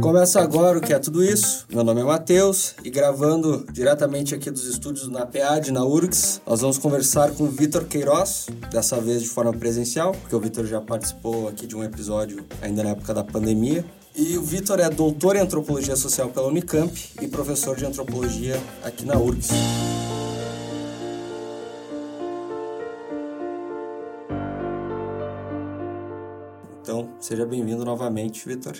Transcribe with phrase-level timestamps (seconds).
[0.00, 1.66] Começa agora o que é tudo isso.
[1.68, 6.60] Meu nome é Matheus e gravando diretamente aqui dos estúdios na PAD, na URGS, nós
[6.60, 10.80] vamos conversar com o Vitor Queiroz, dessa vez de forma presencial, porque o Vitor já
[10.80, 13.84] participou aqui de um episódio ainda na época da pandemia.
[14.14, 19.04] E o Vitor é doutor em antropologia social pela Unicamp e professor de antropologia aqui
[19.04, 19.50] na URGS.
[27.20, 28.76] Seja bem-vindo novamente, Vitor.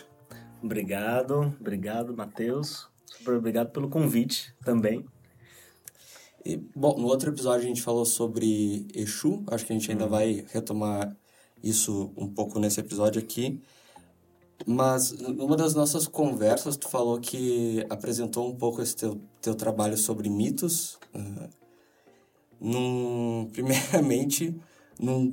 [0.62, 2.88] Obrigado, obrigado, Matheus.
[3.04, 5.04] Super obrigado pelo convite também.
[6.44, 10.04] E, bom, no outro episódio a gente falou sobre Exu, acho que a gente ainda
[10.04, 10.10] uhum.
[10.10, 11.14] vai retomar
[11.62, 13.60] isso um pouco nesse episódio aqui.
[14.66, 19.96] Mas numa das nossas conversas, tu falou que apresentou um pouco esse teu, teu trabalho
[19.98, 20.98] sobre mitos.
[21.14, 21.48] Uh,
[22.58, 24.58] num, primeiramente,
[24.98, 25.32] num,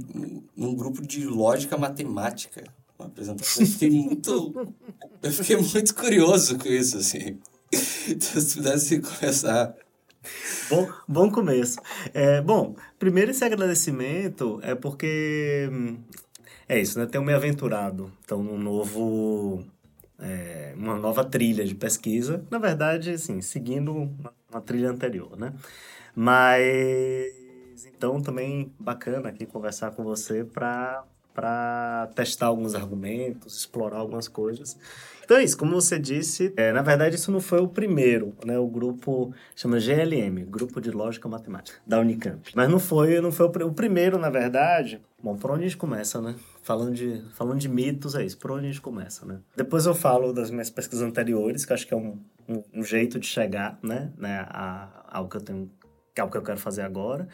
[0.55, 2.63] num grupo de lógica matemática.
[2.97, 3.63] Uma apresentação.
[3.63, 4.73] Eu fiquei muito.
[5.21, 7.39] eu fiquei muito curioso com isso, assim.
[8.09, 9.75] Então, se pudesse começar.
[10.69, 11.77] Bom, bom começo.
[12.13, 15.97] É, bom, primeiro esse agradecimento é porque hum,
[16.67, 17.05] é isso, né?
[17.05, 19.63] Tenho me aventurado, então, num novo...
[20.19, 22.43] É, uma nova trilha de pesquisa.
[22.49, 25.53] Na verdade, assim, seguindo uma, uma trilha anterior, né?
[26.15, 31.03] Mas, então, também bacana aqui conversar com você para
[31.37, 34.75] para testar alguns argumentos, explorar algumas coisas.
[35.23, 38.57] Então é isso, como você disse, é, na verdade isso não foi o primeiro, né?
[38.57, 42.51] O grupo chama GLM, Grupo de Lógica Matemática, da Unicamp.
[42.55, 44.99] Mas não foi, não foi o, o primeiro, na verdade.
[45.21, 46.33] Bom, por onde a gente começa, né?
[46.63, 49.37] Falando de, falando de mitos, é isso, por onde a gente começa, né?
[49.55, 52.17] Depois eu falo das minhas pesquisas anteriores, que acho que é um,
[52.49, 55.71] um, um jeito de chegar, né, né a, ao que eu tenho,
[56.17, 57.27] ao que eu quero fazer agora.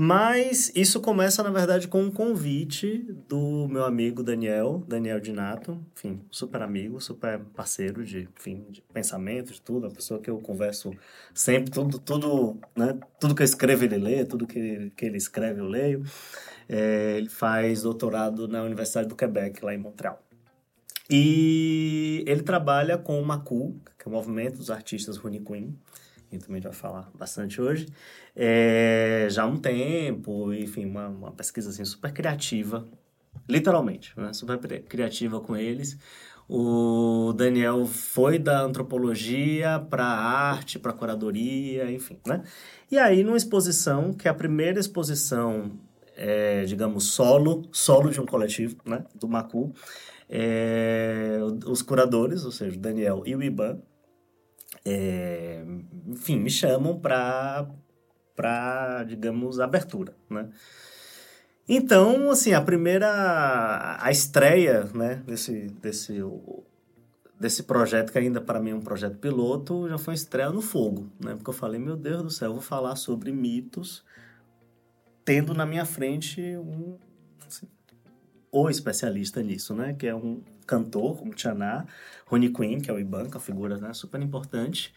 [0.00, 6.20] Mas isso começa, na verdade, com um convite do meu amigo Daniel, Daniel Dinato, enfim,
[6.30, 10.92] super amigo, super parceiro de, enfim, de pensamento, de tudo, a pessoa que eu converso
[11.34, 15.58] sempre, tudo, tudo, né, tudo que eu escrevo ele lê, tudo que, que ele escreve
[15.60, 16.04] eu leio.
[16.68, 20.22] É, ele faz doutorado na Universidade do Quebec, lá em Montreal.
[21.10, 25.76] E ele trabalha com o MACU, que é o Movimento dos Artistas Runi Queen,
[26.30, 27.86] que também vai falar bastante hoje,
[28.36, 32.86] é, já há um tempo, enfim, uma, uma pesquisa assim, super criativa,
[33.48, 34.32] literalmente, né?
[34.32, 35.98] super criativa com eles.
[36.48, 42.42] O Daniel foi da antropologia para arte, para curadoria, enfim, né?
[42.90, 45.70] E aí, numa exposição, que é a primeira exposição,
[46.16, 49.04] é, digamos, solo, solo de um coletivo, né?
[49.14, 49.74] Do Macu,
[50.26, 53.78] é, os curadores, ou seja, o Daniel e o Iban,
[54.84, 55.64] é,
[56.06, 57.68] enfim, me chamam para,
[58.34, 60.48] para digamos, abertura, né?
[61.68, 66.18] Então, assim, a primeira, a estreia, né, desse, desse,
[67.38, 70.62] desse projeto, que ainda para mim é um projeto piloto, já foi uma estreia no
[70.62, 71.34] fogo, né?
[71.34, 74.02] Porque eu falei, meu Deus do céu, vou falar sobre mitos,
[75.26, 76.96] tendo na minha frente um,
[77.46, 77.68] assim,
[78.50, 79.92] o especialista nisso, né?
[79.92, 81.86] Que é um cantor, como Tchaná,
[82.26, 84.92] Rony Quinn, que é o Ibanca, figura né, super importante.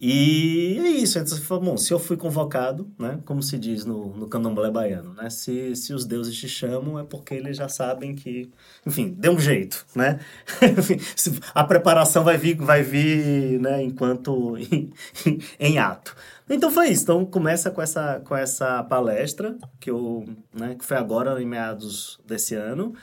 [0.00, 3.84] E é isso, então você falou, bom, se eu fui convocado, né, como se diz
[3.84, 7.68] no, no candomblé baiano, né, se, se os deuses te chamam é porque eles já
[7.68, 8.50] sabem que,
[8.84, 10.18] enfim, deu um jeito, né,
[11.54, 14.92] a preparação vai vir, vai vir, né, enquanto, em,
[15.58, 16.14] em ato.
[16.50, 20.96] Então foi isso, então começa com essa, com essa palestra, que, eu, né, que foi
[20.96, 22.94] agora em meados desse ano,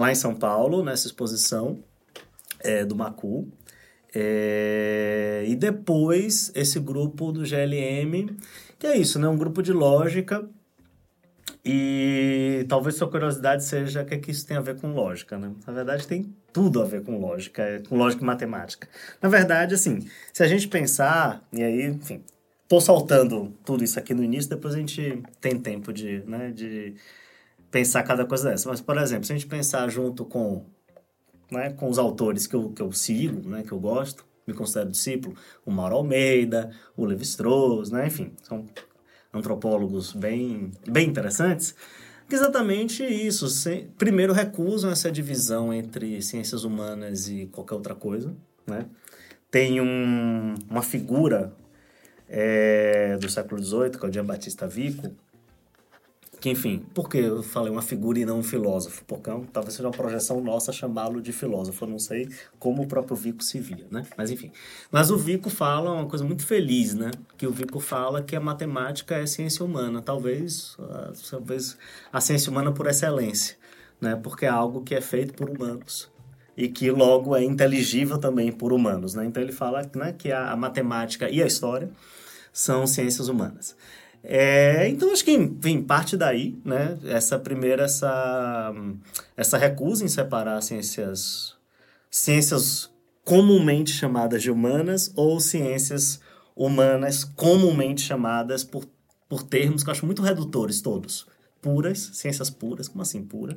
[0.00, 1.78] lá em São Paulo, nessa exposição
[2.60, 3.46] é, do Macu.
[4.14, 8.34] É, e depois esse grupo do GLM,
[8.78, 9.28] que é isso, né?
[9.28, 10.48] Um grupo de lógica.
[11.62, 15.36] E talvez sua curiosidade seja o que, é que isso tem a ver com lógica,
[15.36, 15.52] né?
[15.66, 18.88] Na verdade, tem tudo a ver com lógica, é, com lógica e matemática.
[19.20, 22.24] Na verdade, assim, se a gente pensar, e aí, enfim,
[22.66, 26.94] tô saltando tudo isso aqui no início, depois a gente tem tempo de, né, de
[27.70, 28.68] pensar cada coisa dessa.
[28.68, 30.64] Mas, por exemplo, se a gente pensar junto com,
[31.50, 34.90] né, com os autores que eu, que eu sigo, né, que eu gosto, me considero
[34.90, 38.66] discípulo, o Mauro Almeida, o Levi Strauss, né, enfim, são
[39.32, 41.74] antropólogos bem, bem interessantes,
[42.28, 43.48] que exatamente isso.
[43.48, 48.34] Se, primeiro, recusam essa divisão entre ciências humanas e qualquer outra coisa,
[48.66, 48.86] né?
[49.50, 51.52] Tem um, uma figura
[52.28, 55.10] é, do século XVIII, que é o Jean Batista Vico,
[56.40, 59.04] que, enfim, por que eu falei uma figura e não um filósofo?
[59.04, 61.84] Porque é talvez seja uma projeção nossa chamá-lo de filósofo.
[61.84, 62.28] Eu não sei
[62.58, 64.06] como o próprio Vico se via, né?
[64.16, 64.50] Mas, enfim.
[64.90, 67.10] Mas o Vico fala uma coisa muito feliz, né?
[67.36, 70.00] Que o Vico fala que a matemática é ciência humana.
[70.00, 71.76] Talvez, uh, talvez
[72.10, 73.56] a ciência humana por excelência,
[74.00, 74.16] né?
[74.16, 76.10] Porque é algo que é feito por humanos.
[76.56, 79.24] e que logo é inteligível também por humanos, né?
[79.26, 81.90] Então ele fala né, que a matemática e a história
[82.52, 83.76] são ciências humanas.
[84.22, 86.98] É, então acho que enfim, parte daí, né?
[87.04, 88.72] Essa primeira essa
[89.36, 91.56] essa recusa em separar ciências
[92.10, 92.90] ciências
[93.24, 96.20] comumente chamadas de humanas ou ciências
[96.54, 98.84] humanas comumente chamadas por,
[99.28, 101.26] por termos que eu acho muito redutores todos.
[101.62, 103.56] Puras, ciências puras, como assim pura?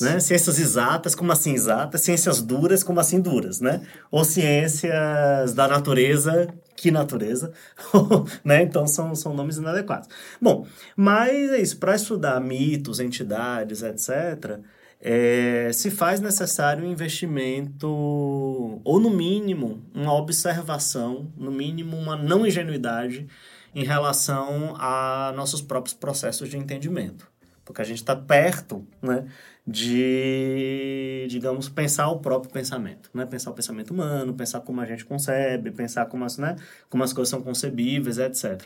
[0.00, 0.18] Né?
[0.20, 2.00] Ciências exatas, como assim exatas?
[2.00, 3.86] Ciências duras, como assim duras, né?
[4.10, 7.52] Ou ciências da natureza, que natureza,
[8.44, 8.62] né?
[8.62, 10.08] Então são, são nomes inadequados.
[10.40, 14.60] Bom, mas é isso, para estudar mitos, entidades, etc.,
[15.06, 22.46] é, se faz necessário um investimento, ou no mínimo, uma observação, no mínimo, uma não
[22.46, 23.26] ingenuidade
[23.74, 27.28] em relação a nossos próprios processos de entendimento.
[27.64, 29.26] Porque a gente está perto né,
[29.66, 33.10] de, digamos, pensar o próprio pensamento.
[33.14, 33.24] Né?
[33.24, 36.56] Pensar o pensamento humano, pensar como a gente concebe, pensar como as, né,
[36.90, 38.62] como as coisas são concebíveis, etc.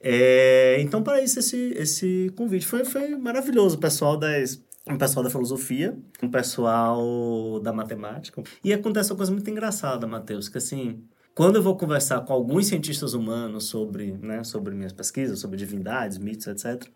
[0.00, 3.76] É, então, para isso, esse, esse convite foi, foi maravilhoso.
[3.76, 8.42] O pessoal das um pessoal da filosofia, um pessoal da matemática.
[8.64, 11.04] E acontece uma coisa muito engraçada, Matheus, que assim,
[11.34, 16.18] quando eu vou conversar com alguns cientistas humanos sobre, né, sobre minhas pesquisas, sobre divindades,
[16.18, 16.88] mitos, etc.,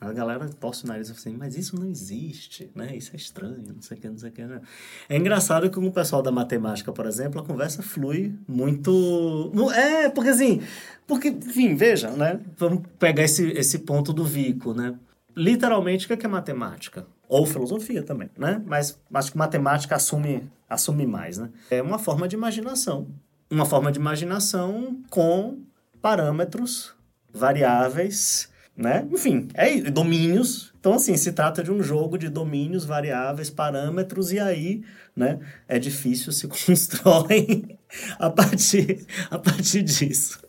[0.00, 2.94] a galera torce o nariz assim, mas isso não existe, né?
[2.94, 4.44] Isso é estranho, não sei o que, não sei o que.
[4.44, 4.60] Né?
[5.08, 9.52] É engraçado que com o pessoal da matemática, por exemplo, a conversa flui muito...
[9.74, 10.62] É, porque assim...
[11.06, 12.40] Porque, enfim, veja, né?
[12.58, 14.94] Vamos pegar esse, esse ponto do Vico, né?
[15.36, 17.06] Literalmente, o que é matemática?
[17.28, 18.62] Ou filosofia também, né?
[18.66, 21.50] Mas acho que matemática assume, assume mais, né?
[21.70, 23.08] É uma forma de imaginação.
[23.50, 25.58] Uma forma de imaginação com
[26.02, 26.94] parâmetros
[27.32, 29.08] variáveis, né?
[29.10, 30.72] Enfim, é domínios.
[30.78, 34.84] Então, assim, se trata de um jogo de domínios, variáveis, parâmetros, e aí,
[35.16, 37.78] né, é difícil se constrói
[38.18, 40.40] a partir, a partir disso.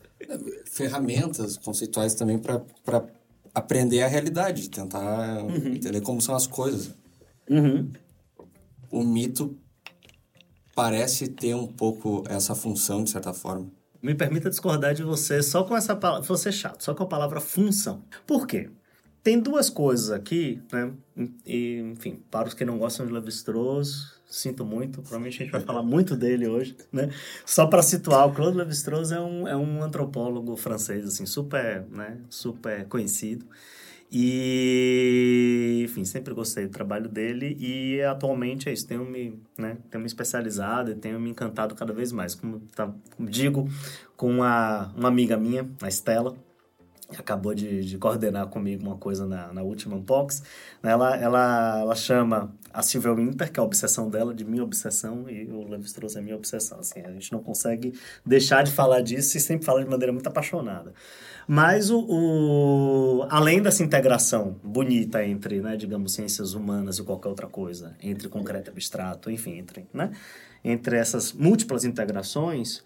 [0.65, 2.61] Ferramentas conceituais também para
[3.55, 5.75] aprender a realidade, tentar uhum.
[5.75, 6.93] entender como são as coisas.
[7.49, 7.89] Uhum.
[8.91, 9.57] O mito
[10.75, 13.71] parece ter um pouco essa função, de certa forma.
[14.01, 16.27] Me permita discordar de você só com essa palavra.
[16.27, 18.03] Você chato, só com a palavra função.
[18.25, 18.69] Por quê?
[19.23, 20.93] Tem duas coisas aqui, né?
[21.45, 25.61] E, enfim, para os que não gostam de Levi-Strauss, sinto muito, provavelmente a gente vai
[25.61, 27.09] falar muito dele hoje, né?
[27.45, 32.17] Só para situar, o Claude Lévi-Strauss é um, é um antropólogo francês, assim, super, né?
[32.29, 33.45] Super conhecido.
[34.09, 40.01] E, enfim, sempre gostei do trabalho dele e atualmente é isso, tenho me, né, tenho
[40.01, 42.33] me especializado e tenho me encantado cada vez mais.
[42.33, 43.67] Como, tá, como digo
[44.15, 46.35] com uma, uma amiga minha, a Estela,
[47.17, 50.43] acabou de, de, coordenar comigo uma coisa na, na última Unbox.
[50.83, 55.29] Ela, ela, ela chama a Silvia Winter, que é a obsessão dela, de minha obsessão,
[55.29, 56.79] e o Levi Strauss é minha obsessão.
[56.79, 57.93] Assim, a gente não consegue
[58.25, 60.93] deixar de falar disso e sempre fala de maneira muito apaixonada.
[61.47, 67.47] Mas, o, o, além dessa integração bonita entre, né, digamos, ciências humanas e qualquer outra
[67.47, 70.11] coisa, entre concreto e abstrato, enfim, entre, né,
[70.61, 72.83] entre essas múltiplas integrações,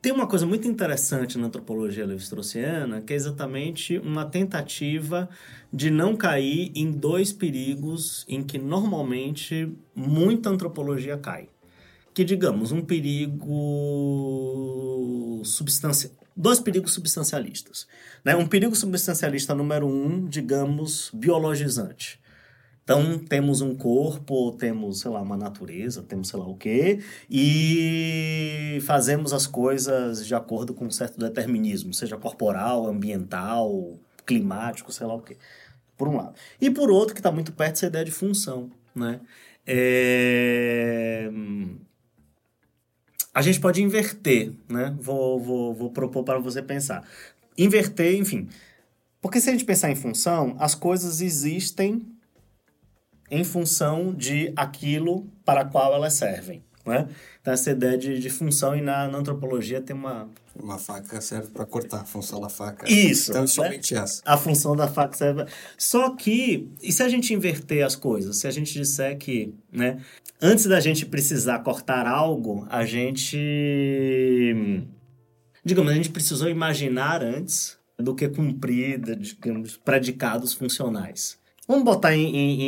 [0.00, 5.28] tem uma coisa muito interessante na antropologia levi-straussiana, que é exatamente uma tentativa
[5.72, 11.48] de não cair em dois perigos em que normalmente muita antropologia cai.
[12.20, 13.40] Que, digamos, um perigo
[15.42, 16.12] substancial.
[16.36, 17.86] Dois perigos substancialistas.
[18.22, 18.36] Né?
[18.36, 22.20] Um perigo substancialista número um, digamos, biologizante.
[22.84, 28.80] Então, temos um corpo, temos, sei lá, uma natureza, temos sei lá o quê, e
[28.82, 35.14] fazemos as coisas de acordo com um certo determinismo, seja corporal, ambiental, climático, sei lá
[35.14, 35.38] o quê.
[35.96, 36.34] Por um lado.
[36.60, 39.22] E por outro, que está muito perto essa ideia de função, né?
[39.66, 41.30] É...
[43.40, 44.94] A gente pode inverter, né?
[45.00, 47.08] Vou, vou, vou propor para você pensar.
[47.56, 48.50] Inverter, enfim.
[49.18, 52.06] Porque se a gente pensar em função, as coisas existem
[53.30, 56.62] em função de aquilo para qual elas servem.
[56.90, 57.08] Né?
[57.40, 60.28] Então, essa ideia de, de função, e na, na, antropologia tem uma.
[60.60, 62.90] Uma faca serve para cortar, a função da faca.
[62.90, 63.30] Isso.
[63.30, 64.00] Então, somente né?
[64.00, 64.20] essa.
[64.24, 65.46] A função da faca serve.
[65.78, 68.38] Só que, e se a gente inverter as coisas?
[68.38, 70.00] Se a gente disser que, né,
[70.42, 73.38] antes da gente precisar cortar algo, a gente.
[75.64, 81.38] Digamos, a gente precisou imaginar antes do que cumprir, digamos, predicados funcionais.
[81.68, 82.62] Vamos botar em, em,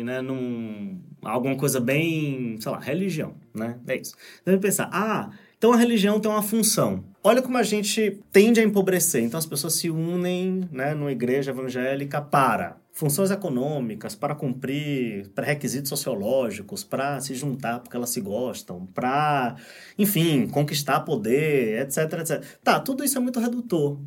[0.00, 3.78] em né, num, alguma coisa bem, sei lá, religião, né?
[3.86, 4.14] É isso.
[4.44, 7.04] Deve pensar, ah, então a religião tem uma função.
[7.22, 9.22] Olha como a gente tende a empobrecer.
[9.22, 15.88] Então as pessoas se unem, né, numa igreja evangélica para funções econômicas, para cumprir pré-requisitos
[15.88, 19.56] sociológicos, para se juntar porque elas se gostam, para,
[19.98, 22.44] enfim, conquistar poder, etc, etc.
[22.62, 23.98] Tá, tudo isso é muito redutor.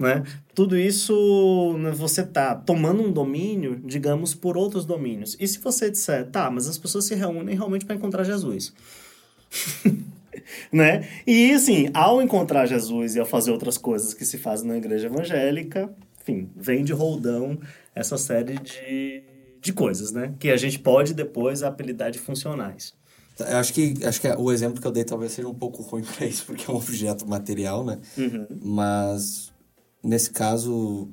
[0.00, 0.22] Né?
[0.54, 5.36] Tudo isso né, você tá tomando um domínio, digamos, por outros domínios.
[5.38, 8.72] E se você disser, tá, mas as pessoas se reúnem realmente para encontrar Jesus.
[10.72, 11.06] né?
[11.26, 15.06] E assim, ao encontrar Jesus e ao fazer outras coisas que se fazem na igreja
[15.06, 17.58] evangélica, enfim, vem de roldão
[17.94, 19.22] essa série de,
[19.60, 20.32] de coisas, né?
[20.38, 22.94] Que a gente pode depois apelidar de funcionais.
[23.38, 26.02] Eu acho que, acho que o exemplo que eu dei talvez seja um pouco ruim
[26.02, 27.98] para isso, porque é um objeto material, né?
[28.16, 28.46] Uhum.
[28.62, 29.49] Mas,
[30.02, 31.08] nesse caso,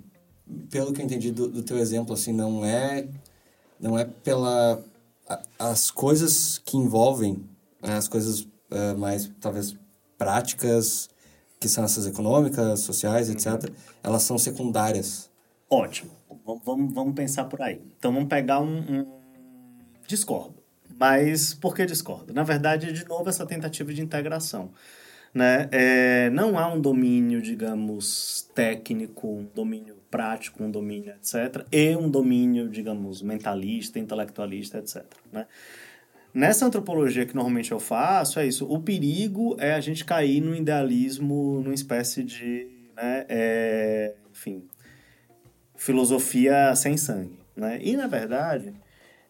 [0.69, 3.07] pelo que eu entendi do, do teu exemplo, assim, não é,
[3.79, 4.83] não é pela...
[5.27, 7.43] A, as coisas que envolvem,
[7.81, 9.75] né, as coisas uh, mais, talvez,
[10.17, 11.09] práticas,
[11.59, 13.75] que são essas econômicas, sociais, etc., uhum.
[14.03, 15.29] elas são secundárias.
[15.69, 16.11] Ótimo.
[16.65, 17.81] Vamos, vamos pensar por aí.
[17.97, 19.05] Então, vamos pegar um, um...
[20.07, 20.55] Discordo.
[20.99, 22.33] Mas por que discordo?
[22.33, 24.71] Na verdade, de novo, essa tentativa de integração.
[25.37, 25.69] Né?
[25.71, 32.09] É, não há um domínio, digamos, técnico, um domínio prático, um domínio, etc., e um
[32.09, 35.05] domínio, digamos, mentalista, intelectualista, etc.
[35.31, 35.45] Né?
[36.33, 38.65] Nessa antropologia que normalmente eu faço, é isso.
[38.65, 44.63] O perigo é a gente cair no idealismo, numa espécie de, né, é, enfim,
[45.75, 47.37] filosofia sem sangue.
[47.55, 47.77] Né?
[47.83, 48.73] E, na verdade,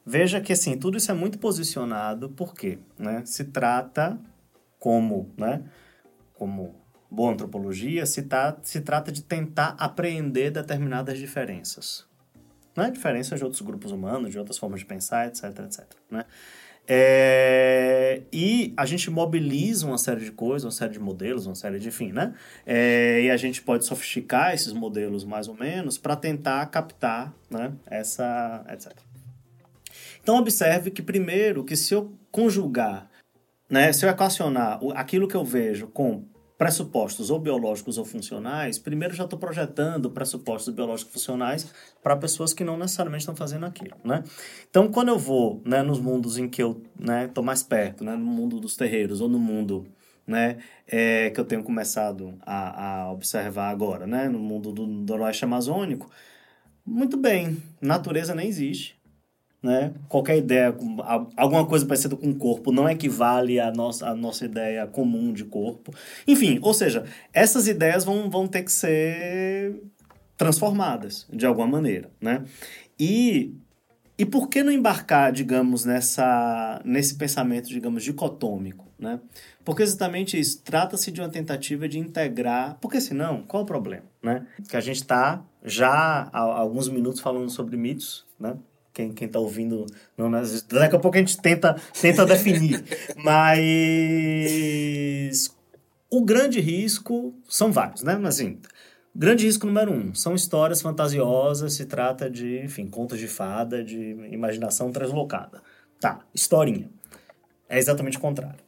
[0.05, 4.17] veja que, assim, tudo isso é muito posicionado porque né, se trata
[4.79, 5.63] como, né,
[6.37, 6.75] como
[7.09, 12.05] boa antropologia, se, tá, se trata de tentar apreender determinadas diferenças.
[12.75, 12.91] Né?
[12.91, 15.85] Diferenças de outros grupos humanos, de outras formas de pensar, etc, etc.
[16.11, 16.25] Né?
[16.89, 21.79] É, e a gente mobiliza uma série de coisas, uma série de modelos, uma série
[21.79, 22.33] de, enfim, né?
[22.65, 27.73] É, e a gente pode sofisticar esses modelos mais ou menos para tentar captar, né?
[27.87, 28.93] Essa, etc.
[30.23, 33.09] Então, observe que, primeiro, que se eu conjugar,
[33.69, 33.91] né?
[33.93, 36.25] Se eu equacionar aquilo que eu vejo com
[36.57, 41.71] pressupostos ou biológicos ou funcionais, primeiro já estou projetando pressupostos biológicos funcionais
[42.01, 44.23] para pessoas que não necessariamente estão fazendo aquilo, né?
[44.69, 48.15] Então, quando eu vou né, nos mundos em que eu estou né, mais perto, né,
[48.15, 49.85] no mundo dos terreiros ou no mundo
[50.25, 50.57] né,
[50.87, 55.45] é, que eu tenho começado a, a observar agora, né, no mundo do, do oeste
[55.45, 56.09] amazônico,
[56.83, 58.96] muito bem, natureza nem existe,
[59.61, 59.93] né?
[60.07, 60.75] Qualquer ideia,
[61.35, 65.93] alguma coisa parecida com corpo não equivale à nossa, à nossa ideia comum de corpo.
[66.27, 69.81] Enfim, ou seja, essas ideias vão, vão ter que ser
[70.37, 72.43] transformadas de alguma maneira, né?
[72.99, 73.55] E,
[74.17, 79.19] e por que não embarcar, digamos, nessa, nesse pensamento, digamos, dicotômico, né?
[79.65, 84.45] Porque exatamente isso, trata-se de uma tentativa de integrar, porque senão, qual o problema, né?
[84.69, 88.55] Que a gente está já há alguns minutos falando sobre mitos, né?
[88.97, 89.85] Quem, quem tá ouvindo.
[90.17, 92.83] Não, daqui a pouco a gente tenta, tenta definir.
[93.23, 93.55] Mas
[96.09, 98.15] o grande risco são vários, né?
[98.15, 98.59] Mas assim,
[99.15, 104.17] grande risco número um são histórias fantasiosas, se trata de, enfim, contos de fada, de
[104.31, 105.61] imaginação translocada.
[106.01, 106.89] Tá, historinha.
[107.69, 108.65] É exatamente o contrário.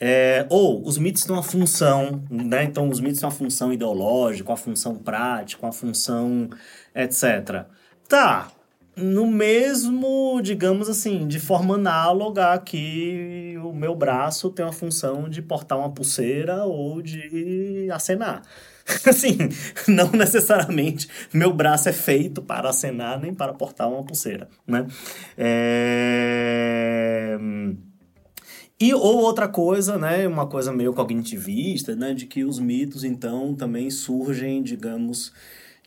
[0.00, 2.64] É, ou os mitos têm uma função, né?
[2.64, 6.48] Então, os mitos têm uma função ideológica, uma função prática, uma função
[6.94, 7.66] etc.
[8.08, 8.50] Tá,
[8.98, 15.40] no mesmo, digamos assim, de forma análoga que o meu braço tem a função de
[15.40, 18.42] portar uma pulseira ou de acenar.
[19.06, 19.36] Assim,
[19.86, 24.86] não necessariamente meu braço é feito para acenar nem para portar uma pulseira, né?
[25.36, 27.36] É...
[28.80, 33.52] E ou outra coisa, né, uma coisa meio cognitivista, né, de que os mitos então
[33.54, 35.32] também surgem, digamos,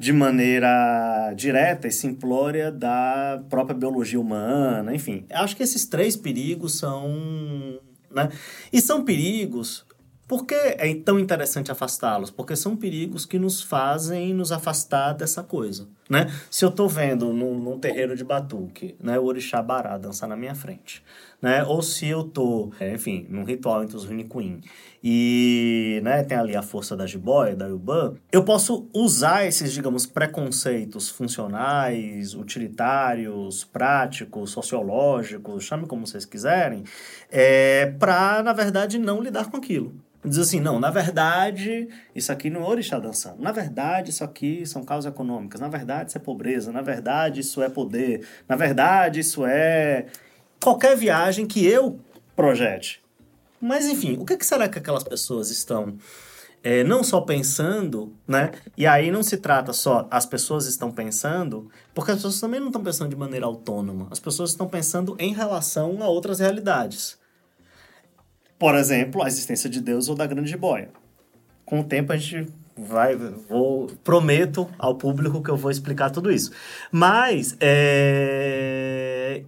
[0.01, 5.27] de maneira direta e simplória da própria biologia humana, enfim.
[5.31, 7.79] Acho que esses três perigos são.
[8.09, 8.29] Né?
[8.73, 9.85] E são perigos.
[10.27, 12.31] Por que é tão interessante afastá-los?
[12.31, 16.29] Porque são perigos que nos fazem nos afastar dessa coisa, né?
[16.49, 20.35] Se eu estou vendo num, num, terreiro de batuque, né, o orixá bará dançar na
[20.35, 21.01] minha frente,
[21.41, 21.63] né?
[21.63, 24.59] Ou se eu estou, é, enfim, num ritual entre os Runicuim
[25.01, 30.05] e né, tem ali a força da jiboia, da Yuban, eu posso usar esses, digamos,
[30.05, 36.83] preconceitos funcionais, utilitários, práticos, sociológicos, chame como vocês quiserem,
[37.31, 39.95] é, para, na verdade, não lidar com aquilo.
[40.23, 43.41] Diz assim, não, na verdade, isso aqui não é orixá dançando.
[43.41, 45.59] Na verdade, isso aqui são causas econômicas.
[45.59, 46.71] Na verdade, isso é pobreza.
[46.71, 48.27] Na verdade, isso é poder.
[48.47, 50.05] Na verdade, isso é
[50.59, 51.99] qualquer viagem que eu
[52.35, 53.01] projete.
[53.59, 55.97] Mas, enfim, o que, será que aquelas pessoas estão
[56.63, 58.51] é, não só pensando, né?
[58.77, 62.67] E aí não se trata só as pessoas estão pensando, porque as pessoas também não
[62.67, 64.07] estão pensando de maneira autônoma.
[64.11, 67.19] As pessoas estão pensando em relação a outras realidades.
[68.59, 70.89] Por exemplo, a existência de Deus ou da grande jiboia.
[71.65, 76.31] Com o tempo a gente vai, vou, prometo ao público que eu vou explicar tudo
[76.31, 76.51] isso.
[76.91, 79.43] Mas, é,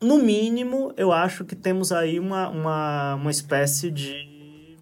[0.00, 4.76] no mínimo, eu acho que temos aí uma, uma, uma espécie de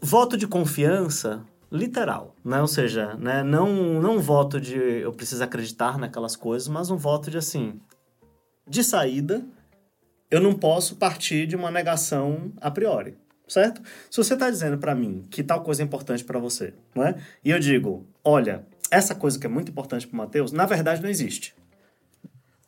[0.00, 2.60] voto de confiança literal, né?
[2.60, 3.42] Ou seja, né?
[3.42, 7.80] não, não um voto de eu preciso acreditar naquelas coisas, mas um voto de assim,
[8.66, 9.44] de saída,
[10.30, 13.82] eu não posso partir de uma negação a priori, certo?
[14.10, 17.16] Se você está dizendo para mim que tal coisa é importante para você, não é?
[17.44, 21.08] E eu digo, olha, essa coisa que é muito importante para Mateus, na verdade não
[21.08, 21.54] existe.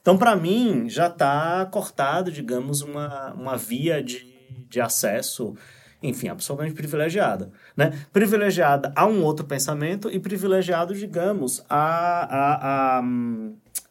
[0.00, 4.24] Então, para mim, já está cortado, digamos, uma, uma via de,
[4.68, 5.56] de acesso
[6.02, 7.50] enfim, absolutamente privilegiada.
[7.76, 7.92] Né?
[8.12, 13.04] Privilegiada a um outro pensamento e privilegiado, digamos, a, a, a,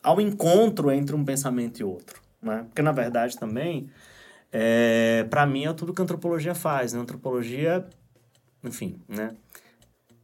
[0.03, 2.21] ao encontro entre um pensamento e outro.
[2.41, 2.63] Né?
[2.67, 3.89] Porque, na verdade, também,
[4.57, 6.93] é, para mim, é tudo que a antropologia faz.
[6.93, 6.99] Né?
[6.99, 7.85] A antropologia,
[8.63, 9.35] enfim, né?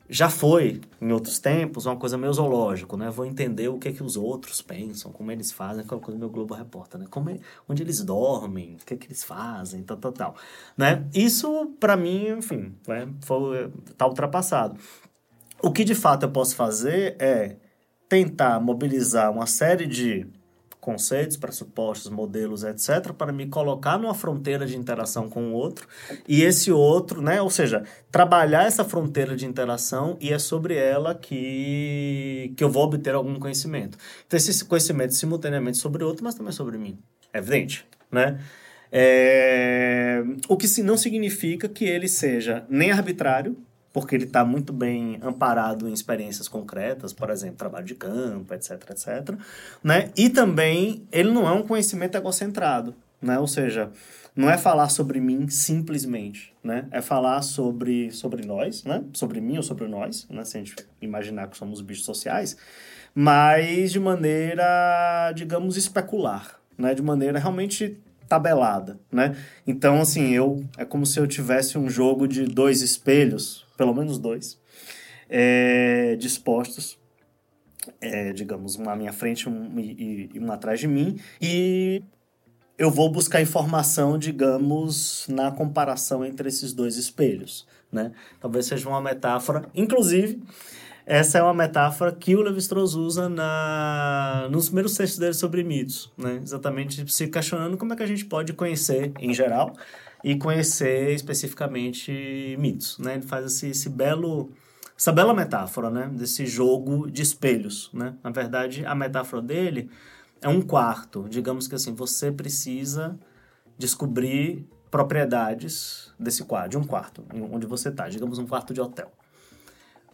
[0.10, 3.10] já foi, em outros tempos, uma coisa meio zoológico, né?
[3.10, 6.20] Vou entender o que é que os outros pensam, como eles fazem, aquela coisa do
[6.20, 7.08] meu Globo Repórter, né?
[7.10, 10.36] Como é, onde eles dormem, o que é que eles fazem, tal, tal, tal.
[10.78, 11.06] Né?
[11.14, 13.08] Isso, para mim, enfim, né?
[13.22, 14.78] foi, tá ultrapassado.
[15.62, 17.56] O que, de fato, eu posso fazer é
[18.10, 20.28] tentar mobilizar uma série de
[20.82, 25.88] conceitos, pressupostos, modelos, etc., para me colocar numa fronteira de interação com o outro,
[26.28, 31.14] e esse outro, né, ou seja, trabalhar essa fronteira de interação e é sobre ela
[31.14, 33.98] que, que eu vou obter algum conhecimento.
[34.26, 36.98] Então, esse conhecimento simultaneamente sobre o outro, mas também sobre mim.
[37.32, 38.40] É evidente, né?
[38.92, 40.22] É...
[40.50, 43.56] O que não significa que ele seja nem arbitrário,
[43.94, 48.72] porque ele está muito bem amparado em experiências concretas, por exemplo, trabalho de campo, etc,
[48.90, 49.36] etc,
[49.84, 50.12] né?
[50.16, 53.38] E também ele não é um conhecimento egocentrado, né?
[53.38, 53.92] Ou seja,
[54.36, 56.88] não é falar sobre mim simplesmente, né?
[56.92, 59.04] É falar sobre, sobre nós, né?
[59.14, 60.46] Sobre mim ou sobre nós, né?
[60.46, 62.56] Se a gente imaginar que somos bichos sociais,
[63.14, 66.94] mas de maneira, digamos, especular, né?
[66.94, 67.98] De maneira realmente
[68.32, 69.36] tabelada, né?
[69.68, 74.20] Então, assim, eu é como se eu tivesse um jogo de dois espelhos, pelo menos
[74.20, 74.60] dois,
[75.28, 77.00] é, dispostos,
[78.00, 82.04] é, digamos, um à minha frente um, e, e um atrás de mim, e
[82.78, 88.12] eu vou buscar informação, digamos, na comparação entre esses dois espelhos, né?
[88.40, 90.44] Talvez seja uma metáfora, inclusive,
[91.04, 96.12] essa é uma metáfora que o Levi-Strauss usa na, nos primeiros textos dele sobre mitos,
[96.16, 96.40] né?
[96.44, 99.76] Exatamente se questionando como é que a gente pode conhecer, em geral,
[100.24, 103.16] e conhecer especificamente mitos, né?
[103.16, 104.52] Ele faz esse, esse belo
[104.98, 108.16] essa bela metáfora, né, desse jogo de espelhos, né?
[108.24, 109.90] Na verdade, a metáfora dele
[110.40, 113.18] é um quarto, digamos que assim, você precisa
[113.80, 119.12] descobrir propriedades desse quarto, de um quarto, onde você está, digamos um quarto de hotel.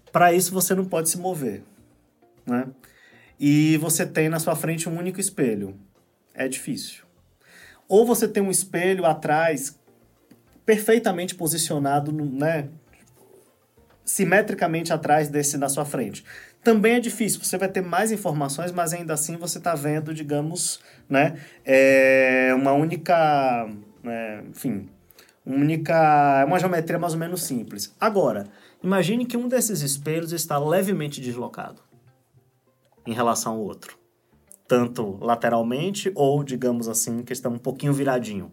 [0.10, 1.63] Para isso você não pode se mover,
[2.46, 2.70] né?
[3.38, 5.76] E você tem na sua frente um único espelho.
[6.34, 7.04] É difícil.
[7.89, 9.78] Ou você tem um espelho atrás
[10.67, 12.67] perfeitamente posicionado, né,
[14.03, 16.25] simetricamente atrás desse na sua frente.
[16.62, 20.82] Também é difícil, você vai ter mais informações, mas ainda assim você está vendo, digamos,
[21.10, 23.65] né, é uma única,
[24.03, 24.89] né, enfim,
[25.45, 27.95] única, é uma geometria mais ou menos simples.
[27.97, 28.45] Agora,
[28.84, 31.82] imagine que um desses espelhos está levemente deslocado
[33.06, 33.97] em relação ao outro,
[34.67, 38.51] tanto lateralmente ou, digamos assim, que está um pouquinho viradinho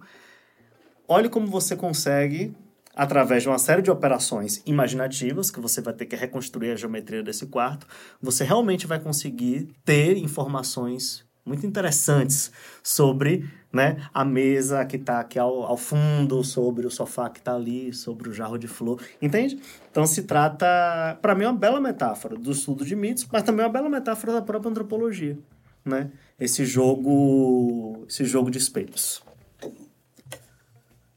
[1.09, 2.55] olhe como você consegue,
[2.95, 7.23] através de uma série de operações imaginativas, que você vai ter que reconstruir a geometria
[7.23, 7.87] desse quarto,
[8.21, 12.51] você realmente vai conseguir ter informações muito interessantes
[12.83, 17.55] sobre né, a mesa que está aqui ao, ao, fundo, sobre o sofá que está
[17.55, 19.61] ali, sobre o jarro de flor, entende?
[19.91, 23.65] Então se trata, para mim, é uma bela metáfora do estudo de mitos, mas também
[23.65, 25.37] é uma bela metáfora da própria antropologia,
[25.85, 26.11] né?
[26.39, 29.24] Esse jogo, esse jogo de espelhos.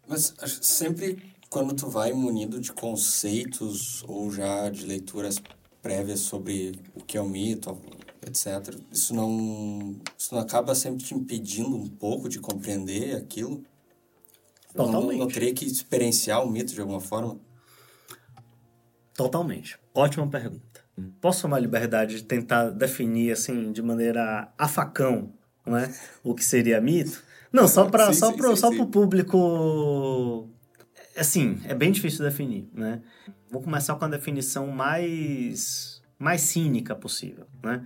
[0.08, 5.41] Mas sempre quando tu vai munido de conceitos ou já de leituras
[5.82, 7.78] prévias sobre o que é o mito,
[8.26, 13.63] etc., isso não, isso não acaba sempre te impedindo um pouco de compreender aquilo?
[14.74, 15.17] Totalmente.
[15.17, 17.39] Não, não teria que experienciar o mito de alguma forma?
[19.13, 19.80] Totalmente.
[19.93, 20.82] Ótima pergunta.
[21.22, 25.32] Posso tomar a liberdade de tentar definir, assim, de maneira a facão,
[25.65, 27.24] né, o que seria mito?
[27.58, 28.78] Não, só para só, sim, pro, sim, só sim.
[28.78, 30.48] pro público
[31.17, 33.02] assim, é bem difícil definir, né?
[33.50, 37.86] Vou começar com a definição mais, mais cínica possível, né?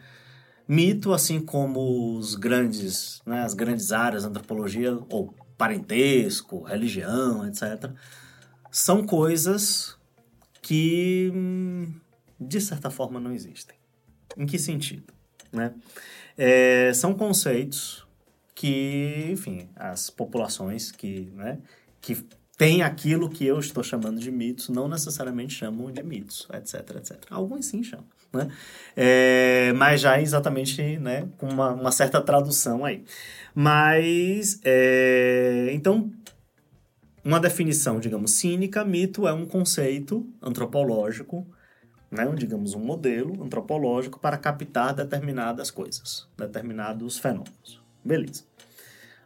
[0.67, 7.91] Mito, assim como os grandes, né, as grandes áreas, antropologia ou parentesco, religião, etc.,
[8.71, 9.97] são coisas
[10.61, 11.31] que,
[12.39, 13.75] de certa forma, não existem.
[14.37, 15.13] Em que sentido?
[15.51, 15.73] Né?
[16.37, 18.07] É, são conceitos
[18.61, 21.57] que, enfim, as populações que, né,
[21.99, 22.15] que
[22.55, 27.17] têm aquilo que eu estou chamando de mitos, não necessariamente chamam de mitos, etc, etc.
[27.31, 28.51] Alguns sim chamam, né?
[28.95, 33.03] É, mas já exatamente, né, com uma, uma certa tradução aí.
[33.55, 36.11] Mas, é, então,
[37.25, 41.47] uma definição, digamos, cínica, mito é um conceito antropológico,
[42.11, 47.81] né, digamos, um modelo antropológico para captar determinadas coisas, determinados fenômenos.
[48.05, 48.50] Beleza.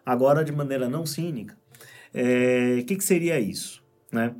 [0.05, 3.83] Agora, de maneira não cínica, o é, que, que seria isso?
[4.11, 4.35] Né?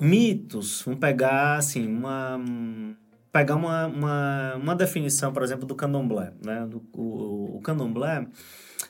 [0.00, 2.38] Mitos, vamos pegar assim, uma,
[3.32, 6.32] pegar uma, uma, uma definição, por exemplo, do candomblé.
[6.44, 6.66] Né?
[6.66, 8.26] Do, o, o candomblé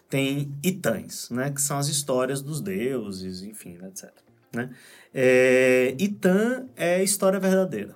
[0.08, 1.50] tem itãs, né?
[1.50, 4.10] que são as histórias dos deuses, enfim, etc.
[4.54, 4.70] Né?
[5.12, 7.94] É, Itã é história verdadeira.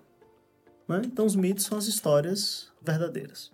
[0.87, 1.03] Né?
[1.05, 3.51] Então, os mitos são as histórias verdadeiras.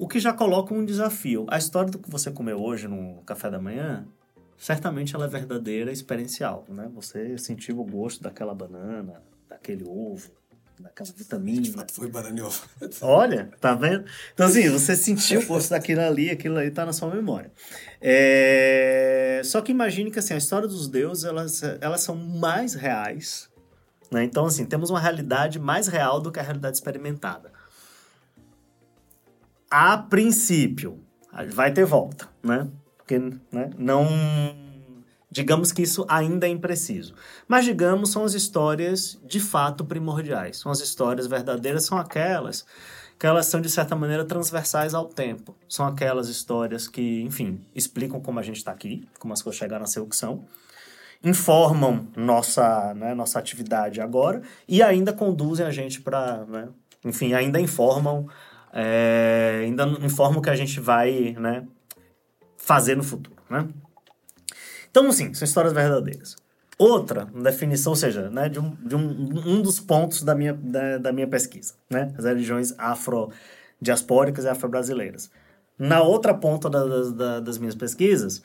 [0.00, 1.44] O que já coloca um desafio.
[1.50, 4.08] A história do que você comeu hoje no café da manhã,
[4.56, 6.64] certamente ela é verdadeira, experiencial.
[6.70, 6.90] Né?
[6.94, 10.30] Você sentiu o gosto daquela banana, daquele ovo,
[10.80, 11.60] daquela vitamina.
[11.60, 12.62] De fato, foi banana e ovo.
[13.02, 14.06] Olha, tá vendo?
[14.32, 17.52] Então, assim, você sentiu o gosto daquilo ali, aquilo ali tá na sua memória.
[18.00, 19.42] É...
[19.44, 23.50] Só que imagine que, assim, a história dos deuses, elas, elas são mais reais.
[24.10, 24.24] Né?
[24.24, 27.59] Então, assim, temos uma realidade mais real do que a realidade experimentada.
[29.70, 30.98] A princípio,
[31.52, 32.68] vai ter volta, né?
[32.98, 34.06] Porque né, não
[35.32, 37.14] Digamos que isso ainda é impreciso.
[37.46, 40.58] Mas, digamos, são as histórias de fato primordiais.
[40.58, 42.66] São as histórias verdadeiras, são aquelas
[43.16, 45.54] que elas são, de certa maneira, transversais ao tempo.
[45.68, 49.84] São aquelas histórias que, enfim, explicam como a gente está aqui, como as coisas chegaram
[49.84, 50.46] a ser o que são,
[51.22, 56.68] informam nossa, né, nossa atividade agora e ainda conduzem a gente para, né,
[57.04, 58.26] enfim, ainda informam,
[58.72, 61.66] é, ainda informam o que a gente vai né,
[62.56, 63.68] fazer no futuro, né?
[64.90, 66.36] Então, assim, são histórias verdadeiras.
[66.78, 69.00] Outra definição, ou seja, né, de, um, de um,
[69.46, 75.30] um dos pontos da minha, da, da minha pesquisa, né, as religiões afro-diaspóricas e afro-brasileiras.
[75.78, 78.42] Na outra ponta da, da, das minhas pesquisas,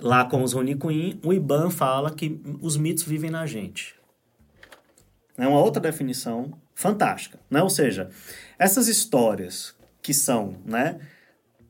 [0.00, 3.94] lá com os Runicuim, o Iban fala que os mitos vivem na gente.
[5.38, 7.62] É uma outra definição fantástica, né?
[7.62, 8.10] Ou seja,
[8.60, 11.00] essas histórias que são, né,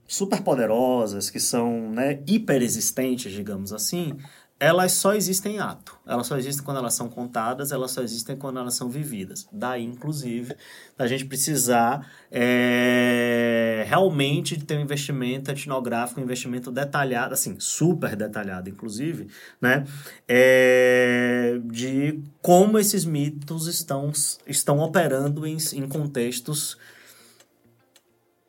[0.09, 4.19] super poderosas, que são né, hiperexistentes, digamos assim,
[4.61, 5.99] elas só existem em ato.
[6.07, 9.49] Elas só existem quando elas são contadas, elas só existem quando elas são vividas.
[9.51, 10.55] Daí, inclusive,
[10.99, 18.69] a gente precisar é, realmente ter um investimento etnográfico, um investimento detalhado, assim, super detalhado,
[18.69, 19.29] inclusive,
[19.63, 19.87] né?
[20.29, 24.13] É, de como esses mitos estão,
[24.47, 26.77] estão operando em, em contextos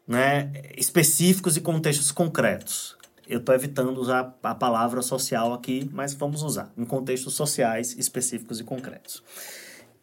[0.05, 2.99] né, específicos e contextos concretos.
[3.27, 8.59] Eu estou evitando usar a palavra social aqui, mas vamos usar em contextos sociais específicos
[8.59, 9.23] e concretos.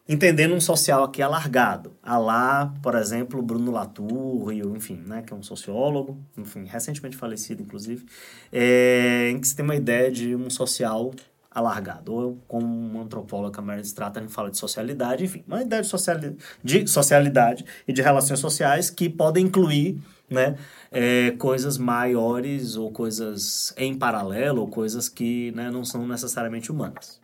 [0.08, 5.36] Entendendo um social aqui alargado, a lá, por exemplo, Bruno Latour, enfim, né, que é
[5.36, 8.06] um sociólogo, enfim, recentemente falecido, inclusive,
[8.50, 11.12] é, em que se tem uma ideia de um social
[11.50, 12.14] alargado.
[12.14, 16.38] Ou como um antropólogo, a Meredith Stratton fala de socialidade, enfim, uma ideia de, sociali
[16.64, 20.56] de socialidade e de relações sociais que podem incluir né,
[20.90, 27.20] é, coisas maiores ou coisas em paralelo ou coisas que né, não são necessariamente humanas.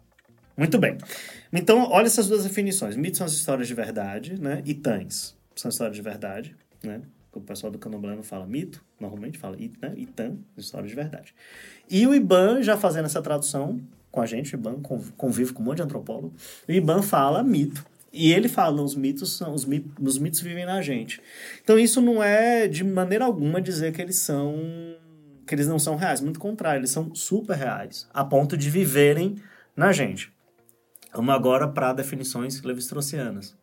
[0.56, 0.96] Muito bem.
[1.52, 2.96] Então, olha essas duas definições.
[2.96, 4.62] Mitos são as histórias de verdade, né?
[4.64, 7.02] E tãs são histórias de verdade, né?
[7.32, 9.92] O pessoal do candomblé não fala mito, normalmente fala né?
[9.96, 11.34] Itan, histórias de verdade.
[11.90, 13.80] E o Iban, já fazendo essa tradução,
[14.14, 14.80] com a gente, o IBAN
[15.16, 16.32] convive com um monte de antropólogo.
[16.68, 17.84] O IBAN fala mito.
[18.16, 21.20] E ele fala, os mitos são os, mitos, os mitos vivem na gente.
[21.62, 24.56] Então isso não é de maneira alguma dizer que eles são
[25.46, 29.36] que eles não são reais, muito contrário, eles são super reais, a ponto de viverem
[29.76, 30.32] na gente.
[31.12, 33.54] Vamos agora para definições levi-straussianas.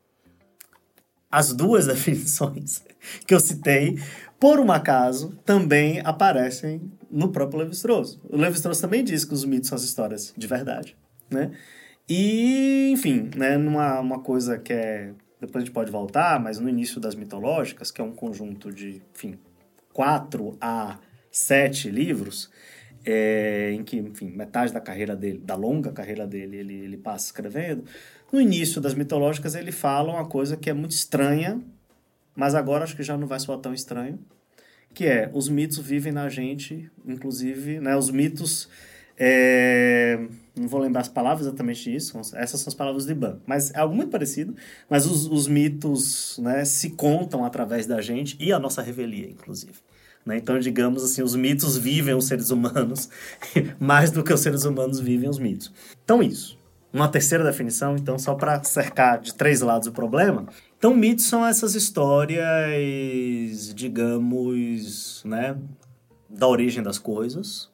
[1.31, 2.83] As duas definições
[3.25, 3.97] que eu citei,
[4.39, 8.19] por um acaso, também aparecem no próprio Levi-Strauss.
[8.29, 10.95] O Levi-Strauss também diz que os mitos são as histórias de verdade,
[11.31, 11.51] né?
[12.13, 15.13] E, enfim, né, numa uma coisa que é...
[15.39, 19.01] Depois a gente pode voltar, mas no início das mitológicas, que é um conjunto de,
[19.15, 19.39] enfim,
[19.93, 20.99] quatro a
[21.31, 22.51] sete livros,
[23.05, 27.27] é, em que, enfim, metade da carreira dele, da longa carreira dele, ele, ele passa
[27.27, 27.85] escrevendo.
[28.29, 31.61] No início das mitológicas, ele fala uma coisa que é muito estranha,
[32.35, 34.19] mas agora acho que já não vai soar tão estranho,
[34.93, 38.67] que é os mitos vivem na gente, inclusive, né, os mitos
[39.23, 40.19] é,
[40.57, 43.77] não vou lembrar as palavras exatamente disso, essas são as palavras de Ban, mas é
[43.77, 44.55] algo muito parecido,
[44.89, 49.75] mas os, os mitos né, se contam através da gente e a nossa revelia, inclusive.
[50.25, 50.37] Né?
[50.37, 53.09] Então, digamos assim, os mitos vivem os seres humanos
[53.79, 55.71] mais do que os seres humanos vivem os mitos.
[56.03, 56.57] Então, isso.
[56.91, 60.47] Uma terceira definição, então, só para cercar de três lados o problema.
[60.79, 62.41] Então, mitos são essas histórias,
[63.75, 65.55] digamos, né,
[66.27, 67.70] da origem das coisas.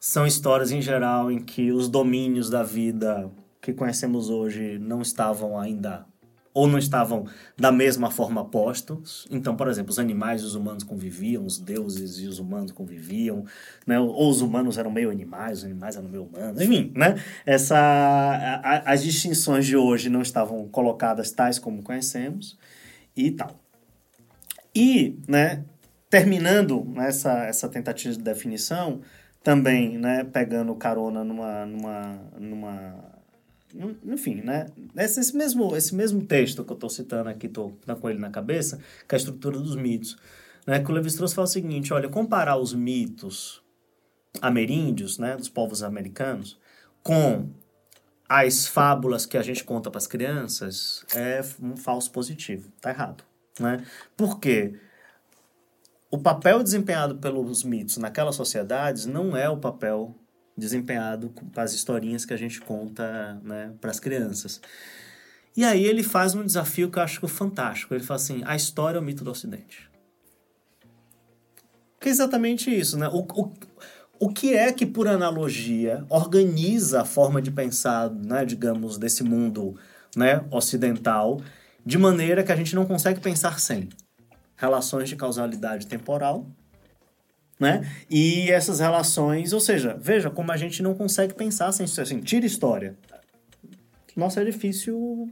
[0.00, 3.30] São histórias, em geral, em que os domínios da vida
[3.60, 6.06] que conhecemos hoje não estavam ainda
[6.58, 7.24] ou não estavam
[7.56, 9.28] da mesma forma postos.
[9.30, 13.44] Então, por exemplo, os animais e os humanos conviviam, os deuses e os humanos conviviam,
[13.86, 13.98] né?
[14.00, 17.14] ou os humanos eram meio animais, os animais eram meio humanos, enfim, né?
[17.46, 22.58] Essa, a, as distinções de hoje não estavam colocadas tais como conhecemos
[23.16, 23.60] e tal.
[24.74, 25.64] E, né,
[26.10, 29.00] terminando essa, essa tentativa de definição,
[29.42, 33.18] também, né, pegando carona numa, numa, numa
[34.04, 34.66] enfim, né?
[34.96, 38.30] Esse, esse, mesmo, esse mesmo texto que eu estou citando aqui, estou com ele na
[38.30, 40.16] cabeça, que é a estrutura dos mitos,
[40.66, 40.82] né?
[40.82, 43.62] Que o Levi-Strauss fala o seguinte, olha, comparar os mitos
[44.40, 46.58] ameríndios, né, dos povos americanos,
[47.02, 47.48] com
[48.28, 53.24] as fábulas que a gente conta para as crianças é um falso positivo, tá errado,
[53.58, 53.84] né?
[54.16, 54.78] Por quê?
[56.10, 60.14] O papel desempenhado pelos mitos naquelas sociedades não é o papel
[60.56, 64.60] desempenhado com as historinhas que a gente conta né, para as crianças.
[65.56, 67.94] E aí ele faz um desafio que eu acho fantástico.
[67.94, 69.88] Ele fala assim: a história é o mito do Ocidente.
[72.00, 73.08] Que é exatamente isso, né?
[73.08, 73.52] O, o,
[74.20, 79.76] o que é que, por analogia, organiza a forma de pensar, né, digamos, desse mundo
[80.16, 81.40] né, ocidental,
[81.84, 83.88] de maneira que a gente não consegue pensar sem?
[84.58, 86.46] Relações de causalidade temporal,
[87.58, 87.90] né?
[88.10, 92.44] E essas relações, ou seja, veja como a gente não consegue pensar sem assim, tira
[92.44, 92.94] história.
[94.14, 95.28] Nosso edifício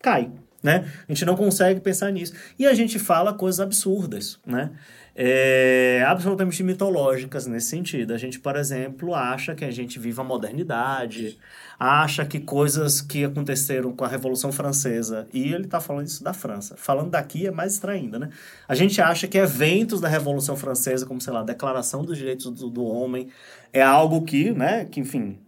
[0.00, 0.32] cai,
[0.62, 0.90] né?
[1.06, 2.32] A gente não consegue pensar nisso.
[2.58, 4.70] E a gente fala coisas absurdas, né?
[5.20, 8.14] É, absolutamente mitológicas nesse sentido.
[8.14, 11.36] A gente, por exemplo, acha que a gente vive a modernidade,
[11.76, 16.32] acha que coisas que aconteceram com a Revolução Francesa, e ele está falando isso da
[16.32, 16.76] França.
[16.76, 18.30] Falando daqui é mais estranho ainda, né?
[18.68, 22.48] A gente acha que eventos da Revolução Francesa, como, sei lá, a Declaração dos Direitos
[22.52, 23.28] do, do Homem,
[23.72, 25.40] é algo que, né, que, enfim,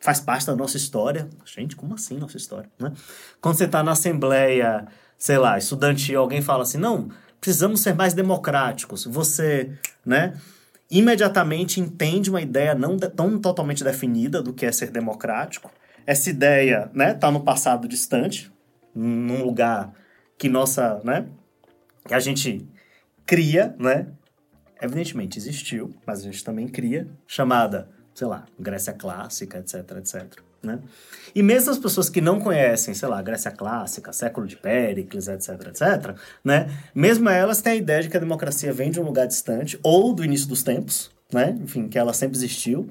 [0.00, 1.28] faz parte da nossa história.
[1.44, 2.92] Gente, como assim nossa história, né?
[3.40, 4.84] Quando você está na Assembleia,
[5.16, 7.08] sei lá, estudantil, alguém fala assim, não,
[7.42, 9.04] precisamos ser mais democráticos.
[9.04, 9.76] Você,
[10.06, 10.32] né
[10.92, 15.72] imediatamente entende uma ideia não de, tão totalmente definida do que é ser democrático.
[16.06, 18.52] Essa ideia, né, tá no passado distante,
[18.94, 19.90] num lugar
[20.36, 21.26] que nossa, né,
[22.06, 22.68] que a gente
[23.24, 24.06] cria, né,
[24.82, 30.40] evidentemente existiu, mas a gente também cria, chamada, sei lá, Grécia clássica, etc, etc.
[30.62, 30.78] Né?
[31.34, 35.50] E mesmo as pessoas que não conhecem, sei lá, Grécia Clássica, século de Péricles, etc,
[35.66, 36.70] etc, né?
[36.94, 40.12] Mesmo elas têm a ideia de que a democracia vem de um lugar distante ou
[40.12, 41.58] do início dos tempos, né?
[41.60, 42.88] Enfim, que ela sempre existiu.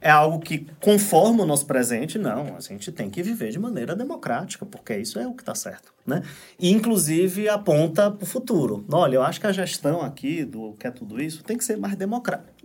[0.00, 2.56] É algo que conforma o nosso presente, não.
[2.56, 5.92] A gente tem que viver de maneira democrática, porque isso é o que está certo,
[6.06, 6.22] né?
[6.56, 8.86] E, inclusive, aponta para o futuro.
[8.92, 11.76] Olha, eu acho que a gestão aqui do que é tudo isso tem que ser
[11.76, 12.57] mais democrática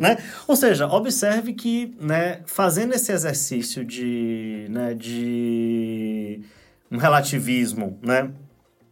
[0.00, 0.16] né?
[0.48, 6.40] Ou seja, observe que né, fazendo esse exercício de, né, de
[6.90, 8.32] um relativismo né,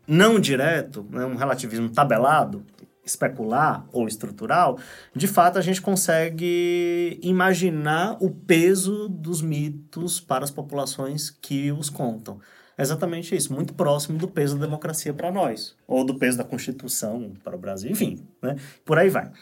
[0.06, 2.62] não direto, né, um relativismo tabelado,
[3.02, 4.78] especular ou estrutural,
[5.16, 11.88] de fato a gente consegue imaginar o peso dos mitos para as populações que os
[11.88, 12.38] contam.
[12.76, 16.44] É exatamente isso, muito próximo do peso da democracia para nós, ou do peso da
[16.44, 18.56] Constituição para o Brasil, enfim, né?
[18.84, 19.32] por aí vai.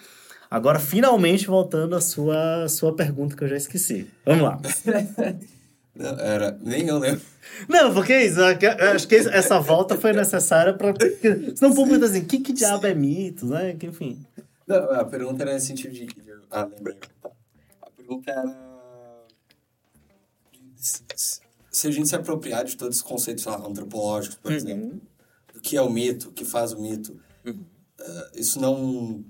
[0.51, 4.09] Agora, finalmente, voltando à sua, sua pergunta que eu já esqueci.
[4.25, 4.61] Vamos lá.
[5.97, 7.23] Não, era, nem eu lembro.
[7.67, 10.95] Não, porque é isso, eu acho que essa volta foi necessária para.
[11.55, 13.75] Senão o público assim, o que, que diabo é mito, né?
[13.75, 14.23] Que, enfim.
[14.67, 16.07] Não, a pergunta era nesse sentido de.
[16.51, 16.97] Ah, lembrei.
[17.81, 18.67] A pergunta era.
[21.71, 24.57] Se a gente se apropriar de todos os conceitos antropológicos, por uhum.
[24.57, 25.01] exemplo,
[25.55, 27.65] o que é o mito, o que faz o mito, uhum.
[28.01, 29.25] uh, isso não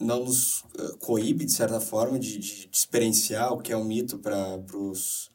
[0.00, 3.84] não nos uh, coíbe, de certa forma, de, de, de, experienciar o que é um
[3.84, 5.30] mito para os.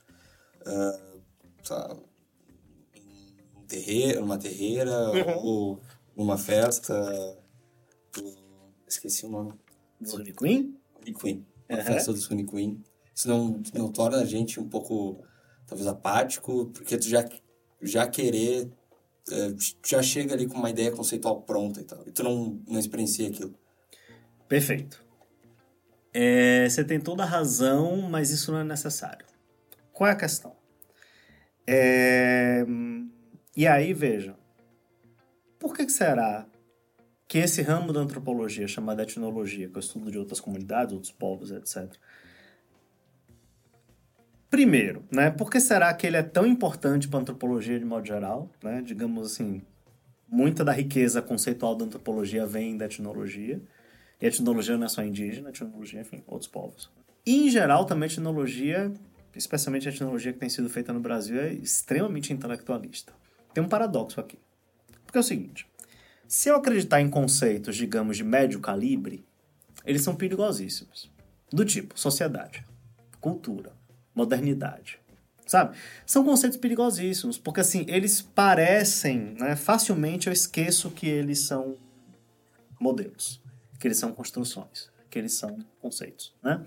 [0.65, 1.15] Uh,
[3.55, 5.45] um terreiro, numa terreira uhum.
[5.45, 5.81] ou
[6.15, 6.93] numa festa.
[8.13, 8.35] Do,
[8.87, 9.53] esqueci o nome.
[9.99, 10.77] Do Queen?
[11.19, 11.45] Queen.
[11.69, 12.83] a festa do Sonic Queen.
[13.13, 15.23] Isso não, não torna a gente um pouco,
[15.65, 17.27] talvez, apático, porque tu já,
[17.81, 18.69] já querer,
[19.31, 22.77] é, já chega ali com uma ideia conceitual pronta e tal, e tu não, não
[22.77, 23.55] experiencia aquilo.
[24.47, 25.03] Perfeito.
[26.13, 29.25] É, você tem toda a razão, mas isso não é necessário.
[29.91, 30.55] Qual é a questão?
[31.67, 32.63] É,
[33.55, 34.35] e aí, veja,
[35.59, 36.45] por que, que será
[37.27, 41.11] que esse ramo da antropologia, chamado etnologia, que é o estudo de outras comunidades, outros
[41.11, 41.95] povos, etc.,
[44.55, 48.07] Primeiro, né, por que será que ele é tão importante para a antropologia de modo
[48.07, 48.49] geral?
[48.63, 48.81] Né?
[48.81, 49.61] Digamos assim,
[50.29, 53.61] muita da riqueza conceitual da antropologia vem da etnologia.
[54.21, 56.89] E a etnologia não é só indígena, a etnologia, enfim, outros povos.
[57.25, 58.93] E, em geral, também a etnologia,
[59.35, 63.13] especialmente a etnologia que tem sido feita no Brasil, é extremamente intelectualista.
[63.53, 64.37] Tem um paradoxo aqui.
[65.05, 65.67] Porque é o seguinte,
[66.27, 69.25] se eu acreditar em conceitos, digamos, de médio calibre,
[69.85, 71.11] eles são perigosíssimos.
[71.51, 72.65] Do tipo sociedade,
[73.21, 73.71] cultura,
[74.13, 74.99] modernidade.
[75.45, 75.77] Sabe?
[76.05, 81.77] São conceitos perigosíssimos, porque assim, eles parecem, né, facilmente eu esqueço que eles são
[82.79, 83.39] modelos,
[83.85, 86.59] que eles são construções, que eles são conceitos, né?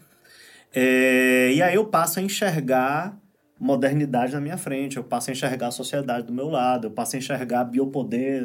[0.72, 3.18] É, e aí eu passo a enxergar
[3.58, 7.16] modernidade na minha frente, eu passo a enxergar a sociedade do meu lado, eu passo
[7.16, 8.44] a enxergar biopoder,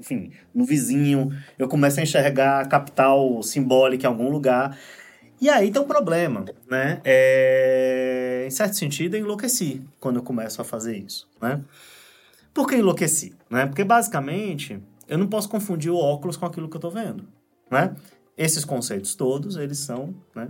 [0.00, 4.76] enfim, no vizinho, eu começo a enxergar capital simbólica em algum lugar.
[5.40, 7.00] E aí tem um problema, né?
[7.04, 8.46] É...
[8.48, 11.60] Em certo sentido, eu enlouqueci quando eu começo a fazer isso, né?
[12.52, 13.32] Por que enlouqueci?
[13.48, 13.64] Né?
[13.66, 17.28] Porque, basicamente, eu não posso confundir o óculos com aquilo que eu estou vendo,
[17.70, 17.94] né?
[18.36, 20.48] Esses conceitos todos, eles são, né?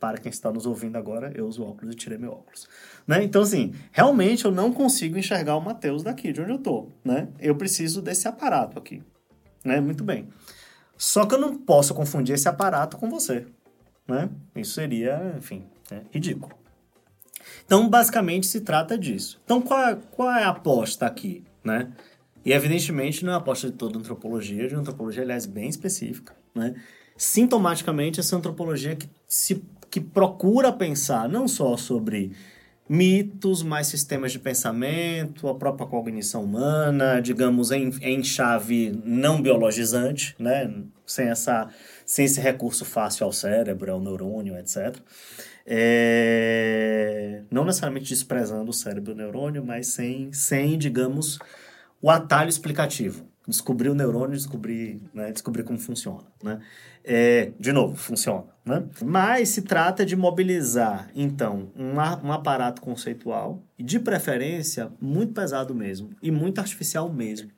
[0.00, 2.68] Para quem está nos ouvindo agora, eu uso óculos e tirei meu óculos.
[3.06, 3.22] Né?
[3.22, 7.28] Então, assim, realmente eu não consigo enxergar o Mateus daqui de onde eu estou, né?
[7.38, 9.02] Eu preciso desse aparato aqui,
[9.64, 9.80] né?
[9.80, 10.28] Muito bem.
[10.96, 13.46] Só que eu não posso confundir esse aparato com você,
[14.08, 14.28] né?
[14.56, 16.02] Isso seria, enfim, né?
[16.10, 16.54] ridículo.
[17.64, 19.40] Então, basicamente, se trata disso.
[19.44, 21.92] Então, qual é, qual é a aposta aqui, né?
[22.44, 26.34] E, evidentemente, não é a aposta de toda antropologia, de uma antropologia, aliás, bem específica,
[26.54, 26.74] né?
[27.16, 32.32] Sintomaticamente, essa antropologia que, se, que procura pensar não só sobre
[32.88, 40.34] mitos, mais sistemas de pensamento, a própria cognição humana, digamos, em, em chave não biologizante,
[40.38, 40.72] né?
[41.06, 41.68] Sem, essa,
[42.04, 44.96] sem esse recurso fácil ao cérebro, ao neurônio, etc.
[45.66, 47.42] É...
[47.50, 51.38] Não necessariamente desprezando o cérebro e o neurônio, mas sem, sem digamos,
[52.02, 53.30] o atalho explicativo.
[53.46, 56.60] Descobrir o neurônio, descobrir, né, descobrir como funciona, né?
[57.04, 58.84] É, de novo, funciona, né?
[59.04, 61.94] Mas se trata de mobilizar, então, um,
[62.26, 67.50] um aparato conceitual, de preferência, muito pesado mesmo, e muito artificial mesmo.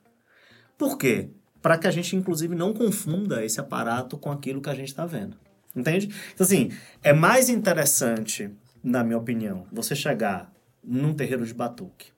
[0.75, 1.29] Por quê?
[1.61, 5.05] Para que a gente, inclusive, não confunda esse aparato com aquilo que a gente está
[5.05, 5.37] vendo.
[5.75, 6.09] Entende?
[6.33, 6.71] Então, assim,
[7.03, 8.49] é mais interessante,
[8.83, 10.51] na minha opinião, você chegar
[10.83, 12.14] num terreiro de batuque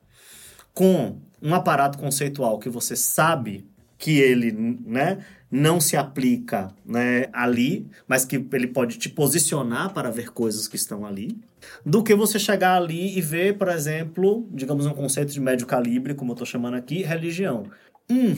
[0.78, 3.66] com um aparato conceitual que você sabe
[3.98, 4.52] que ele,
[4.86, 10.68] né, não se aplica, né, ali, mas que ele pode te posicionar para ver coisas
[10.68, 11.36] que estão ali,
[11.84, 16.14] do que você chegar ali e ver, por exemplo, digamos um conceito de médio calibre,
[16.14, 17.64] como eu estou chamando aqui, religião.
[18.08, 18.36] Hum,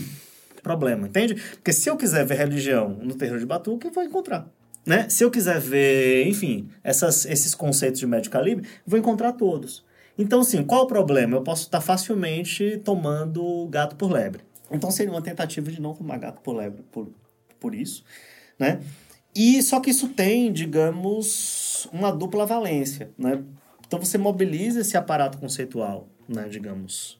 [0.63, 1.35] problema, entende?
[1.35, 4.47] Porque se eu quiser ver religião no terreiro de Batuque, eu vou encontrar.
[4.85, 5.09] Né?
[5.09, 9.83] Se eu quiser ver, enfim, essas, esses conceitos de médio calibre, vou encontrar todos.
[10.19, 11.37] Então, assim, qual o problema?
[11.37, 14.43] Eu posso estar facilmente tomando gato por lebre.
[14.69, 17.09] Então, seria uma tentativa de não tomar gato por lebre por,
[17.57, 18.03] por isso,
[18.59, 18.81] né?
[19.33, 23.41] E só que isso tem, digamos, uma dupla valência, né?
[23.87, 27.17] Então, você mobiliza esse aparato conceitual, né, digamos,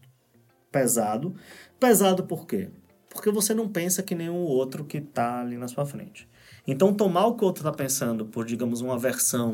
[0.69, 1.33] pesado.
[1.79, 2.69] Pesado por quê?
[3.09, 6.27] Porque você não pensa que nenhum outro que está ali na sua frente.
[6.67, 9.53] Então, tomar o que o outro está pensando por, digamos, uma versão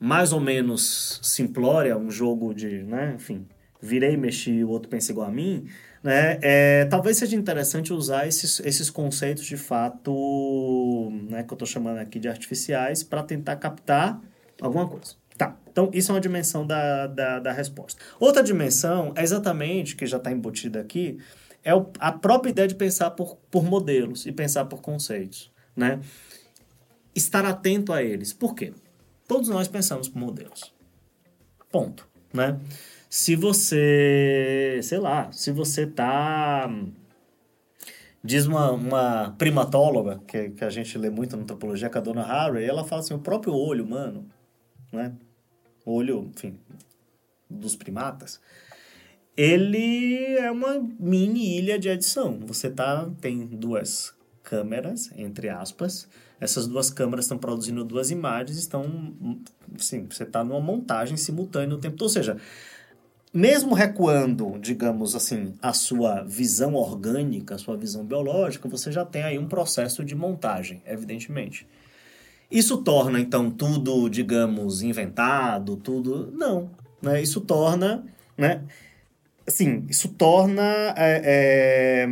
[0.00, 3.46] mais ou menos simplória, um jogo de, né, enfim,
[3.82, 5.66] virei, mexi, o outro pensa igual a mim,
[6.02, 11.68] né, é, talvez seja interessante usar esses, esses conceitos de fato, né, que eu estou
[11.68, 14.18] chamando aqui de artificiais, para tentar captar
[14.58, 15.20] alguma coisa.
[15.36, 18.02] Tá, então isso é uma dimensão da, da, da resposta.
[18.18, 21.18] Outra dimensão é exatamente, que já está embutida aqui,
[21.62, 26.00] é o, a própria ideia de pensar por, por modelos e pensar por conceitos, né?
[27.14, 28.32] Estar atento a eles.
[28.32, 28.72] Por quê?
[29.30, 30.74] Todos nós pensamos por modelos.
[31.70, 32.04] Ponto,
[32.34, 32.58] né?
[33.08, 36.68] Se você, sei lá, se você tá
[38.24, 42.02] diz uma, uma primatóloga que, que a gente lê muito na antropologia, que é a
[42.02, 44.26] dona Harry, ela fala assim, o próprio olho humano,
[44.92, 45.14] né?
[45.86, 46.58] Olho, enfim,
[47.48, 48.40] dos primatas,
[49.36, 52.40] ele é uma mini ilha de edição.
[52.48, 54.12] Você tá tem duas
[54.42, 56.08] câmeras, entre aspas,
[56.40, 59.14] essas duas câmeras estão produzindo duas imagens, estão,
[59.76, 62.06] sim, você está numa montagem simultânea o tempo todo.
[62.06, 62.38] Ou seja,
[63.32, 69.22] mesmo recuando, digamos assim, a sua visão orgânica, a sua visão biológica, você já tem
[69.22, 71.66] aí um processo de montagem, evidentemente.
[72.50, 76.32] Isso torna, então, tudo, digamos, inventado, tudo...
[76.32, 76.70] Não.
[77.00, 77.22] Né?
[77.22, 78.04] Isso torna,
[78.36, 78.64] né?
[79.46, 80.94] Assim, isso torna...
[80.96, 82.08] É, é,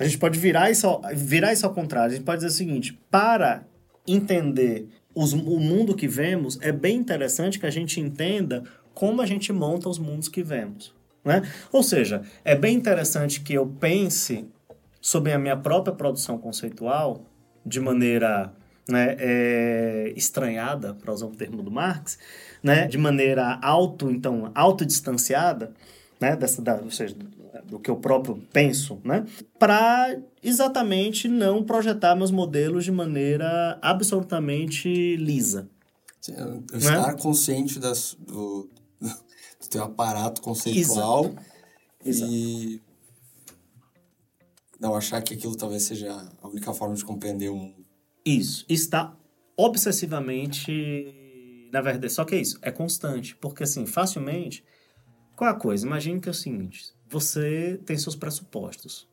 [0.00, 2.12] a gente pode virar isso, ao, virar isso ao contrário.
[2.12, 3.64] A gente pode dizer o seguinte, para
[4.08, 9.26] entender os, o mundo que vemos, é bem interessante que a gente entenda como a
[9.26, 10.94] gente monta os mundos que vemos.
[11.22, 11.42] Né?
[11.70, 14.48] Ou seja, é bem interessante que eu pense
[15.02, 17.26] sobre a minha própria produção conceitual
[17.64, 18.54] de maneira
[18.88, 22.18] né, é, estranhada, para usar um termo do Marx,
[22.62, 25.72] né, de maneira auto, então, autodistanciada,
[26.18, 27.14] né, dessa, da, ou seja,
[27.66, 29.26] do que eu próprio penso, né,
[29.58, 35.68] para exatamente não projetar meus modelos de maneira absolutamente lisa.
[36.20, 36.34] Sim,
[36.74, 37.18] estar né?
[37.20, 38.68] consciente das, do,
[39.00, 41.44] do teu aparato conceitual Exato.
[42.04, 42.80] e Exato.
[44.78, 47.86] não achar que aquilo talvez seja a única forma de compreender o mundo.
[48.24, 48.66] Isso.
[48.68, 49.16] Está
[49.56, 51.16] obsessivamente.
[51.72, 53.36] Na verdade, só que é isso, é constante.
[53.36, 54.64] Porque, assim, facilmente.
[55.36, 55.86] Qual é a coisa?
[55.86, 59.08] Imagine que é o seguinte: você tem seus pressupostos.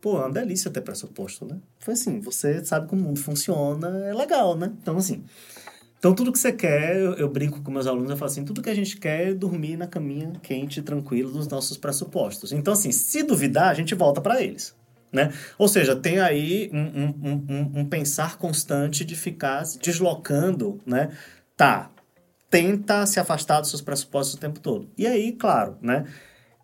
[0.00, 1.58] Pô, é uma delícia ter pressuposto, né?
[1.78, 4.72] Foi assim, você sabe como o mundo funciona, é legal, né?
[4.82, 5.24] Então, assim.
[5.98, 8.62] Então, tudo que você quer, eu, eu, brinco com meus alunos, eu falo assim, tudo
[8.62, 12.52] que a gente quer é dormir na caminha quente tranquilo dos nossos pressupostos.
[12.52, 14.74] Então, assim, se duvidar, a gente volta para eles.
[15.12, 15.30] Né?
[15.58, 21.10] Ou seja, tem aí um, um, um, um, pensar constante de ficar deslocando, né?
[21.56, 21.90] Tá,
[22.48, 24.88] tenta se afastar dos seus pressupostos o tempo todo.
[24.96, 26.06] E aí, claro, né?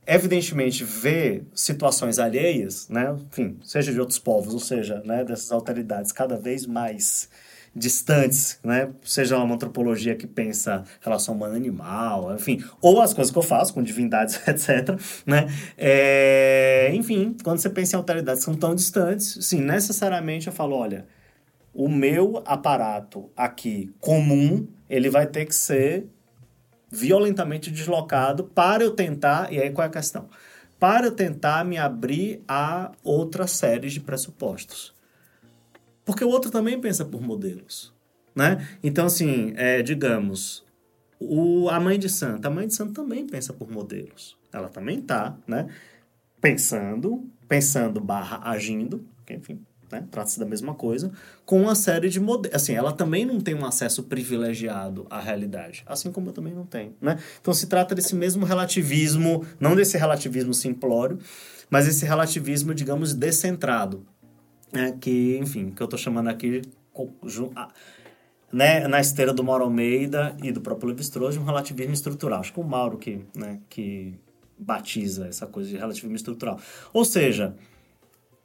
[0.07, 3.17] Evidentemente, ver situações alheias, né?
[3.33, 7.29] Enfim, seja de outros povos, ou seja, né, dessas alteridades cada vez mais
[7.77, 8.89] distantes, né?
[9.05, 13.83] Seja uma antropologia que pensa relação humano-animal, enfim, ou as coisas que eu faço com
[13.83, 15.47] divindades, etc, né?
[15.77, 20.75] É, enfim, quando você pensa em alteridades que são tão distantes, sim, necessariamente eu falo,
[20.77, 21.07] olha,
[21.75, 26.07] o meu aparato aqui comum, ele vai ter que ser
[26.91, 30.29] violentamente deslocado para eu tentar, e aí qual é a questão?
[30.79, 34.95] Para eu tentar me abrir a outras séries de pressupostos.
[36.05, 37.93] Porque o outro também pensa por modelos,
[38.35, 38.69] né?
[38.83, 40.65] Então, assim, é, digamos,
[41.19, 44.37] o, a mãe de santo, a mãe de santo também pensa por modelos.
[44.53, 45.67] Ela também tá, né?
[46.41, 49.61] Pensando, pensando barra agindo, enfim,
[49.91, 50.05] né?
[50.11, 51.13] Trata-se da mesma coisa,
[51.45, 52.57] com uma série de modelos.
[52.57, 56.65] Assim, ela também não tem um acesso privilegiado à realidade, assim como eu também não
[56.65, 57.19] tenho, né?
[57.41, 61.19] Então se trata desse mesmo relativismo, não desse relativismo simplório,
[61.71, 64.07] mas esse relativismo, digamos, descentrado,
[64.73, 66.63] né, que, enfim, que eu estou chamando aqui,
[68.53, 72.41] né, na esteira do Mauro Almeida e do próprio Levi-Strauss, de um relativismo estrutural.
[72.41, 74.15] Acho que o Mauro que, né, que
[74.59, 76.59] batiza essa coisa de relativismo estrutural.
[76.93, 77.55] Ou seja,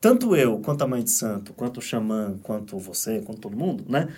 [0.01, 3.85] tanto eu, quanto a Mãe de Santo, quanto o Xamã, quanto você, quanto todo mundo,
[3.87, 4.09] né,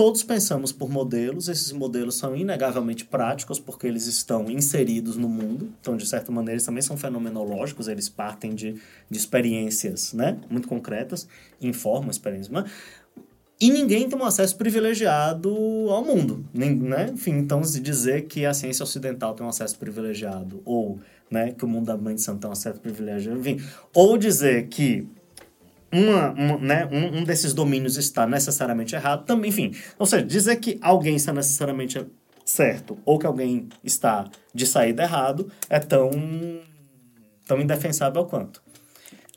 [0.00, 5.70] Todos pensamos por modelos, esses modelos são inegavelmente práticos porque eles estão inseridos no mundo,
[5.78, 10.66] então, de certa maneira, eles também são fenomenológicos, eles partem de, de experiências né, muito
[10.66, 11.28] concretas,
[11.60, 12.48] informam experiências.
[12.48, 12.70] Mas,
[13.60, 15.50] e ninguém tem um acesso privilegiado
[15.90, 16.46] ao mundo.
[16.54, 17.10] Né?
[17.12, 20.98] Enfim, então, se dizer que a ciência ocidental tem um acesso privilegiado, ou
[21.30, 23.62] né, que o mundo da mãe de santo tem um acesso privilegiado, enfim,
[23.92, 25.06] ou dizer que
[25.92, 29.74] uma, né, um, um, desses domínios está necessariamente errado, também, enfim.
[29.98, 32.06] Ou seja, dizer que alguém está necessariamente
[32.44, 36.10] certo ou que alguém está de saída errado é tão,
[37.46, 38.62] tão indefensável quanto.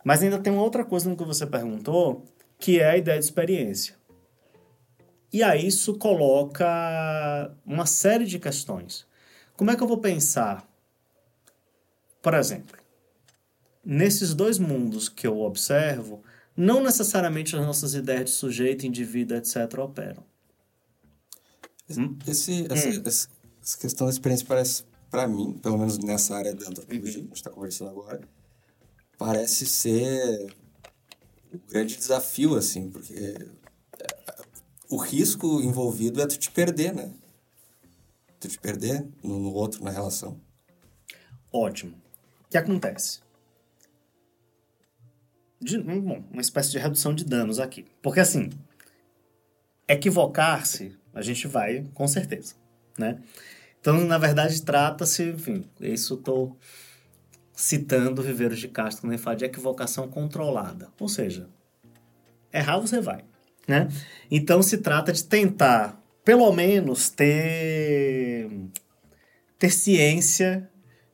[0.04, 2.26] Mas ainda tem uma outra coisa no que você perguntou,
[2.60, 3.96] que é a ideia de experiência.
[5.32, 9.08] E aí isso coloca uma série de questões.
[9.56, 10.68] Como é que eu vou pensar,
[12.22, 12.78] por exemplo,
[13.84, 16.24] nesses dois mundos que eu observo,
[16.56, 20.24] não necessariamente as nossas ideias de sujeito, indivíduo, etc., operam.
[22.28, 23.04] Esse, essa, hum.
[23.06, 27.04] essa, questão da experiência parece, para mim, pelo menos nessa área da antropologia uhum.
[27.04, 28.22] que a gente está conversando agora,
[29.18, 30.56] parece ser
[31.54, 33.48] um grande desafio, assim, porque é,
[34.90, 37.14] o risco envolvido é tu te perder, né?
[38.40, 40.40] Tu te perder no, no outro, na relação.
[41.52, 41.96] Ótimo.
[42.46, 43.23] O que acontece?
[45.64, 47.86] De, bom, uma espécie de redução de danos aqui.
[48.02, 48.50] Porque, assim,
[49.88, 52.56] equivocar-se, a gente vai com certeza,
[52.98, 53.20] né?
[53.80, 56.58] Então, na verdade, trata-se, enfim, isso estou
[57.54, 60.90] citando Viveiros de Castro quando ele fala de equivocação controlada.
[61.00, 61.48] Ou seja,
[62.52, 63.24] errar você vai.
[63.68, 63.88] né?
[64.30, 68.50] Então se trata de tentar, pelo menos, ter,
[69.60, 70.70] ter ciência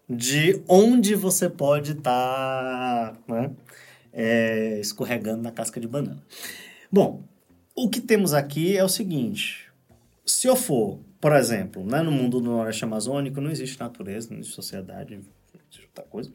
[0.09, 3.51] de onde você pode estar tá, né?
[4.21, 6.21] É, escorregando na casca de banana.
[6.91, 7.23] Bom,
[7.73, 9.71] o que temos aqui é o seguinte:
[10.25, 14.39] se eu for, por exemplo, né, no mundo do Noroeste Amazônico, não existe natureza, não
[14.39, 16.33] existe sociedade, não existe outra coisa.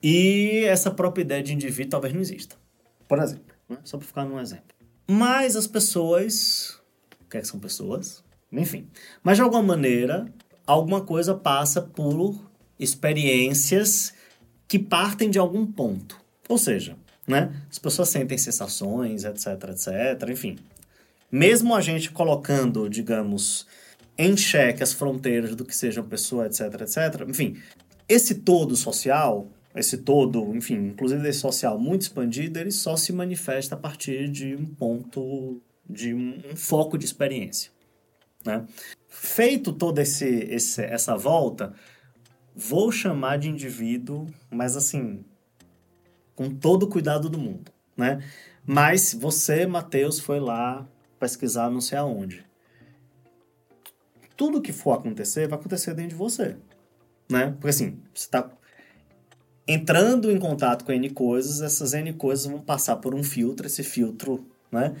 [0.00, 2.54] E essa própria ideia de indivíduo talvez não exista.
[3.08, 3.78] Por exemplo, né?
[3.82, 4.76] só para ficar num exemplo.
[5.08, 6.80] Mas as pessoas.
[7.20, 8.22] O que, é que são pessoas?
[8.52, 8.88] Enfim.
[9.20, 10.32] Mas de alguma maneira,
[10.64, 12.40] alguma coisa passa por
[12.78, 14.14] experiências
[14.68, 16.20] que partem de algum ponto.
[16.50, 16.96] Ou seja,
[17.28, 17.52] né?
[17.70, 20.58] As pessoas sentem sensações, etc, etc, enfim.
[21.30, 23.68] Mesmo a gente colocando, digamos,
[24.18, 27.56] em xeque as fronteiras do que seja uma pessoa, etc, etc, enfim,
[28.08, 33.76] esse todo social, esse todo, enfim, inclusive esse social muito expandido, ele só se manifesta
[33.76, 37.70] a partir de um ponto, de um, foco de experiência,
[38.44, 38.66] né?
[39.06, 41.72] Feito toda esse, esse, essa volta,
[42.56, 45.24] vou chamar de indivíduo, mas assim,
[46.34, 48.22] com todo o cuidado do mundo, né?
[48.64, 50.86] Mas você, Matheus, foi lá
[51.18, 52.44] pesquisar não sei aonde.
[54.36, 56.56] Tudo que for acontecer, vai acontecer dentro de você,
[57.30, 57.52] né?
[57.52, 58.50] Porque assim, você está
[59.68, 63.82] entrando em contato com N coisas, essas N coisas vão passar por um filtro, esse
[63.82, 64.96] filtro, né?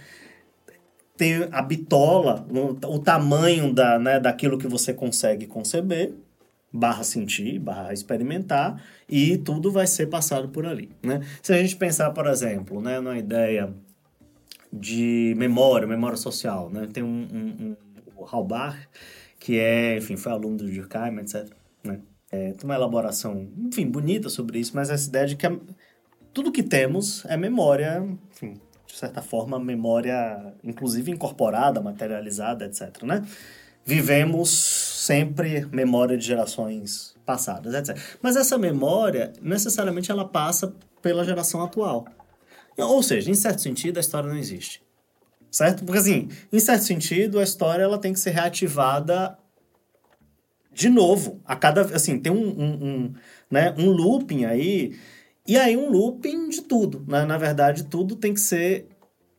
[1.16, 2.46] Tem a bitola,
[2.86, 6.14] o tamanho da, né, daquilo que você consegue conceber,
[6.72, 11.20] barra sentir, barra experimentar, e tudo vai ser passado por ali, né?
[11.42, 13.74] Se a gente pensar, por exemplo, né, na ideia
[14.72, 16.88] de memória, memória social, né?
[16.92, 17.76] Tem um, um,
[18.16, 18.78] um Halbach,
[19.38, 21.48] que é, enfim, foi aluno do Durkheim, etc,
[21.82, 22.00] né?
[22.30, 25.58] É, tem uma elaboração, enfim, bonita sobre isso, mas essa ideia de que a,
[26.32, 33.22] tudo que temos é memória, enfim, de certa forma, memória, inclusive incorporada, materializada, etc, né?
[33.90, 38.00] Vivemos sempre memória de gerações passadas, etc.
[38.22, 40.72] Mas essa memória, necessariamente, ela passa
[41.02, 42.06] pela geração atual.
[42.78, 44.80] Ou seja, em certo sentido, a história não existe.
[45.50, 45.84] Certo?
[45.84, 49.36] Porque, assim, em certo sentido, a história ela tem que ser reativada
[50.72, 51.40] de novo.
[51.44, 51.80] A cada...
[51.80, 53.14] Assim, tem um, um, um,
[53.50, 54.96] né, um looping aí.
[55.44, 57.04] E aí, um looping de tudo.
[57.08, 57.24] Né?
[57.24, 58.86] Na verdade, tudo tem que ser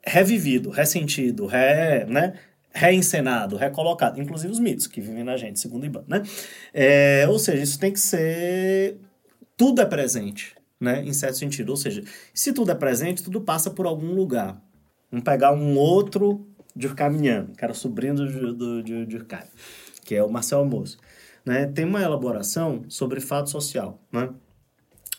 [0.06, 2.34] revivido, ressentido, re, né?
[2.74, 6.24] Reencenado, recolocado, inclusive os mitos que vivem na gente, segundo Iban, né?
[6.74, 8.98] É, ou seja, isso tem que ser...
[9.58, 11.04] Tudo é presente, né?
[11.04, 11.70] Em certo sentido.
[11.70, 12.02] Ou seja,
[12.34, 14.62] se tudo é presente, tudo passa por algum lugar.
[15.12, 19.44] Vamos pegar um outro Durkheimiano, que era sobrinho do, do, do Durkheim,
[20.06, 20.98] que é o Marcel Almoço.
[21.46, 21.68] Né?
[21.68, 24.30] Tem uma elaboração sobre fato social, né?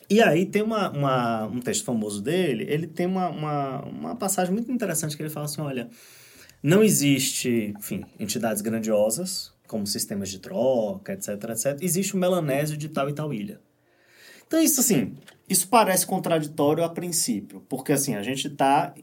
[0.08, 4.52] E aí tem uma, uma, um texto famoso dele, ele tem uma, uma, uma passagem
[4.52, 5.90] muito interessante que ele fala assim, olha...
[6.62, 11.78] Não existe, enfim, entidades grandiosas, como sistemas de troca, etc, etc.
[11.80, 13.60] Existe o melanésio de tal e tal ilha.
[14.46, 15.16] Então, isso assim,
[15.48, 18.94] isso parece contraditório a princípio, porque assim, a gente está,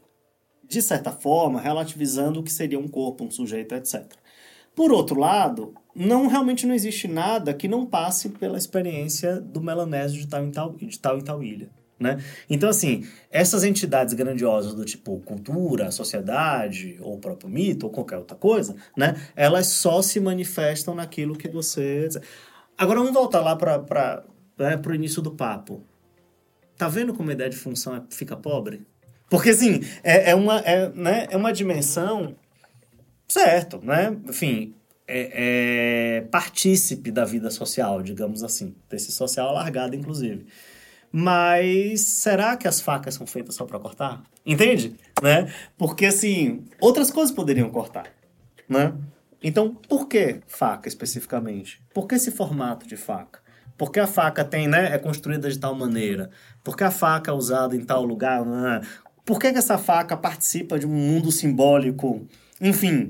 [0.66, 4.10] de certa forma, relativizando o que seria um corpo, um sujeito, etc.
[4.74, 10.20] Por outro lado, não realmente não existe nada que não passe pela experiência do melanésio
[10.20, 11.68] de tal e tal, de tal, e tal ilha.
[12.00, 12.18] Né?
[12.48, 18.34] Então, assim, essas entidades grandiosas do tipo cultura, sociedade, ou próprio mito, ou qualquer outra
[18.34, 19.20] coisa, né?
[19.36, 22.08] elas só se manifestam naquilo que você.
[22.78, 24.24] Agora vamos voltar lá para
[24.58, 25.84] né, o início do papo.
[26.78, 28.86] Tá vendo como a ideia de função é, fica pobre?
[29.28, 32.34] Porque, assim, é, é, uma, é, né, é uma dimensão.
[33.28, 34.16] Certo, né?
[34.26, 34.74] Enfim,
[35.06, 38.74] é, é partícipe da vida social, digamos assim.
[38.88, 40.46] Desse social alargado, inclusive.
[41.12, 44.22] Mas será que as facas são feitas só para cortar?
[44.46, 44.96] Entende?
[45.22, 45.52] Né?
[45.76, 48.06] Porque assim, outras coisas poderiam cortar,
[48.68, 48.94] né?
[49.42, 51.82] Então, por que faca especificamente?
[51.92, 53.40] Por que esse formato de faca?
[53.76, 56.30] Por que a faca tem, né, é construída de tal maneira?
[56.62, 58.44] Por que a faca é usada em tal lugar?
[58.44, 58.82] Né?
[59.24, 62.26] Por que, que essa faca participa de um mundo simbólico?
[62.60, 63.08] Enfim,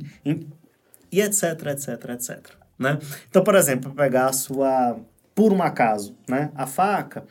[1.10, 2.50] e etc, etc, etc.
[2.78, 2.98] Né?
[3.28, 4.96] Então, por exemplo, pegar a sua...
[5.34, 6.50] Por um acaso, né?
[6.54, 7.24] A faca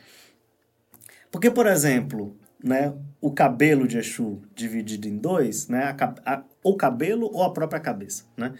[1.30, 6.76] porque, por exemplo, né, o cabelo de Exu dividido em dois, né, a, a, o
[6.76, 8.54] cabelo ou a própria cabeça, né,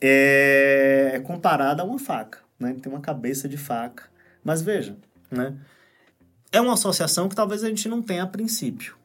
[0.00, 2.40] é comparada a uma faca.
[2.58, 4.04] Né, tem uma cabeça de faca.
[4.42, 4.96] Mas veja,
[5.30, 5.56] né,
[6.50, 8.96] é uma associação que talvez a gente não tenha a princípio.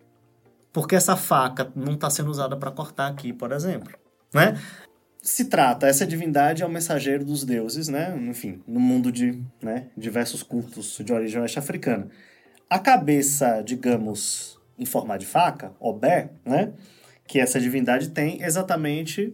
[0.71, 3.93] Porque essa faca não está sendo usada para cortar aqui, por exemplo.
[4.33, 4.59] Né?
[5.21, 8.17] Se trata, essa divindade é o mensageiro dos deuses, né?
[8.27, 12.09] enfim, no mundo de né, diversos cultos de origem oeste africana.
[12.73, 16.73] A cabeça, digamos, em forma de faca, obé, né?
[17.27, 19.31] que essa divindade tem exatamente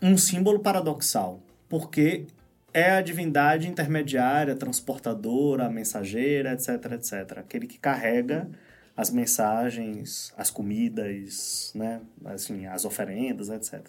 [0.00, 2.24] um símbolo paradoxal, porque
[2.72, 7.38] é a divindade intermediária, transportadora, mensageira, etc, etc.
[7.38, 8.48] Aquele que carrega
[8.96, 13.84] as mensagens, as comidas, né, assim, as oferendas, etc.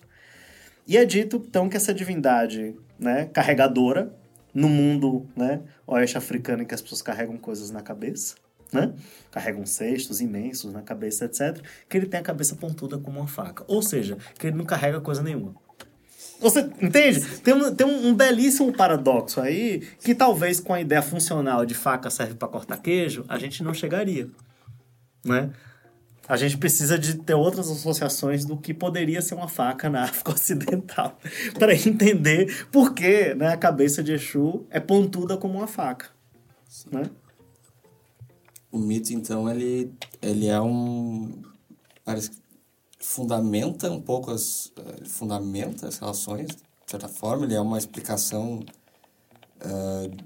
[0.88, 4.12] E é dito, então, que essa divindade né, carregadora,
[4.52, 8.34] no mundo né, oeste africano em que as pessoas carregam coisas na cabeça,
[8.72, 8.94] né?
[9.32, 11.62] Carregam cestos imensos na cabeça, etc.
[11.88, 13.64] Que ele tem a cabeça pontuda como uma faca.
[13.68, 15.56] Ou seja, que ele não carrega coisa nenhuma.
[16.40, 17.22] Você entende?
[17.40, 22.10] Tem, um, tem um, belíssimo paradoxo aí que talvez com a ideia funcional de faca
[22.10, 24.30] serve para cortar queijo, a gente não chegaria.
[25.26, 25.50] Né?
[26.28, 30.32] A gente precisa de ter outras associações do que poderia ser uma faca na África
[30.32, 31.18] Ocidental
[31.58, 36.10] para entender por que né, a cabeça de Exu é pontuda como uma faca.
[36.92, 37.04] Né?
[38.78, 41.42] O mito, então, ele, ele é um.
[42.06, 42.38] Parece que
[43.00, 44.72] fundamenta um pouco as.
[44.98, 48.60] Ele fundamenta as relações, de certa forma, ele é uma explicação
[49.66, 50.18] uh,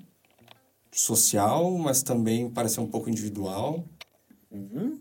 [0.92, 3.86] social, mas também parece um pouco individual.
[4.52, 5.00] Uhum.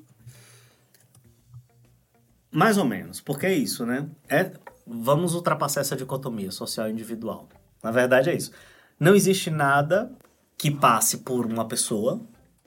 [2.52, 4.08] Mais ou menos, porque é isso, né?
[4.28, 4.52] É,
[4.86, 7.48] vamos ultrapassar essa dicotomia social e individual.
[7.82, 8.52] Na verdade é isso.
[8.98, 10.12] Não existe nada
[10.56, 12.20] que passe por uma pessoa,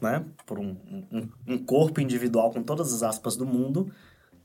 [0.04, 0.24] né?
[0.46, 0.76] Por um,
[1.12, 3.92] um, um corpo individual com todas as aspas do mundo,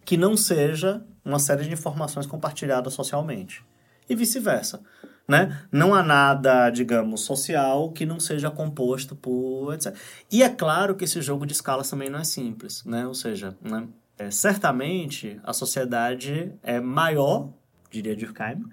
[0.04, 3.62] que não seja uma série de informações compartilhadas socialmente.
[4.08, 4.80] E vice-versa.
[5.28, 5.60] Né?
[5.70, 9.94] Não há nada, digamos, social que não seja composto por etc.
[10.32, 13.06] E é claro que esse jogo de escalas também não é simples, né?
[13.06, 13.86] Ou seja, né?
[14.16, 17.52] É, certamente a sociedade é maior,
[17.90, 18.64] diria Durkheim,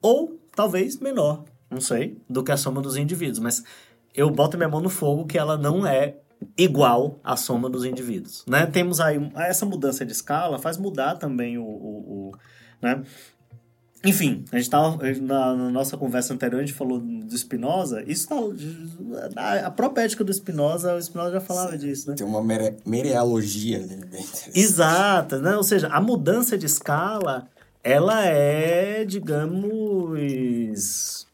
[0.00, 3.38] ou talvez menor, não sei, do que a soma dos indivíduos.
[3.38, 3.62] Mas
[4.16, 6.16] eu boto minha mão no fogo que ela não é
[6.56, 8.44] igual à soma dos indivíduos.
[8.48, 8.66] Né?
[8.66, 12.32] Temos aí essa mudança de escala faz mudar também o, o, o
[12.80, 13.02] né?
[14.04, 18.04] Enfim, a gente tava, na, na, nossa conversa anterior, a gente falou do Spinoza.
[18.06, 18.28] Isso
[19.34, 22.16] tá, a própria ética do Spinoza, o Spinoza já falava Sim, disso, né?
[22.16, 23.98] Tem uma mere, merealogia ali.
[24.54, 25.56] Exato, né?
[25.56, 27.48] Ou seja, a mudança de escala,
[27.82, 31.25] ela é, digamos...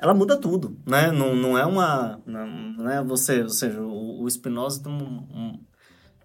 [0.00, 1.12] Ela muda tudo, né?
[1.12, 2.20] Não, não é uma...
[2.24, 5.60] Não, é você, ou seja, o, o Spinoza tá, um, um,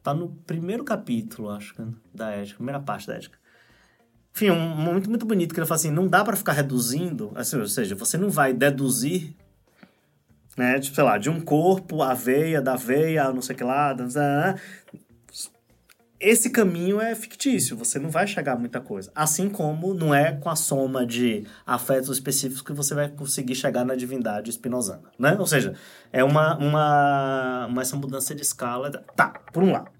[0.02, 1.76] tá no primeiro capítulo, acho,
[2.14, 3.38] da ética, primeira parte da ética
[4.36, 7.58] enfim, um momento muito bonito que ele fala assim, não dá para ficar reduzindo, assim,
[7.58, 9.34] ou seja, você não vai deduzir,
[10.58, 13.64] né, tipo, sei lá, de um corpo, a veia, da veia, não sei o que
[13.64, 13.96] lá,
[16.20, 19.12] esse caminho é fictício, você não vai chegar a muita coisa.
[19.14, 23.84] Assim como não é com a soma de afetos específicos que você vai conseguir chegar
[23.84, 25.36] na divindade espinosana, né?
[25.38, 25.76] Ou seja,
[26.14, 29.92] é uma, uma, uma essa mudança de escala, tá, por um lado.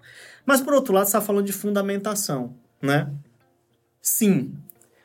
[0.46, 3.12] Mas por outro lado, você está falando de fundamentação, né?
[4.00, 4.54] Sim,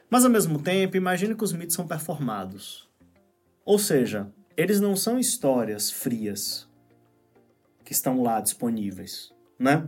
[0.09, 2.89] mas ao mesmo tempo, imagine que os mitos são performados.
[3.65, 6.67] Ou seja, eles não são histórias frias
[7.83, 9.87] que estão lá disponíveis, né?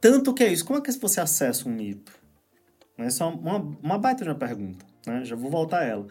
[0.00, 0.64] Tanto que é isso.
[0.64, 2.12] Como é que você acessa um mito?
[2.96, 5.24] Essa é uma, uma baita de uma pergunta, né?
[5.24, 6.06] Já vou voltar a ela.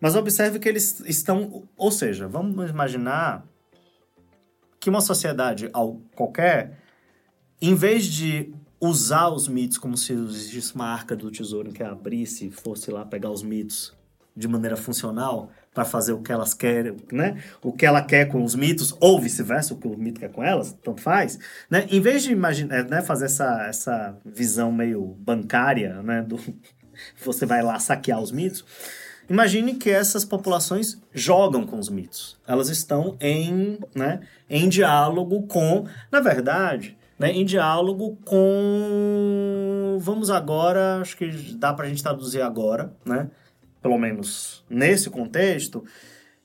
[0.00, 1.68] Mas observe que eles estão...
[1.76, 3.44] Ou seja, vamos imaginar
[4.78, 5.70] que uma sociedade
[6.14, 6.78] qualquer,
[7.60, 12.46] em vez de usar os mitos como se existisse uma arca do tesouro que abrisse
[12.46, 13.92] e fosse lá pegar os mitos
[14.36, 17.42] de maneira funcional para fazer o que elas querem, né?
[17.62, 20.42] O que ela quer com os mitos ou vice-versa, o que o mito quer com
[20.42, 21.38] elas, tanto faz,
[21.70, 21.86] né?
[21.90, 26.38] Em vez de imaginar, né, fazer essa, essa visão meio bancária, né, do
[27.24, 28.64] você vai lá saquear os mitos,
[29.28, 32.38] Imagine que essas populações jogam com os mitos.
[32.46, 39.98] Elas estão em, né, em diálogo com, na verdade, né, em diálogo com.
[40.00, 43.28] Vamos agora, acho que dá para a gente traduzir agora, né?
[43.80, 45.84] Pelo menos nesse contexto,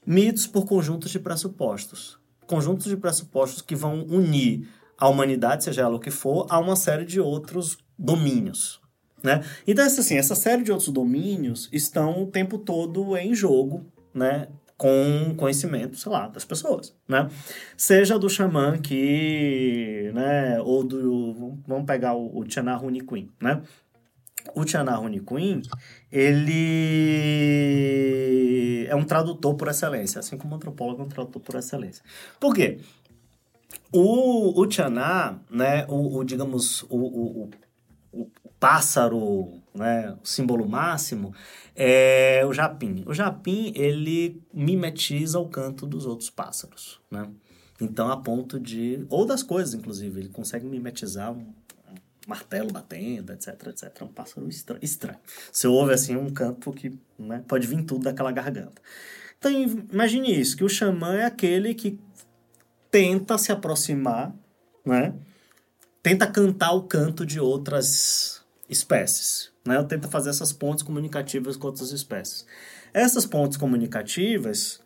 [0.05, 2.19] mitos por conjuntos de pressupostos.
[2.45, 4.67] Conjuntos de pressupostos que vão unir
[4.97, 8.81] a humanidade, seja ela o que for, a uma série de outros domínios.
[9.23, 9.43] Né?
[9.65, 14.47] Então, assim, essa série de outros domínios estão o tempo todo em jogo, né?
[14.83, 17.29] com conhecimento, sei lá, das pessoas, né?
[17.77, 22.77] Seja do xamã que, né, ou do, vamos pegar o, o Tiana
[23.07, 23.61] Queen, né?
[24.55, 25.61] O Tiana Queen,
[26.11, 26.85] ele
[28.87, 32.03] é um tradutor por excelência, assim como o antropólogo é um tradutor por excelência.
[32.39, 32.79] Por quê?
[33.91, 34.67] O, o
[35.49, 37.49] né, o, o digamos, o, o,
[38.11, 38.29] o
[38.59, 41.33] pássaro, né, o símbolo máximo,
[41.75, 43.03] é o japim.
[43.05, 47.29] O japim, ele mimetiza o canto dos outros pássaros, né?
[47.81, 49.05] Então, a ponto de...
[49.09, 50.21] Ou das coisas, inclusive.
[50.21, 51.53] Ele consegue mimetizar um,
[52.27, 53.91] martelo batendo, etc, etc.
[53.99, 54.79] É um pássaro estranho.
[54.81, 55.19] estranho.
[55.51, 58.81] Você ouve assim um canto que né, pode vir tudo daquela garganta.
[59.37, 61.99] Então imagine isso, que o xamã é aquele que
[62.89, 64.33] tenta se aproximar,
[64.85, 65.13] né?
[66.01, 69.81] Tenta cantar o canto de outras espécies, né?
[69.83, 72.45] Tenta fazer essas pontes comunicativas com outras espécies.
[72.93, 74.79] Essas pontes comunicativas,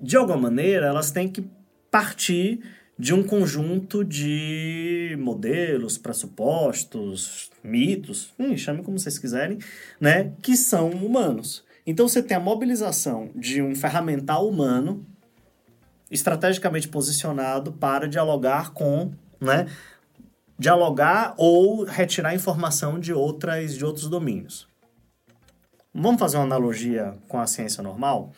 [0.00, 1.48] de alguma maneira, elas têm que
[1.90, 2.60] partir
[2.98, 9.58] de um conjunto de modelos, pressupostos, mitos, hum, chame como vocês quiserem,
[10.00, 11.64] né, que são humanos.
[11.86, 15.06] Então você tem a mobilização de um ferramental humano
[16.10, 19.66] estrategicamente posicionado para dialogar com, né,
[20.58, 24.66] dialogar ou retirar informação de outras de outros domínios.
[25.92, 28.32] Vamos fazer uma analogia com a ciência normal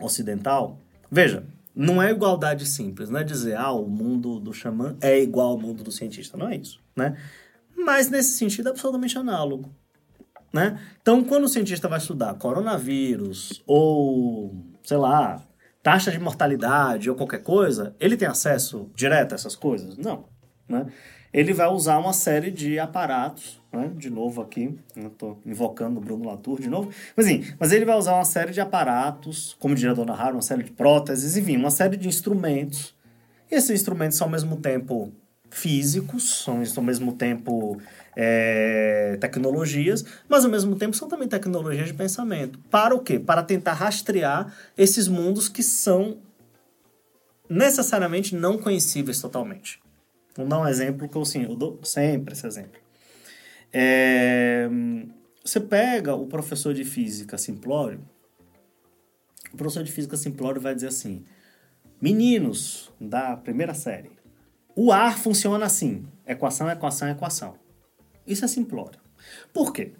[0.00, 0.78] ocidental?
[1.10, 1.44] Veja,
[1.78, 5.58] não é igualdade simples, não é dizer, ah, o mundo do xamã é igual ao
[5.60, 7.16] mundo do cientista, não é isso, né?
[7.76, 9.72] Mas nesse sentido é absolutamente análogo,
[10.52, 10.80] né?
[11.00, 14.52] Então, quando o cientista vai estudar coronavírus ou,
[14.82, 15.40] sei lá,
[15.80, 19.96] taxa de mortalidade ou qualquer coisa, ele tem acesso direto a essas coisas?
[19.96, 20.24] Não,
[20.68, 20.86] né?
[21.32, 23.90] Ele vai usar uma série de aparatos né?
[23.94, 27.96] de novo aqui, estou invocando o Bruno Latour de novo, mas, assim, mas ele vai
[27.96, 31.56] usar uma série de aparatos, como diria a Dona Hara, uma série de próteses, enfim,
[31.56, 32.94] uma série de instrumentos.
[33.50, 35.12] E esses instrumentos são ao mesmo tempo
[35.50, 37.80] físicos, são ao mesmo tempo
[38.16, 42.58] é, tecnologias, mas ao mesmo tempo são também tecnologias de pensamento.
[42.70, 43.18] Para o quê?
[43.18, 46.18] Para tentar rastrear esses mundos que são
[47.48, 49.80] necessariamente não conhecíveis totalmente.
[50.36, 52.87] Vou dar um exemplo que eu, assim, eu dou sempre esse exemplo.
[53.72, 54.68] É,
[55.44, 58.00] você pega o professor de física simplório,
[59.52, 61.24] o professor de física simplório vai dizer assim:
[62.00, 64.10] meninos da primeira série,
[64.74, 67.54] o ar funciona assim: equação, equação, equação.
[68.26, 69.00] Isso é simplório.
[69.52, 69.94] Por quê?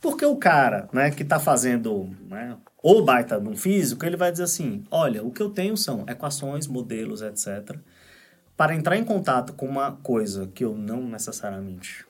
[0.00, 4.44] Porque o cara né, que está fazendo né, ou baita num físico, ele vai dizer
[4.44, 7.76] assim: olha, o que eu tenho são equações, modelos, etc.
[8.56, 12.06] Para entrar em contato com uma coisa que eu não necessariamente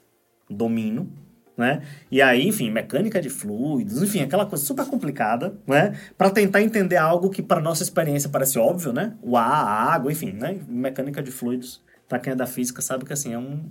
[0.50, 1.10] domino,
[1.56, 1.82] né?
[2.10, 5.94] E aí, enfim, mecânica de fluidos, enfim, aquela coisa super complicada, né?
[6.16, 9.14] Para tentar entender algo que para nossa experiência parece óbvio, né?
[9.22, 10.58] O ar, a água, enfim, né?
[10.68, 13.62] Mecânica de fluidos, para quem é da física sabe que assim é um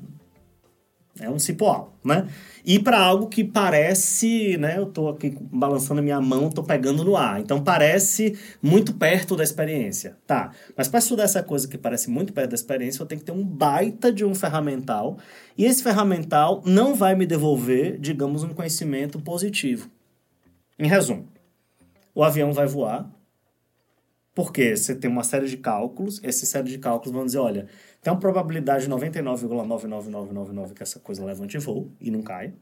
[1.20, 2.28] é um cipoal, né?
[2.66, 4.78] E para algo que parece, né?
[4.78, 7.40] Eu estou aqui balançando a minha mão, estou pegando no ar.
[7.40, 10.18] Então parece muito perto da experiência.
[10.28, 10.52] Tá.
[10.76, 13.32] Mas para estudar essa coisa que parece muito perto da experiência, eu tenho que ter
[13.32, 15.18] um baita de um ferramental.
[15.58, 19.90] E esse ferramental não vai me devolver, digamos, um conhecimento positivo.
[20.78, 21.28] Em resumo,
[22.16, 23.10] o avião vai voar,
[24.34, 27.68] porque você tem uma série de cálculos, essa série de cálculos vão dizer, olha,
[28.02, 32.54] tem uma probabilidade de 99,99999 que essa coisa levante voo e não cai.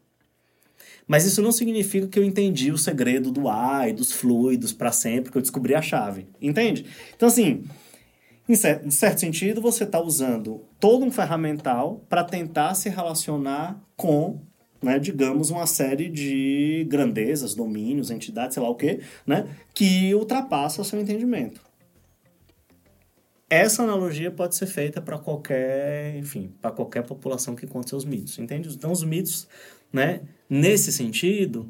[1.07, 4.91] Mas isso não significa que eu entendi o segredo do ar e dos fluidos para
[4.91, 6.27] sempre, que eu descobri a chave.
[6.41, 6.85] Entende?
[7.15, 7.63] Então, assim,
[8.47, 14.39] em certo, certo sentido, você está usando todo um ferramental para tentar se relacionar com,
[14.81, 20.81] né, digamos, uma série de grandezas, domínios, entidades, sei lá o quê, né, que ultrapassa
[20.81, 21.66] o seu entendimento.
[23.49, 28.37] Essa analogia pode ser feita para qualquer, enfim, para qualquer população que conte seus mitos,
[28.39, 28.67] entende?
[28.69, 29.47] Então, os mitos,
[29.91, 31.69] né, nesse sentido,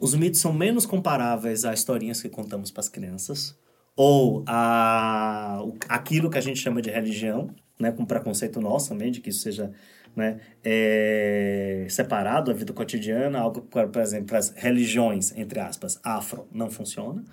[0.00, 3.56] os mitos são menos comparáveis a historinhas que contamos para as crianças
[3.94, 9.20] ou a aquilo que a gente chama de religião, né, com preconceito nosso também de
[9.20, 9.72] que isso seja
[10.14, 16.68] né, é, separado da vida cotidiana, algo por exemplo, as religiões, entre aspas, afro, não
[16.68, 17.24] funciona,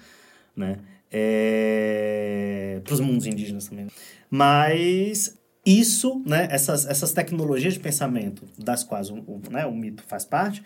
[0.55, 0.77] né?
[1.11, 3.87] É, para os mundos indígenas também.
[4.29, 10.03] Mas isso, né, essas, essas tecnologias de pensamento das quais o, o, né, o mito
[10.03, 10.61] faz parte,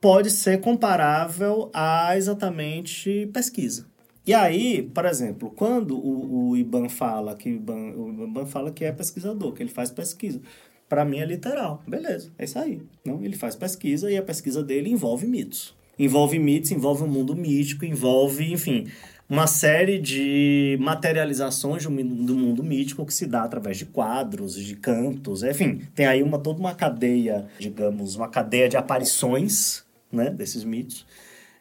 [0.00, 3.86] pode ser comparável a exatamente pesquisa.
[4.26, 8.84] E aí, por exemplo, quando o, o IBAN fala que IBAN, o IBAN fala que
[8.84, 10.40] é pesquisador, que ele faz pesquisa,
[10.88, 11.82] para mim é literal.
[11.86, 12.82] Beleza, é isso aí.
[13.04, 15.74] Não, ele faz pesquisa e a pesquisa dele envolve mitos.
[15.98, 18.86] Envolve mitos, envolve o um mundo mítico, envolve, enfim,
[19.28, 25.42] uma série de materializações do mundo mítico que se dá através de quadros, de cantos,
[25.42, 31.06] enfim, tem aí uma toda uma cadeia, digamos, uma cadeia de aparições, né, desses mitos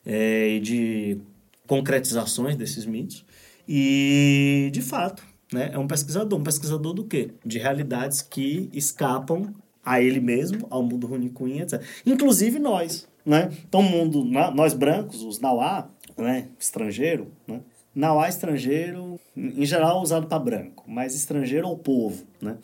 [0.05, 1.17] é, e de
[1.65, 3.25] concretizações desses mitos.
[3.67, 6.39] E, de fato, né, é um pesquisador.
[6.39, 7.31] Um pesquisador do quê?
[7.45, 9.53] De realidades que escapam
[9.83, 11.81] a ele mesmo, ao mundo runicuim, etc.
[12.05, 13.49] Inclusive nós, né?
[13.67, 15.89] Então, mundo, nós brancos, os Nauá,
[16.21, 17.61] né, estrangeiro, né?
[17.93, 22.57] Nauá estrangeiro, em geral usado para branco, mas estrangeiro ao povo, né?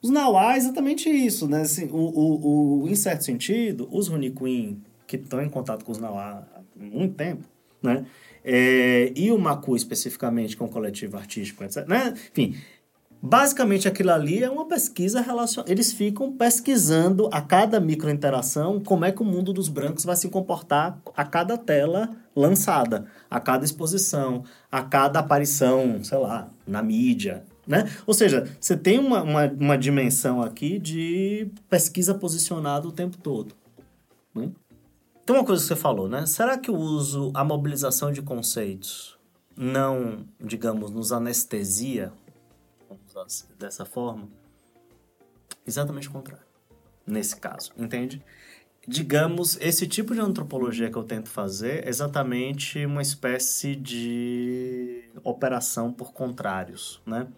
[0.00, 1.60] Os Nauá é exatamente isso, né?
[1.60, 5.98] Assim, o, o, o, em certo sentido, os Queen, que estão em contato com os
[5.98, 7.44] Nauá há muito tempo,
[7.80, 8.04] né?
[8.44, 11.86] É, e o Macu especificamente, que é um coletivo artístico, etc.
[11.86, 12.12] Né?
[12.32, 12.56] Enfim,
[13.22, 15.70] basicamente aquilo ali é uma pesquisa relacionada.
[15.70, 20.28] Eles ficam pesquisando a cada microinteração como é que o mundo dos brancos vai se
[20.28, 27.44] comportar a cada tela lançada, a cada exposição, a cada aparição, sei lá, na mídia,
[27.64, 27.88] né?
[28.06, 33.54] Ou seja, você tem uma, uma, uma dimensão aqui de pesquisa posicionada o tempo todo.
[34.34, 34.50] Né?
[35.24, 36.26] Tem uma coisa que você falou, né?
[36.26, 39.16] Será que o uso, a mobilização de conceitos
[39.56, 42.12] não, digamos, nos anestesia,
[43.58, 44.28] dessa forma?
[45.66, 46.44] Exatamente o contrário,
[47.06, 48.22] nesse caso, entende?
[48.86, 55.92] Digamos, esse tipo de antropologia que eu tento fazer é exatamente uma espécie de operação
[55.92, 57.28] por contrários, né?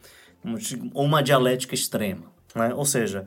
[0.95, 2.73] Ou uma dialética extrema, né?
[2.73, 3.27] Ou seja,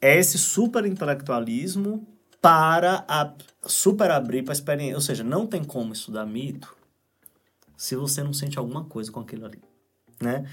[0.00, 2.06] é esse super intelectualismo
[2.42, 4.96] para a, super abrir para a experiência.
[4.96, 6.76] Ou seja, não tem como estudar mito
[7.74, 9.62] se você não sente alguma coisa com aquilo ali,
[10.20, 10.46] né?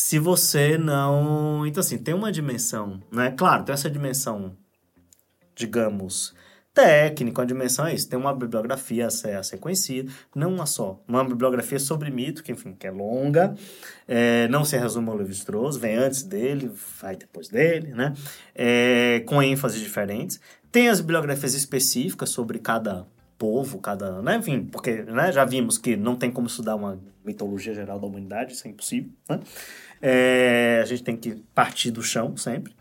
[0.00, 1.66] Se você não...
[1.66, 3.32] Então, assim, tem uma dimensão, né?
[3.36, 4.56] Claro, tem essa dimensão,
[5.56, 6.36] digamos,
[6.72, 8.08] técnica, a dimensão é isso.
[8.08, 11.02] Tem uma bibliografia a ser, a ser conhecida, não uma só.
[11.08, 13.56] Uma bibliografia sobre mito, que, enfim, que é longa,
[14.06, 16.70] é, não se resume ao Levi-Strauss, vem antes dele,
[17.02, 18.14] vai depois dele, né?
[18.54, 20.40] É, com ênfases diferentes.
[20.70, 23.04] Tem as bibliografias específicas sobre cada
[23.38, 24.20] povo, cada.
[24.20, 24.36] Né?
[24.36, 28.52] Enfim, porque né, já vimos que não tem como estudar uma mitologia geral da humanidade,
[28.52, 29.10] isso é impossível.
[29.28, 29.40] Né?
[30.00, 32.76] É, a gente tem que partir do chão sempre.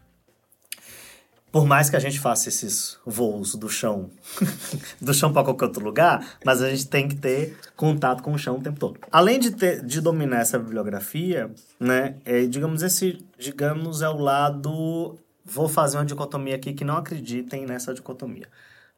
[1.51, 4.11] Por mais que a gente faça esses voos do chão,
[5.01, 8.38] do chão para qualquer outro lugar, mas a gente tem que ter contato com o
[8.38, 8.99] chão o tempo todo.
[9.11, 11.49] Além de, ter, de dominar essa bibliografia,
[11.80, 16.97] né, é, digamos esse, digamos é o lado vou fazer uma dicotomia aqui que não
[16.97, 18.47] acreditem nessa dicotomia.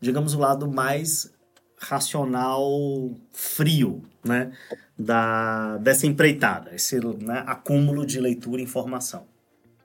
[0.02, 1.32] Digamos o lado mais
[1.80, 4.52] racional frio, né,
[4.98, 9.26] da dessa empreitada, esse né, acúmulo de leitura e informação.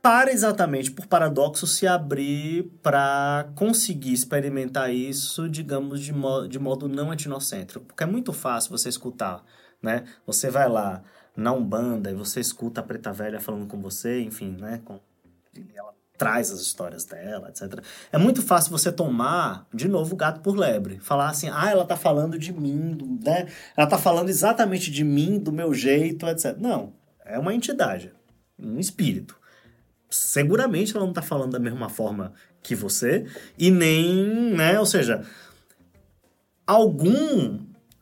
[0.03, 6.87] Para exatamente por paradoxo se abrir para conseguir experimentar isso, digamos, de, mo de modo
[6.89, 7.87] não etnocêntrico.
[7.87, 9.43] Porque é muito fácil você escutar,
[9.81, 10.05] né?
[10.27, 11.03] Você vai lá
[11.35, 14.83] na Umbanda e você escuta a Preta Velha falando com você, enfim, né?
[14.85, 15.01] Com,
[15.75, 17.85] ela traz as histórias dela, etc.
[18.11, 20.99] É muito fácil você tomar, de novo, gato por lebre.
[20.99, 23.47] Falar assim, ah, ela tá falando de mim, né?
[23.77, 26.57] Ela tá falando exatamente de mim, do meu jeito, etc.
[26.59, 26.95] Não,
[27.27, 28.11] é uma entidade,
[28.59, 29.39] um espírito.
[30.09, 33.27] Seguramente ela não tá falando da mesma forma que você,
[33.59, 34.81] e nem, né?
[34.81, 35.21] Ou seja,
[36.67, 37.59] algum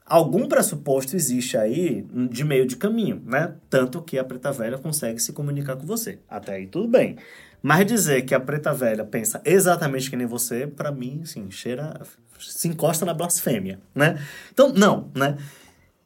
[0.07, 3.55] algum pressuposto existe aí de meio de caminho, né?
[3.71, 6.21] Tanto que a preta velha consegue se comunicar com você.
[6.29, 7.17] Até aí tudo bem.
[7.63, 12.01] Mas dizer que a preta velha pensa exatamente que nem você, para mim, assim, cheira.
[12.41, 14.19] se encosta na blasfêmia, né?
[14.53, 15.39] Então, não, né?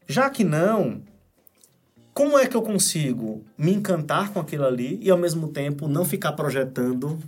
[0.06, 1.02] Já que não,
[2.12, 6.04] como é que eu consigo me encantar com aquilo ali e ao mesmo tempo não
[6.04, 7.18] ficar projetando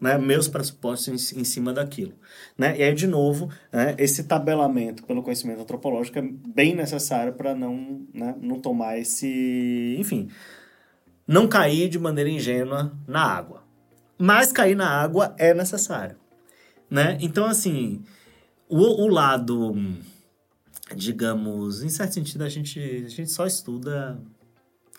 [0.00, 2.12] né, meus pressupostos em, em, cima daquilo.
[2.58, 2.76] Né?
[2.78, 8.02] E aí, de novo, né, esse tabelamento pelo conhecimento antropológico é bem necessário para não,
[8.12, 9.96] né, não tomar esse.
[9.98, 10.28] Enfim,
[11.26, 13.65] não cair de maneira ingênua na água
[14.18, 16.16] mas cair na água é necessário,
[16.90, 17.18] né?
[17.20, 18.02] Então, assim,
[18.68, 19.74] o, o lado,
[20.94, 24.18] digamos, em certo sentido, a gente, a gente só estuda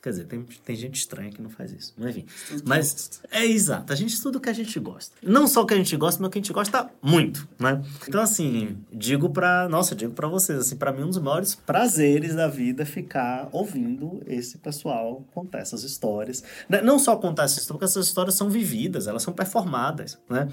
[0.02, 1.94] Quer dizer, tem, tem gente estranha que não faz isso.
[1.98, 2.26] Mas enfim.
[2.66, 3.92] Mas é exato.
[3.92, 5.16] A gente estuda o que a gente gosta.
[5.22, 7.82] Não só o que a gente gosta, mas o que a gente gosta muito, né?
[8.08, 9.68] Então, assim, digo pra.
[9.70, 13.50] Nossa, digo pra vocês, assim, pra mim, um dos maiores prazeres da vida é ficar
[13.52, 16.44] ouvindo esse pessoal contar essas histórias.
[16.70, 16.82] Né?
[16.82, 20.48] Não só contar essas histórias, porque essas histórias são vividas, elas são performadas, né?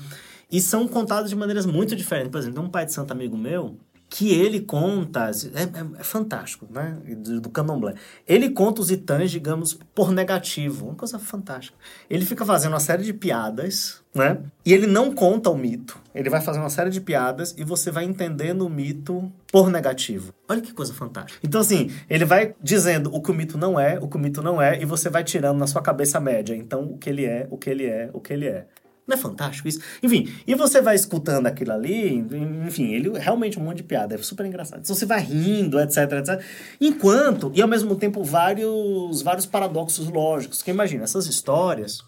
[0.50, 2.30] E são contadas de maneiras muito diferentes.
[2.30, 3.76] Por exemplo, um pai de santo amigo meu,
[4.14, 6.96] que ele conta, é, é, é fantástico, né?
[7.16, 7.94] Do, do, candomblé.
[8.28, 11.76] Ele conta os itãs, digamos, por negativo, uma coisa fantástica.
[12.08, 14.38] Ele fica fazendo uma série de piadas, né?
[14.64, 15.98] E ele não conta o mito.
[16.14, 20.32] Ele vai fazendo uma série de piadas e você vai entendendo o mito por negativo.
[20.48, 21.40] Olha que coisa fantástica.
[21.42, 24.40] Então, assim, ele vai dizendo o que o mito não é, o que o mito
[24.40, 26.54] não é, e você vai tirando na sua cabeça média.
[26.54, 28.64] Então, o que ele é, o que ele é, o que ele é.
[29.06, 29.80] Não é fantástico isso?
[30.02, 32.24] Enfim, e você vai escutando aquilo ali,
[32.66, 34.80] enfim, ele realmente um monte de piada, é super engraçado.
[34.80, 36.42] Então você vai rindo, etc, etc.
[36.80, 40.62] Enquanto, e ao mesmo tempo, vários, vários paradoxos lógicos.
[40.62, 42.02] Que imagina, essas histórias.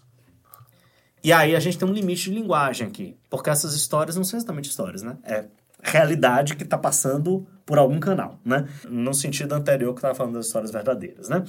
[1.23, 3.15] E aí a gente tem um limite de linguagem aqui.
[3.29, 5.17] Porque essas histórias não são exatamente histórias, né?
[5.23, 5.45] É
[5.83, 8.67] realidade que está passando por algum canal, né?
[8.89, 11.43] No sentido anterior que estava falando das histórias verdadeiras, né?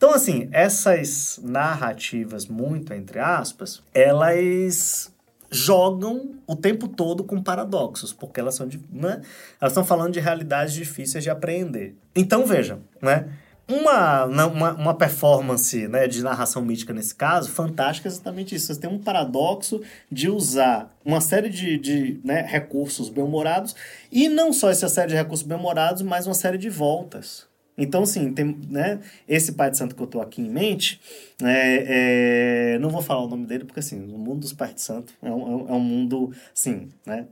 [0.00, 5.12] Então, assim, essas narrativas, muito entre aspas, elas
[5.50, 9.20] jogam o tempo todo com paradoxos, porque elas são de, né?
[9.60, 11.94] elas estão falando de realidades difíceis de apreender.
[12.16, 13.28] Então, veja, né?
[13.68, 18.72] Uma, uma, uma performance né, de narração mítica nesse caso, fantástica é exatamente isso.
[18.72, 23.76] Você tem um paradoxo de usar uma série de, de né, recursos bem-humorados,
[24.10, 27.49] e não só essa série de recursos bem-humorados, mas uma série de voltas.
[27.80, 31.00] Então, assim, tem, né, esse pai de santo que eu tô aqui em mente,
[31.42, 34.82] é, é, não vou falar o nome dele, porque, assim, o mundo dos pais de
[34.82, 37.26] santo é um, é um mundo, assim, né,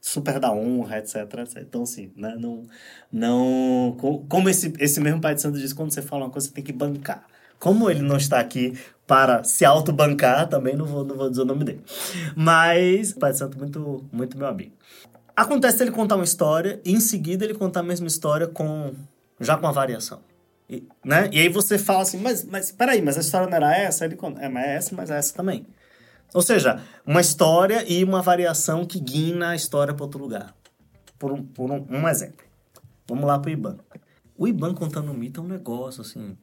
[0.00, 1.58] super da honra, etc, etc.
[1.58, 2.64] Então, assim, né, não,
[3.10, 3.96] não...
[4.28, 6.64] Como esse, esse mesmo pai de santo diz, quando você fala uma coisa, você tem
[6.64, 7.24] que bancar.
[7.60, 8.76] Como ele não está aqui
[9.06, 11.80] para se autobancar, também não vou, não vou dizer o nome dele.
[12.34, 14.72] Mas, pai de santo muito, muito meu amigo.
[15.36, 18.92] Acontece ele contar uma história e em seguida ele contar a mesma história com
[19.42, 20.20] já com a variação.
[20.68, 21.28] E, né?
[21.32, 24.04] e aí você fala assim, mas, mas peraí, mas a história não era essa?
[24.04, 25.66] Ele, é, mas é essa, mas é essa também.
[26.32, 30.54] Ou seja, uma história e uma variação que guina a história para outro lugar.
[31.18, 32.44] Por, um, por um, um, exemplo.
[33.06, 33.78] Vamos lá pro Iban.
[34.36, 36.36] O Iban contando um mito é um negócio, assim.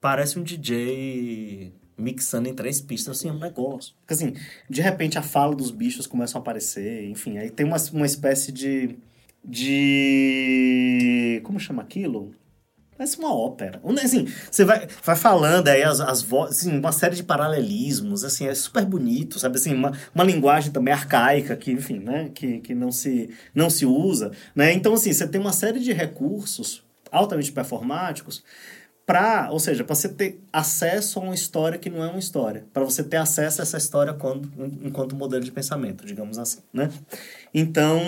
[0.00, 3.94] Parece um DJ mixando em três pistas, assim, é um negócio.
[4.00, 4.34] Porque, assim,
[4.68, 8.50] de repente a fala dos bichos começa a aparecer, enfim, aí tem uma, uma espécie
[8.50, 8.96] de.
[9.44, 11.40] De.
[11.44, 12.34] Como chama aquilo?
[13.00, 13.80] Parece uma ópera.
[14.04, 18.46] Assim, você vai, vai falando aí as, as vozes, assim, uma série de paralelismos, assim,
[18.46, 19.56] é super bonito, sabe?
[19.56, 22.30] Assim, uma, uma linguagem também arcaica que, enfim, né?
[22.34, 24.74] Que, que não, se, não se usa, né?
[24.74, 28.44] Então, assim, você tem uma série de recursos altamente performáticos
[29.10, 32.64] para, ou seja, para você ter acesso a uma história que não é uma história,
[32.72, 34.48] para você ter acesso a essa história quando,
[34.84, 36.88] enquanto modelo de pensamento, digamos assim, né?
[37.52, 38.00] Então,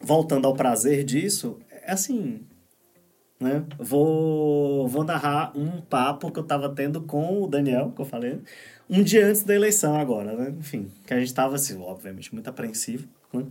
[0.00, 2.40] voltando ao prazer disso, é assim,
[3.40, 3.64] né?
[3.78, 8.40] Vou, vou narrar um papo que eu estava tendo com o Daniel, que eu falei,
[8.90, 10.54] um dia antes da eleição agora, né?
[10.58, 13.44] Enfim, que a gente estava, assim, obviamente, muito apreensivo, né?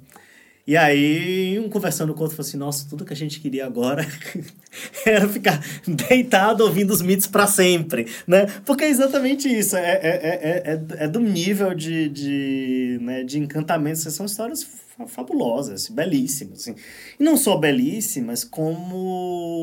[0.68, 3.66] E aí, um conversando com o outro, falou assim, nossa, tudo que a gente queria
[3.66, 4.06] agora
[5.08, 8.48] era ficar deitado ouvindo os mitos para sempre, né?
[8.66, 13.40] Porque é exatamente isso, é, é, é, é, é do nível de, de, né, de
[13.40, 14.68] encantamento, são histórias
[15.08, 16.60] fabulosas, belíssimas.
[16.62, 16.76] Assim.
[17.20, 19.54] E não só belíssimas, como.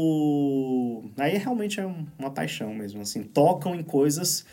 [1.18, 1.86] Aí realmente é
[2.18, 3.02] uma paixão mesmo.
[3.02, 3.24] Assim.
[3.24, 4.46] Tocam em coisas.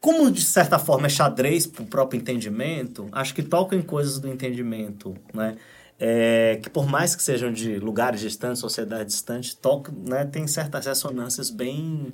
[0.00, 4.18] Como de certa forma é xadrez para o próprio entendimento, acho que tocam em coisas
[4.18, 5.56] do entendimento, né?
[6.02, 10.86] É, que por mais que sejam de lugares distantes, sociedades distantes, tocam, né, tem certas
[10.86, 12.12] ressonâncias bem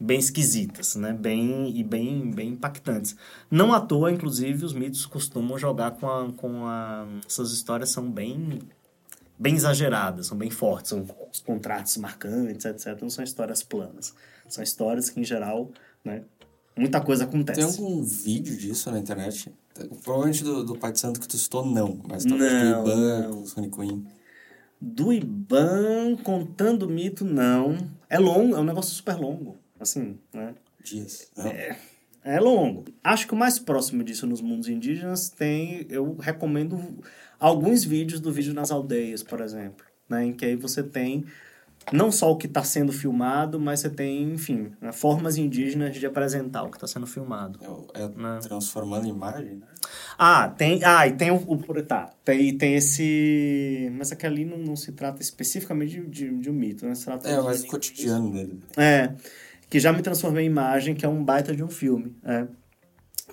[0.00, 1.12] bem esquisitas, né?
[1.12, 3.16] Bem e bem bem impactantes.
[3.50, 8.10] Não à toa, inclusive, os mitos costumam jogar com a, com a essas histórias são
[8.10, 8.60] bem
[9.38, 13.00] bem exageradas, são bem fortes, são os contratos marcantes, etc.
[13.00, 14.14] Não são histórias planas.
[14.48, 15.70] São histórias que em geral,
[16.04, 16.22] né,
[16.78, 17.60] muita coisa acontece.
[17.60, 19.52] Tem algum vídeo disso na internet?
[20.02, 22.00] Provavelmente do, do Pai de Santo que tu citou, não.
[22.08, 23.46] Mas talvez não, do Iban, não.
[23.46, 24.06] Sonic Queen.
[24.80, 27.76] Do Iban contando mito, não.
[28.08, 29.56] É longo, é um negócio super longo.
[29.78, 30.54] Assim, né?
[30.82, 31.30] Dias.
[31.36, 31.76] É,
[32.24, 32.84] é longo.
[33.02, 35.86] Acho que o mais próximo disso nos mundos indígenas tem.
[35.88, 37.02] Eu recomendo
[37.38, 39.86] alguns vídeos do vídeo nas aldeias, por exemplo.
[40.08, 41.26] Né, em que aí você tem
[41.92, 46.06] não só o que está sendo filmado, mas você tem, enfim, né, formas indígenas de
[46.06, 47.58] apresentar o que está sendo filmado.
[47.94, 48.38] É, é né?
[48.42, 49.66] transformando imagem, né?
[50.18, 50.84] Ah, tem.
[50.84, 51.36] Ah, e tem o.
[51.36, 53.90] o tá, tem, tem esse.
[53.96, 56.94] Mas aqui ali não, não se trata especificamente de, de, de um mito, né?
[56.94, 58.60] Se trata é, mas cotidiano dele.
[58.76, 59.12] É
[59.70, 62.16] que já me transformei em imagem, que é um baita de um filme.
[62.24, 62.46] É.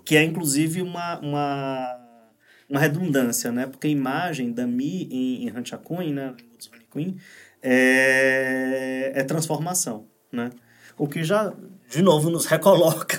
[0.03, 1.99] Que é, inclusive, uma, uma,
[2.69, 3.65] uma redundância, né?
[3.65, 6.35] Porque a imagem da Mi em, em Hanchakun, né?
[6.91, 7.17] Queen,
[7.67, 10.51] é, é transformação, né?
[10.97, 11.51] O que já,
[11.89, 13.17] de novo, nos recoloca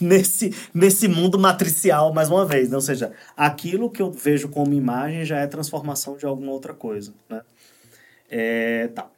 [0.00, 2.68] nesse, nesse mundo matricial, mais uma vez.
[2.68, 2.74] Né?
[2.74, 7.14] Ou seja, aquilo que eu vejo como imagem já é transformação de alguma outra coisa,
[7.30, 7.40] né?
[8.28, 9.08] É, tá.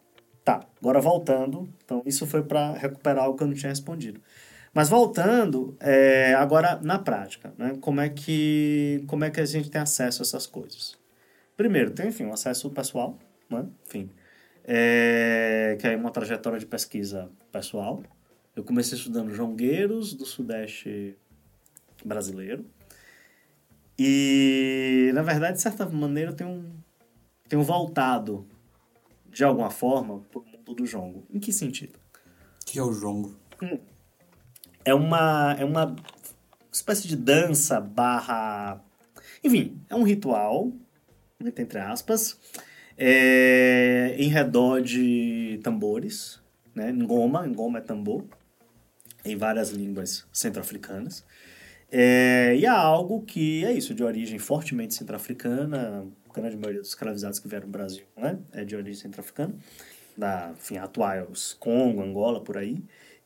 [0.45, 1.69] Tá, agora voltando.
[1.85, 4.21] Então, isso foi para recuperar o que eu não tinha respondido.
[4.73, 7.77] Mas voltando, é, agora na prática, né?
[7.81, 10.97] Como é, que, como é que a gente tem acesso a essas coisas?
[11.57, 13.19] Primeiro, tem, enfim, um acesso pessoal,
[13.51, 13.67] né?
[13.89, 14.09] Enfim,
[14.67, 18.03] é, que é uma trajetória de pesquisa pessoal.
[18.55, 21.17] Eu comecei estudando jongueiros do Sudeste
[22.05, 22.67] brasileiro.
[23.99, 26.73] E, na verdade, de certa maneira, eu tenho,
[27.49, 28.47] tenho voltado
[29.37, 31.27] de alguma forma, para o mundo do jongo.
[31.31, 31.99] Em que sentido?
[32.63, 33.37] O que é o jongo?
[33.63, 33.79] Hum.
[34.83, 35.95] É uma, é uma
[36.73, 38.83] espécie de dança barra...
[39.45, 40.73] Enfim, é um ritual,
[41.39, 42.41] entre aspas,
[42.97, 46.41] é, em redor de tambores,
[46.75, 46.93] né?
[46.93, 48.25] Ngoma, Ngoma é tambor,
[49.25, 51.25] em várias línguas centro-africanas.
[51.91, 56.91] É, e é algo que é isso, de origem fortemente centro-africana, a grande maioria dos
[56.91, 58.39] escravizados que vieram do Brasil né?
[58.53, 59.55] é de origem centro-africana,
[60.17, 62.83] da, enfim, atuais Congo, Angola, por aí.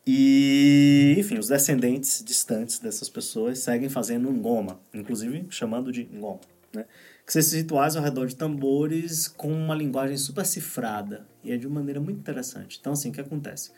[0.07, 6.41] E, enfim, os descendentes distantes dessas pessoas seguem fazendo ngoma, inclusive chamando de ngoma,
[6.75, 6.87] né?
[7.31, 11.57] Que são esses rituais ao redor de tambores com uma linguagem super cifrada e é
[11.57, 12.79] de uma maneira muito interessante.
[12.81, 13.71] Então, assim, o que acontece?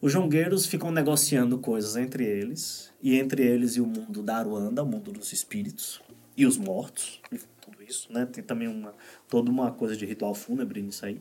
[0.00, 4.84] Os jongueiros ficam negociando coisas entre eles, e entre eles e o mundo da Aruanda,
[4.84, 6.00] o mundo dos espíritos
[6.36, 7.20] e os mortos,
[7.60, 8.26] tudo isso, né?
[8.26, 8.94] Tem também uma,
[9.28, 11.20] toda uma coisa de ritual fúnebre nisso aí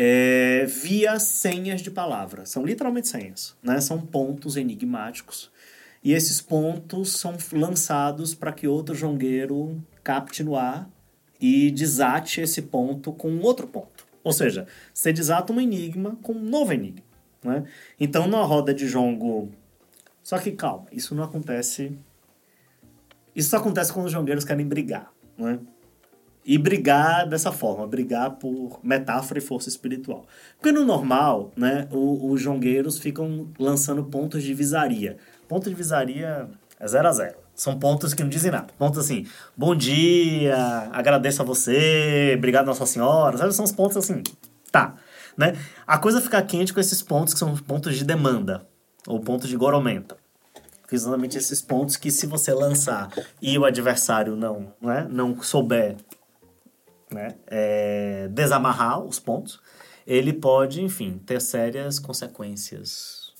[0.00, 2.46] é, via senhas de palavra.
[2.46, 3.80] São literalmente senhas, né?
[3.80, 5.50] São pontos enigmáticos.
[6.02, 10.88] E esses pontos são lançados para que outro jongueiro capte no ar
[11.38, 14.06] e desate esse ponto com outro ponto.
[14.24, 17.02] Ou seja, você desata um enigma com um novo enigma.
[17.44, 17.64] Né?
[18.00, 19.50] Então, numa roda de jongo.
[20.22, 21.92] Só que calma, isso não acontece.
[23.36, 25.12] Isso só acontece quando os jongueiros querem brigar.
[25.36, 25.60] Né?
[26.42, 30.26] e brigar dessa forma, brigar por metáfora e força espiritual.
[30.56, 35.18] Porque no normal, né, os jongueiros ficam lançando pontos de visaria.
[35.46, 36.48] Ponto de visaria
[36.80, 37.47] é zero a zero.
[37.58, 38.72] São pontos que não dizem nada.
[38.78, 40.56] Pontos assim, bom dia,
[40.92, 43.36] agradeço a você, obrigado Nossa Senhora.
[43.36, 43.52] Sabe?
[43.52, 44.22] São os pontos assim,
[44.70, 44.94] tá.
[45.36, 45.58] Né?
[45.84, 48.64] A coisa fica quente com esses pontos que são pontos de demanda,
[49.08, 50.16] ou pontos de goromenta.
[50.90, 53.10] Exatamente esses pontos que se você lançar
[53.42, 55.96] e o adversário não, né, não souber
[57.10, 59.60] né, é, desamarrar os pontos,
[60.06, 63.32] ele pode, enfim, ter sérias consequências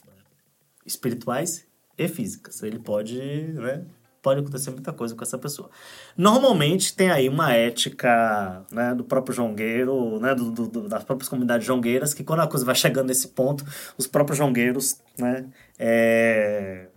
[0.85, 1.65] espirituais
[1.97, 2.65] e físicas.
[2.65, 3.17] Ele pode,
[3.55, 3.85] né,
[4.23, 5.71] pode acontecer muita coisa com essa pessoa.
[6.17, 11.67] Normalmente tem aí uma ética né, do próprio jongueiro, né, do, do, das próprias comunidades
[11.67, 13.65] jongueiras, que quando a coisa vai chegando nesse ponto,
[13.97, 15.47] os próprios jongueiros né,
[15.79, 16.89] é,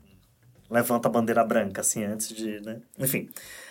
[0.70, 2.60] levantam a bandeira branca, assim, antes de...
[2.62, 3.30] Né, enfim...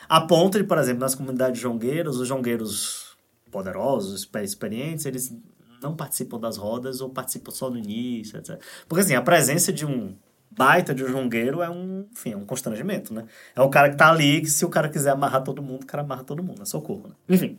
[0.09, 3.16] A ponto de, por exemplo, nas comunidades jongueiros, os jongueiros
[3.48, 5.32] poderosos, experientes, eles
[5.80, 8.61] não participam das rodas ou participam só no início, etc.
[8.88, 10.16] Porque, assim, a presença de um
[10.51, 13.24] baita de um jongueiro é um, enfim, é um constrangimento, né?
[13.55, 15.86] É um cara que tá ali, que se o cara quiser amarrar todo mundo, o
[15.86, 17.14] cara amarra todo mundo, é socorro, né?
[17.28, 17.59] Enfim.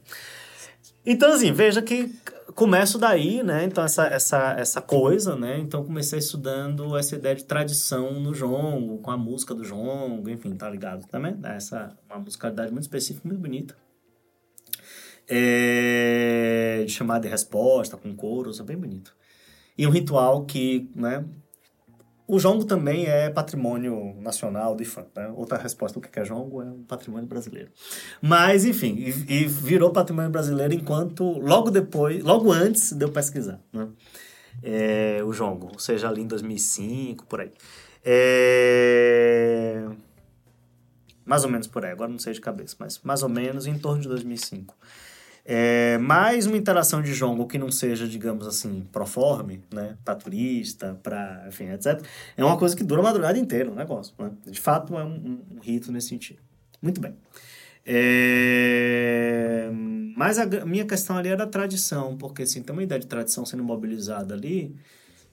[1.05, 2.13] Então, assim, veja que
[2.53, 3.63] começo daí, né?
[3.63, 5.57] Então, essa, essa, essa coisa, né?
[5.57, 10.55] Então, comecei estudando essa ideia de tradição no jongo, com a música do jongo, enfim,
[10.55, 11.37] tá ligado também?
[11.43, 13.75] Essa uma musicalidade muito específica, muito bonita.
[15.27, 19.15] É, de chamada e resposta, com coros, é bem bonito.
[19.77, 21.23] E um ritual que, né?
[22.31, 25.05] O jongo também é patrimônio nacional do IFAM.
[25.13, 25.33] Né?
[25.35, 27.69] Outra resposta do que é jongo é um patrimônio brasileiro.
[28.21, 33.59] Mas, enfim, e, e, virou patrimônio brasileiro enquanto, logo depois, logo antes de eu pesquisar,
[33.73, 33.89] né?
[34.63, 37.51] É, o jongo, ou seja, ali em 2005, por aí.
[38.01, 39.85] É...
[41.25, 43.77] Mais ou menos por aí, agora não sei de cabeça, mas mais ou menos em
[43.77, 44.73] torno de 2005.
[45.53, 49.97] É, mais uma interação de jongo que não seja, digamos assim, proforme, né?
[50.05, 52.01] Pra turista, pra, enfim, etc.
[52.37, 54.31] É uma coisa que dura a madrugada inteira, o negócio, né?
[54.47, 56.39] De fato, é um, um, um, rito nesse sentido.
[56.81, 57.17] Muito bem.
[57.85, 59.69] É...
[60.15, 63.45] Mas a minha questão ali era a tradição, porque, assim, tem uma ideia de tradição
[63.45, 64.73] sendo mobilizada ali,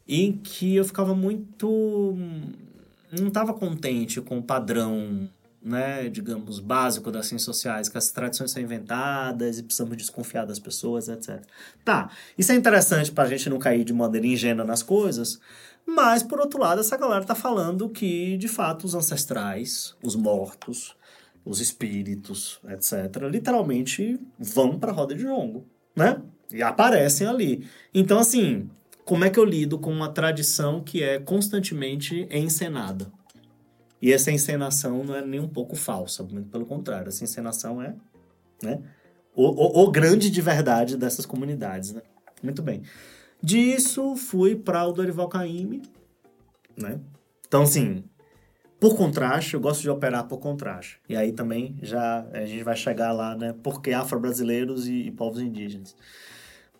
[0.08, 2.16] em que eu ficava muito...
[3.12, 5.30] Não estava contente com o padrão
[5.68, 10.58] né, digamos, básico das ciências sociais, que as tradições são inventadas e precisamos desconfiar das
[10.58, 11.42] pessoas, etc.
[11.84, 15.38] Tá, isso é interessante para a gente não cair de maneira ingênua nas coisas,
[15.86, 20.94] mas, por outro lado, essa galera tá falando que, de fato, os ancestrais, os mortos,
[21.44, 25.66] os espíritos, etc., literalmente vão para a roda de jongo,
[25.96, 26.20] né?
[26.52, 27.66] E aparecem ali.
[27.94, 28.68] Então, assim,
[29.04, 33.10] como é que eu lido com uma tradição que é constantemente encenada?
[34.00, 37.08] E essa encenação não é nem um pouco falsa, muito pelo contrário.
[37.08, 37.94] Essa encenação é
[38.62, 38.80] né,
[39.34, 41.92] o, o, o grande de verdade dessas comunidades.
[41.92, 42.02] Né?
[42.42, 42.82] Muito bem.
[43.42, 45.82] Disso, fui para o Dorival Caymmi.
[46.76, 47.00] Né?
[47.46, 48.04] Então, assim,
[48.80, 51.00] por contraste, eu gosto de operar por contraste.
[51.08, 53.54] E aí também já a gente vai chegar lá, né?
[53.62, 55.96] Porque afro-brasileiros e, e povos indígenas.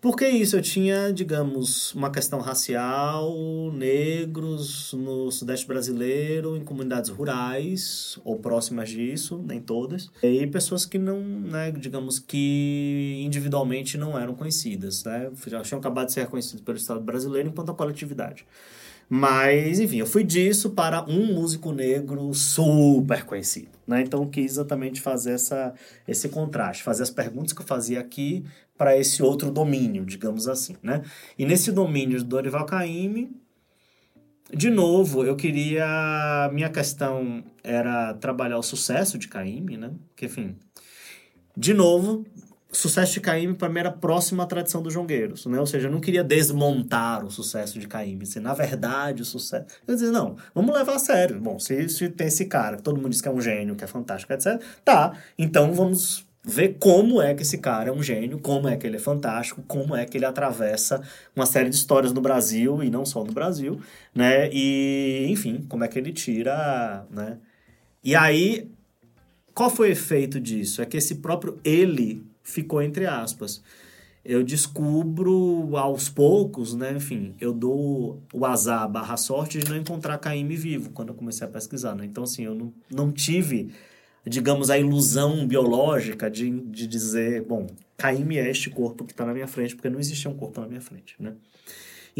[0.01, 0.55] Por que isso?
[0.55, 3.35] Eu tinha, digamos, uma questão racial,
[3.73, 10.97] negros no Sudeste brasileiro, em comunidades rurais ou próximas disso, nem todas, e pessoas que
[10.97, 15.29] não, né, digamos que individualmente não eram conhecidas, né?
[15.47, 18.45] Já tinham acabado de ser reconhecidos pelo Estado brasileiro enquanto a coletividade.
[19.09, 23.71] Mas, enfim, eu fui disso para um músico negro super conhecido.
[23.87, 24.01] Né?
[24.01, 25.73] Então, quis exatamente fazer essa,
[26.07, 28.45] esse contraste, fazer as perguntas que eu fazia aqui
[28.77, 30.75] para esse outro domínio, digamos assim.
[30.83, 31.01] Né?
[31.37, 33.31] E nesse domínio do Dorival Caymmi,
[34.53, 36.49] de novo, eu queria.
[36.51, 39.91] Minha questão era trabalhar o sucesso de Caymmi, né?
[40.15, 40.55] Que, enfim.
[41.55, 42.25] De novo,
[42.71, 45.59] sucesso de Caíme para mim era próximo à tradição dos jongueiros, né?
[45.59, 49.65] Ou seja, eu não queria desmontar o sucesso de Caíme, se na verdade o sucesso...
[49.87, 51.39] Eu dizia, não, vamos levar a sério.
[51.39, 53.83] Bom, se, se tem esse cara, que todo mundo diz que é um gênio, que
[53.83, 54.61] é fantástico, etc.
[54.85, 58.87] Tá, então vamos ver como é que esse cara é um gênio, como é que
[58.87, 61.01] ele é fantástico, como é que ele atravessa
[61.35, 63.79] uma série de histórias no Brasil, e não só no Brasil,
[64.13, 64.49] né?
[64.51, 67.37] E, enfim, como é que ele tira, né?
[68.03, 68.69] E aí,
[69.53, 70.81] qual foi o efeito disso?
[70.81, 73.61] É que esse próprio ele ficou entre aspas.
[74.23, 76.93] Eu descubro aos poucos, né?
[76.95, 81.47] Enfim, eu dou o azar barra sorte de não encontrar Caíme vivo quando eu comecei
[81.47, 82.05] a pesquisar, né?
[82.05, 83.71] Então, assim, eu não, não tive,
[84.25, 87.67] digamos, a ilusão biológica de, de dizer, bom,
[87.97, 90.67] Caíme é este corpo que está na minha frente, porque não existia um corpo na
[90.67, 91.33] minha frente, né?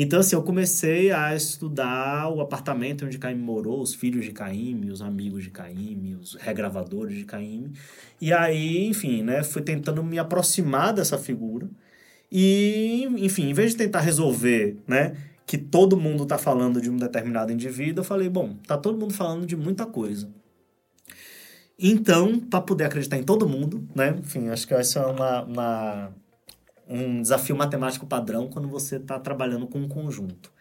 [0.02, 4.90] Então, assim, eu comecei a estudar o apartamento onde Caíme morou, os filhos de Caíme,
[4.90, 7.74] os amigos de Caíme, os regravadores de Caíme.
[8.22, 11.70] E aí, enfim, né, fui tentando me aproximar dessa figura.
[12.32, 16.96] E, enfim, em vez de tentar resolver, né, que todo mundo está falando de um
[16.96, 20.30] determinado indivíduo, eu falei, bom, tá todo mundo falando de muita coisa.
[21.78, 26.14] Então, para poder acreditar em todo mundo, né, enfim, acho que essa é uma, uma
[26.90, 30.52] um desafio matemático padrão quando você está trabalhando com um conjunto.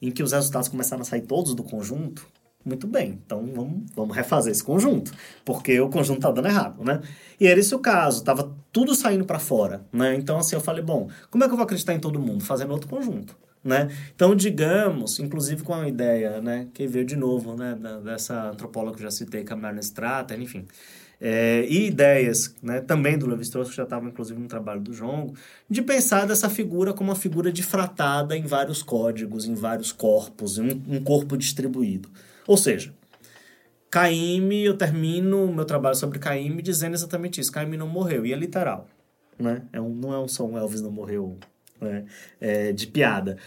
[0.00, 2.26] Em que os resultados começaram a sair todos do conjunto,
[2.64, 5.12] muito bem, então vamos, vamos refazer esse conjunto,
[5.44, 7.00] porque o conjunto está dando errado, né?
[7.40, 10.14] E era esse o caso, estava tudo saindo para fora, né?
[10.14, 12.44] Então, assim, eu falei, bom, como é que eu vou acreditar em todo mundo?
[12.44, 13.88] Fazendo outro conjunto, né?
[14.14, 19.02] Então, digamos, inclusive com a ideia, né, que veio de novo, né, dessa antropóloga que
[19.02, 20.66] eu já citei, que é Strata, enfim,
[21.24, 25.34] é, e ideias né, também do Levi-Strauss, que já estavam inclusive no trabalho do Jongo,
[25.70, 30.62] de pensar dessa figura como uma figura difratada em vários códigos, em vários corpos, em
[30.62, 32.10] um, um corpo distribuído.
[32.44, 32.92] Ou seja,
[33.88, 38.32] Caíme, eu termino o meu trabalho sobre Caíme dizendo exatamente isso, Caíme não morreu, e
[38.32, 38.88] é literal.
[39.38, 39.62] Né?
[39.72, 41.38] É um, não é um som Elvis não morreu
[41.80, 42.04] né?
[42.40, 43.38] é, de piada.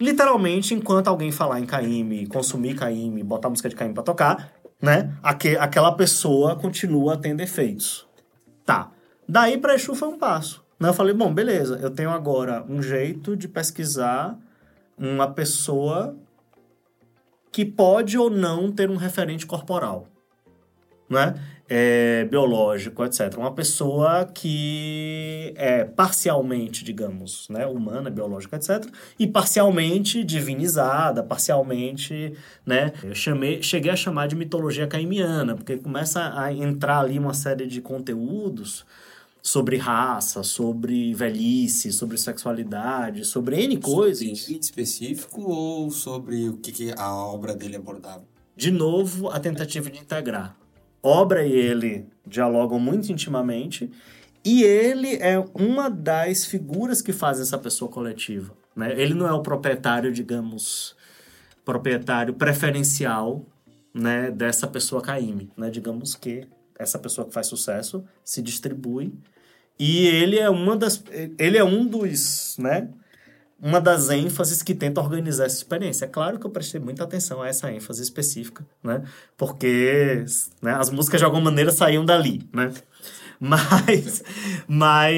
[0.00, 5.12] Literalmente, enquanto alguém falar em Caíme, consumir Caíme, botar música de Caíme para tocar, né?
[5.22, 8.06] Aque, aquela pessoa continua tendo efeitos.
[8.64, 8.90] Tá.
[9.28, 10.64] Daí para Exu foi um passo.
[10.78, 10.88] Né?
[10.88, 14.38] Eu falei, bom, beleza, eu tenho agora um jeito de pesquisar
[14.96, 16.16] uma pessoa
[17.50, 20.06] que pode ou não ter um referente corporal,
[21.08, 21.34] né?
[21.68, 23.36] É, biológico, etc.
[23.36, 28.90] Uma pessoa que é parcialmente, digamos, né, humana, biológica, etc.
[29.18, 32.32] E parcialmente divinizada, parcialmente,
[32.64, 32.92] né?
[33.02, 37.66] Eu chamei, cheguei a chamar de mitologia caimiana, porque começa a entrar ali uma série
[37.66, 38.86] de conteúdos
[39.42, 44.40] sobre raça, sobre velhice, sobre sexualidade, sobre N coisas.
[44.40, 48.24] Sobre específico ou sobre o que, que a obra dele abordava?
[48.56, 50.57] De novo, a tentativa de integrar
[51.02, 53.90] obra e ele dialogam muito intimamente
[54.44, 58.52] e ele é uma das figuras que faz essa pessoa coletiva.
[58.74, 58.92] Né?
[59.00, 60.96] Ele não é o proprietário, digamos,
[61.64, 63.44] proprietário preferencial
[63.92, 65.50] né, dessa pessoa Caíme.
[65.56, 65.70] Né?
[65.70, 66.46] Digamos que
[66.78, 69.12] essa pessoa que faz sucesso se distribui
[69.78, 71.02] e ele é uma das
[71.38, 72.88] ele é um dos né
[73.60, 76.04] uma das ênfases que tenta organizar essa experiência.
[76.04, 79.02] É claro que eu prestei muita atenção a essa ênfase específica, né?
[79.36, 80.24] Porque
[80.62, 82.72] né, as músicas de alguma maneira saíam dali, né?
[83.40, 84.24] Mas,
[84.66, 85.14] mas,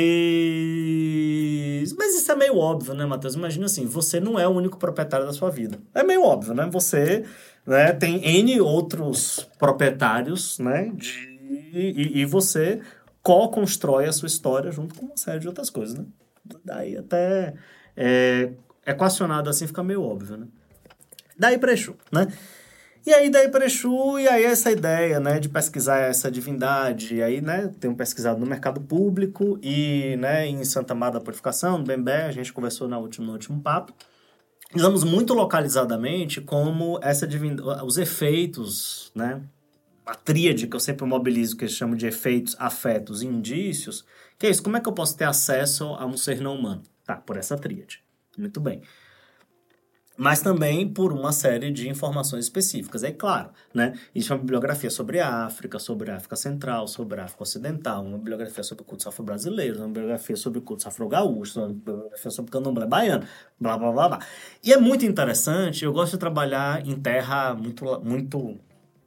[1.97, 3.35] mas isso é meio óbvio, né, Matheus?
[3.35, 5.79] Imagina assim, você não é o único proprietário da sua vida.
[5.95, 6.69] É meio óbvio, né?
[6.71, 7.25] Você
[7.67, 10.93] né, tem N outros proprietários, né?
[10.95, 11.31] De,
[11.73, 12.83] e, e você
[13.23, 16.05] co-constrói a sua história junto com uma série de outras coisas, né?
[16.65, 17.55] Daí até
[18.03, 18.51] é,
[18.87, 20.47] equacionado assim fica meio óbvio, né?
[21.39, 22.27] Daí para Exu, né?
[23.07, 27.23] E aí daí para Exu, e aí essa ideia, né, de pesquisar essa divindade, e
[27.23, 31.85] aí, né, tenho pesquisado no mercado público e, né, em Santa Amada da Purificação, no
[31.85, 33.95] Bembé, a gente conversou na última, no último papo,
[34.75, 39.43] usamos muito localizadamente como essa divindade, os efeitos, né,
[40.05, 44.05] a tríade que eu sempre mobilizo, que eu chamo de efeitos, afetos e indícios,
[44.39, 46.83] que é isso, como é que eu posso ter acesso a um ser não humano?
[47.11, 48.05] Tá, por essa tríade.
[48.39, 48.83] Muito bem.
[50.17, 53.03] mas também por uma série de informações específicas.
[53.03, 53.95] É claro, né?
[54.15, 58.19] Existe uma bibliografia sobre a África, sobre a África Central, sobre a África Ocidental, uma
[58.19, 63.27] bibliografia sobre cultos afro-brasileiros, uma bibliografia sobre cultos afro-gaúchos, uma bibliografia sobre candomblé baiano,
[63.59, 64.19] blá, blá, blá, blá.
[64.63, 68.61] E é muito interessante, eu gosto de trabalhar em terra muito, muito,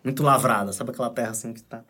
[0.03, 1.83] muito lavrada, sabe aquela terra assim que está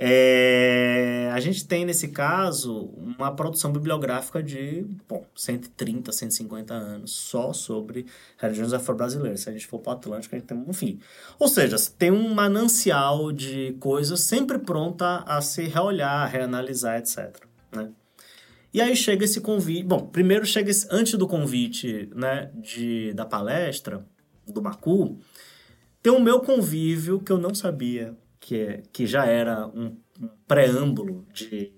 [0.00, 7.52] é, a gente tem, nesse caso, uma produção bibliográfica de bom, 130, 150 anos só
[7.52, 8.06] sobre
[8.36, 9.40] religiões afro-brasileiras.
[9.40, 11.00] Se a gente for para o Atlântico, a gente tem, enfim.
[11.36, 17.44] Ou seja, tem um manancial de coisas sempre pronta a se reolhar, reanalisar, etc.
[17.72, 17.90] Né?
[18.72, 19.82] E aí chega esse convite.
[19.82, 24.06] Bom, primeiro chega esse, antes do convite né, de, da palestra
[24.46, 25.18] do Macu,
[26.00, 28.16] tem o meu convívio que eu não sabia
[28.48, 31.70] que, é, que já era um, um preâmbulo de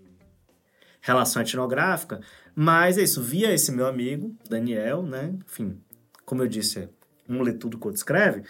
[1.00, 2.20] relação etnográfica,
[2.54, 5.34] mas é isso, via esse meu amigo, Daniel, né?
[5.44, 5.80] Enfim,
[6.24, 6.88] como eu disse,
[7.28, 8.44] um lê tudo que outro escreve,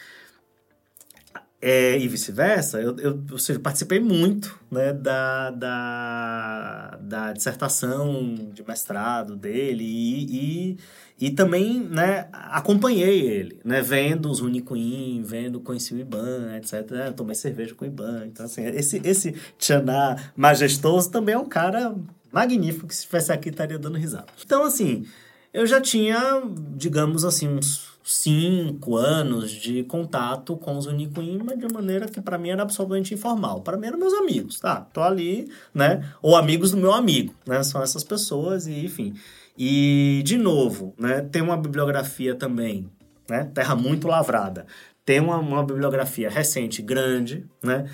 [1.62, 8.66] é, e vice-versa, eu, eu ou seja, participei muito né, da, da, da dissertação de
[8.66, 10.76] mestrado dele e,
[11.20, 16.90] e, e também né, acompanhei ele, né, vendo os Unicuim, vendo, conheci o Iban, etc.
[16.92, 18.24] Né, tomei cerveja com o Iban.
[18.26, 21.94] Então, assim, esse, esse Tchaná majestoso também é um cara
[22.32, 24.28] magnífico que se estivesse aqui estaria dando risada.
[24.42, 25.04] Então, assim,
[25.52, 26.42] eu já tinha,
[26.74, 32.38] digamos assim, uns cinco anos de contato com os Unicuim, mas de maneira que para
[32.38, 33.60] mim era absolutamente informal.
[33.60, 34.80] Para mim eram meus amigos, tá?
[34.92, 36.08] Tô ali, né?
[36.22, 37.62] Ou amigos do meu amigo, né?
[37.62, 39.14] São essas pessoas e, enfim.
[39.56, 41.20] E, de novo, né?
[41.20, 42.90] Tem uma bibliografia também,
[43.28, 43.44] né?
[43.54, 44.66] Terra muito lavrada.
[45.04, 47.86] Tem uma, uma bibliografia recente, grande, né?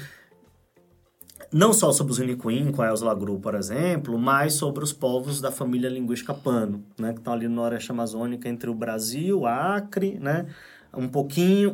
[1.52, 5.40] Não só sobre os Unicuim, com a Elza Lagru, por exemplo, mas sobre os povos
[5.40, 10.18] da família linguística Pano, né, que estão ali no Noroeste Amazônica, entre o Brasil, Acre,
[10.20, 10.47] né,
[10.94, 11.70] um pouquinho,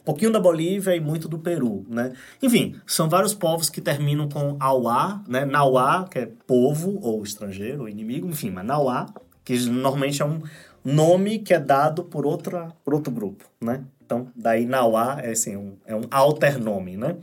[0.00, 2.12] um pouquinho da Bolívia e muito do Peru, né?
[2.42, 5.44] Enfim, são vários povos que terminam com Auá, né?
[5.44, 9.06] Nauá, que é povo ou estrangeiro, ou inimigo, enfim, mas Nauá,
[9.44, 10.40] que normalmente é um
[10.84, 13.84] nome que é dado por, outra, por outro grupo, né?
[14.04, 17.16] Então, daí Nauá é, assim, um, é um alter nome, né?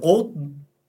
[0.00, 0.32] Ou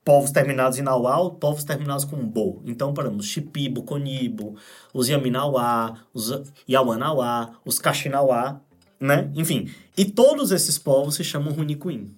[0.06, 2.62] povos terminados em Nauá povos terminados com Bo.
[2.64, 4.54] Então, por exemplo, os Conibo,
[4.94, 6.32] os Yaminauá, os
[6.68, 8.60] Yawanauá, os Kaxinauá,
[9.00, 9.28] né?
[9.34, 9.68] Enfim,
[9.98, 12.14] e todos esses povos se chamam Runicuim.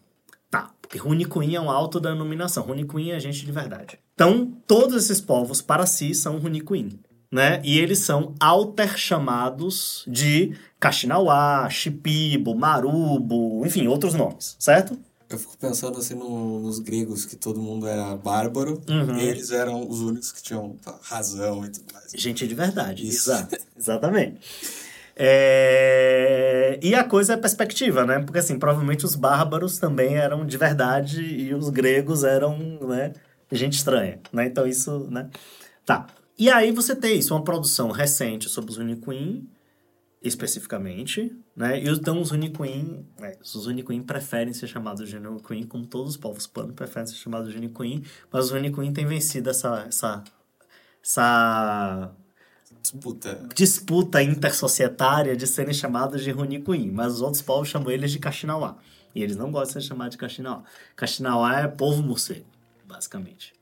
[0.51, 2.65] Tá, porque Runicuim é uma autodenominação.
[2.65, 3.98] Runicuim é gente de verdade.
[4.15, 7.01] Então, todos esses povos, para si, são Runicuim.
[7.32, 7.60] Né?
[7.65, 14.98] E eles são alter chamados de Kaxinauá, Shipibo, Marubo, enfim, outros nomes, certo?
[15.31, 19.19] Eu fico pensando assim no, nos gregos, que todo mundo era bárbaro, uhum.
[19.19, 22.13] eles eram os únicos que tinham tá, razão e tudo mais.
[22.15, 23.31] Gente de verdade, Isso.
[23.31, 24.41] Exato, exatamente.
[25.15, 26.79] É...
[26.81, 28.21] E a coisa é perspectiva, né?
[28.21, 32.57] Porque, assim, provavelmente os bárbaros também eram de verdade e os gregos eram,
[32.87, 33.13] né,
[33.51, 34.47] gente estranha, né?
[34.47, 35.29] Então isso, né?
[35.85, 36.07] Tá.
[36.39, 39.49] E aí você tem isso, uma produção recente sobre os Uniquim,
[40.23, 41.83] especificamente, né?
[41.83, 46.17] E então os Uniquim, é, os Uniquim preferem ser chamados de Uniquim, como todos os
[46.17, 50.23] povos pano preferem ser chamados de Uniquim, mas os Uniquim têm vencido essa, essa,
[51.05, 52.13] essa
[52.81, 53.49] disputa.
[53.57, 58.77] disputa intersocietária de serem chamados de Runicuim, mas os outros povos chamam eles de Kaxinauá.
[59.13, 60.63] E eles não gostam de ser chamados de Kaxinauá.
[60.95, 62.47] Kaxinauá é povo morcego,
[62.87, 63.53] basicamente.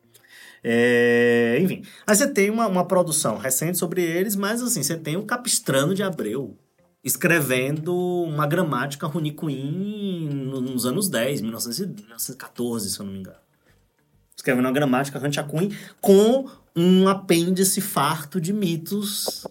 [0.62, 5.16] É, enfim, aí você tem uma, uma produção recente sobre eles, mas assim, você tem
[5.16, 6.58] o Capistrano de Abreu
[7.06, 13.36] escrevendo uma gramática Runicuim nos anos 10, 1914, se eu não me engano.
[14.36, 15.70] Escrevendo uma gramática Ranchacuin
[16.00, 19.46] com um apêndice farto de mitos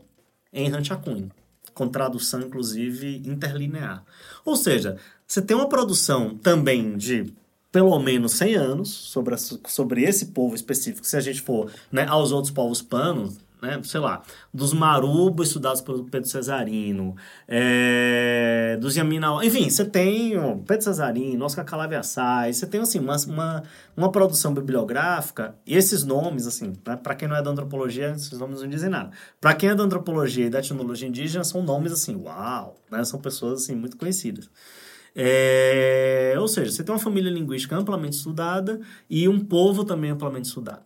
[0.52, 1.32] em Ranchacuin,
[1.74, 4.04] com tradução, inclusive, interlinear.
[4.44, 7.34] Ou seja, você tem uma produção também de
[7.72, 11.08] pelo menos 100 anos sobre, a, sobre esse povo específico.
[11.08, 14.22] Se a gente for né, aos outros povos panos, né, sei lá,
[14.54, 17.16] dos Marubo estudados pelo Pedro Cesarino,
[17.48, 23.16] é, dos Yaminau, enfim, você tem o Pedro Cesarino, Oscar Calaviaçai, você tem assim, uma,
[23.28, 23.64] uma,
[23.96, 28.62] uma, produção bibliográfica, e esses nomes, assim, para quem não é da antropologia, esses nomes
[28.62, 29.12] não dizem nada.
[29.40, 33.20] Para quem é da antropologia e da etnologia indígena, são nomes assim, uau, né, são
[33.20, 34.50] pessoas assim, muito conhecidas.
[35.18, 40.50] É, ou seja, você tem uma família linguística amplamente estudada e um povo também amplamente
[40.50, 40.84] estudado.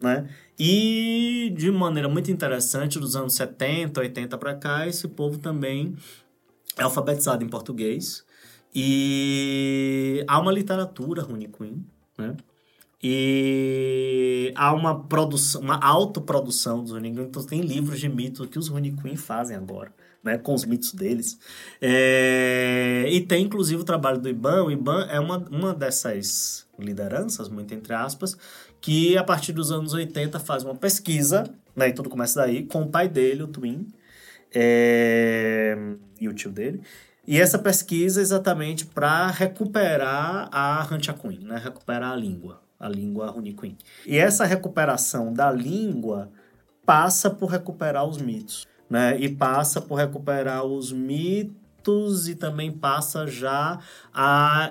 [0.00, 0.28] Né?
[0.58, 5.94] E de maneira muito interessante, dos anos 70, 80 para cá, esse povo também
[6.78, 8.24] é alfabetizado em português
[8.74, 11.84] e há uma literatura Runicuim,
[12.18, 12.36] né?
[13.02, 17.24] E há uma produção, uma autoprodução dos Runicuim.
[17.24, 19.92] Então tem livros de mito que os Runicuim fazem agora
[20.26, 21.38] né, com os mitos deles.
[21.80, 24.64] É, e tem, inclusive, o trabalho do IBAN.
[24.64, 28.36] O IBAN é uma, uma dessas lideranças, muito entre aspas,
[28.80, 31.44] que a partir dos anos 80 faz uma pesquisa,
[31.74, 33.86] né, e tudo começa daí, com o pai dele, o Twin,
[34.54, 35.76] é,
[36.20, 36.80] e o tio dele.
[37.26, 43.30] E essa pesquisa é exatamente para recuperar a Hanchakuin, né, recuperar a língua, a língua
[43.30, 43.76] Runiquin.
[44.06, 46.30] E essa recuperação da língua
[46.84, 49.18] passa por recuperar os mitos né?
[49.18, 53.78] E passa por recuperar os mitos e também passa já
[54.12, 54.70] a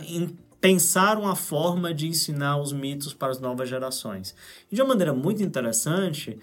[0.66, 4.34] pensar uma forma de ensinar os mitos para as novas gerações.
[4.72, 6.40] E de uma maneira muito interessante,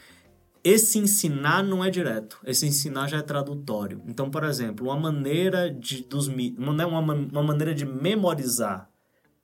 [0.63, 4.01] esse ensinar não é direto, esse ensinar já é tradutório.
[4.07, 8.89] Então, por exemplo, uma maneira de dos mitos, né, uma, uma maneira de memorizar,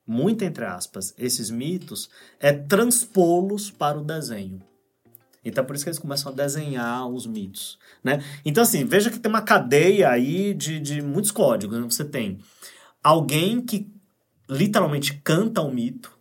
[0.07, 4.63] muito entre aspas, esses mitos é transpô-los para o desenho.
[5.45, 8.23] Então, por isso que eles começam a desenhar os mitos, né?
[8.45, 11.77] Então, assim, veja que tem uma cadeia aí de, de muitos códigos.
[11.81, 11.85] Né?
[11.91, 12.39] Você tem
[13.03, 13.98] alguém que
[14.49, 16.17] literalmente canta o mito,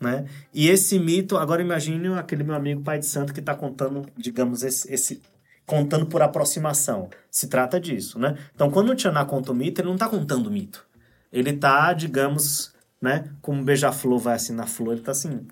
[0.00, 0.26] né?
[0.52, 4.62] E esse mito, agora imagine aquele meu amigo pai de santo que está contando, digamos,
[4.62, 5.22] esse, esse
[5.66, 7.08] contando por aproximação.
[7.30, 8.36] Se trata disso, né?
[8.54, 10.84] Então, quando o Tianá conta o mito, ele não está contando o mito.
[11.32, 13.30] Ele está, digamos, né?
[13.40, 15.46] Como um beija-flor vai assim na flor, ele está assim,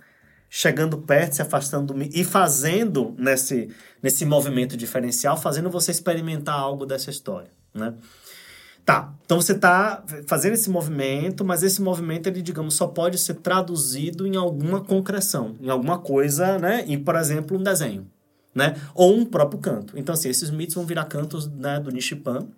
[0.51, 3.71] chegando perto, se afastando do e fazendo nesse,
[4.03, 7.95] nesse movimento diferencial, fazendo você experimentar algo dessa história, né?
[8.89, 13.35] Tá, então você está fazendo esse movimento, mas esse movimento, ele, digamos, só pode ser
[13.35, 16.87] traduzido em alguma concreção, em alguma coisa, né?
[16.87, 18.11] Em, por exemplo, um desenho,
[18.55, 18.77] né?
[18.95, 19.93] Ou um próprio canto.
[19.99, 22.49] Então, assim, esses mitos vão virar cantos né, do Nishipan,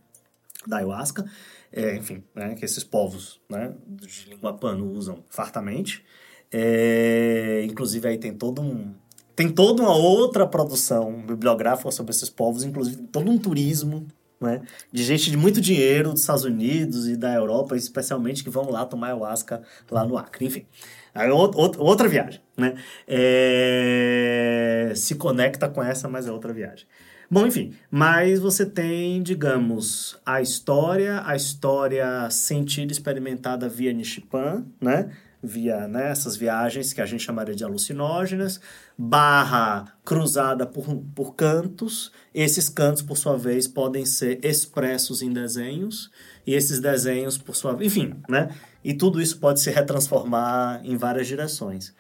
[0.69, 1.29] da Ayahuasca,
[1.73, 6.05] é, enfim, né, que esses povos né, de língua pano usam fartamente.
[6.53, 8.95] É, inclusive aí tem todo um
[9.35, 14.07] tem toda uma outra produção bibliográfica sobre esses povos, inclusive todo um turismo,
[14.41, 18.71] né, de gente de muito dinheiro dos Estados Unidos e da Europa, especialmente que vão
[18.71, 20.67] lá tomar ayahuasca lá no Acre, enfim.
[21.15, 22.75] Aí, outra viagem, né?
[23.07, 26.87] É, se conecta com essa, mas é outra viagem.
[27.29, 35.11] Bom, enfim, mas você tem, digamos, a história, a história sentida experimentada via Nishipan, né?
[35.43, 38.61] Via né, essas viagens que a gente chamaria de alucinógenas,
[38.97, 40.85] barra cruzada por,
[41.15, 42.13] por cantos.
[42.35, 46.11] Esses cantos, por sua vez, podem ser expressos em desenhos,
[46.47, 48.49] e esses desenhos, por sua vez, enfim, né?
[48.83, 51.95] E tudo isso pode se retransformar em várias direções.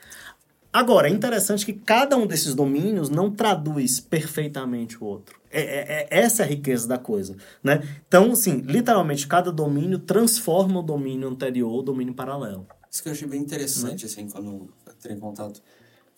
[0.72, 5.40] Agora, é interessante que cada um desses domínios não traduz perfeitamente o outro.
[5.50, 7.82] É, é, é, essa é a riqueza da coisa, né?
[8.06, 12.68] Então, assim, literalmente, cada domínio transforma o domínio anterior, o domínio paralelo.
[12.90, 14.10] Isso que eu achei bem interessante, uhum.
[14.10, 15.62] assim, quando entrei em contato.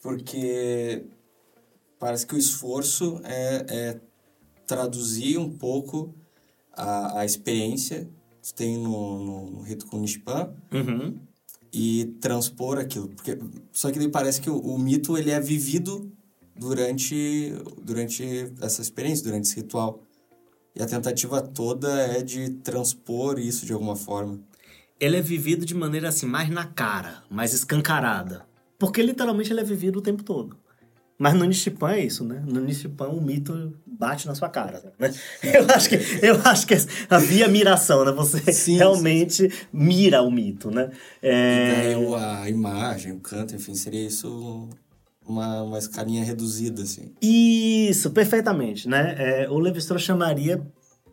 [0.01, 1.05] Porque
[1.99, 4.01] parece que o esforço é, é
[4.66, 6.15] traduzir um pouco
[6.73, 8.09] a, a experiência
[8.43, 11.19] que tem no, no, no rito com Nishpan uhum.
[11.73, 13.09] e transpor aquilo.
[13.09, 13.39] Porque,
[13.70, 16.11] só que daí parece que o, o, mito ele é vivido
[16.57, 20.03] durante, durante essa experiência, durante esse ritual.
[20.74, 24.40] E a tentativa toda é de transpor isso de alguma forma
[25.02, 28.46] ele é vivido de maneira assim, mais na cara, mais escancarada.
[28.78, 30.56] Porque literalmente ele é vivido o tempo todo.
[31.18, 32.40] Mas no Nishipan é isso, né?
[32.46, 34.92] No Nishipan o mito bate na sua cara.
[35.00, 35.12] Né?
[35.42, 36.74] Eu acho que, eu acho que
[37.10, 38.12] havia miração, né?
[38.12, 39.66] Você sim, realmente sim.
[39.72, 40.90] mira o mito, né?
[41.20, 41.92] É...
[41.92, 44.68] E daí a imagem, o canto, enfim, seria isso
[45.26, 47.12] uma, uma escalinha reduzida, assim.
[47.20, 49.14] Isso, perfeitamente, né?
[49.18, 50.64] É, o Levi-Strauss chamaria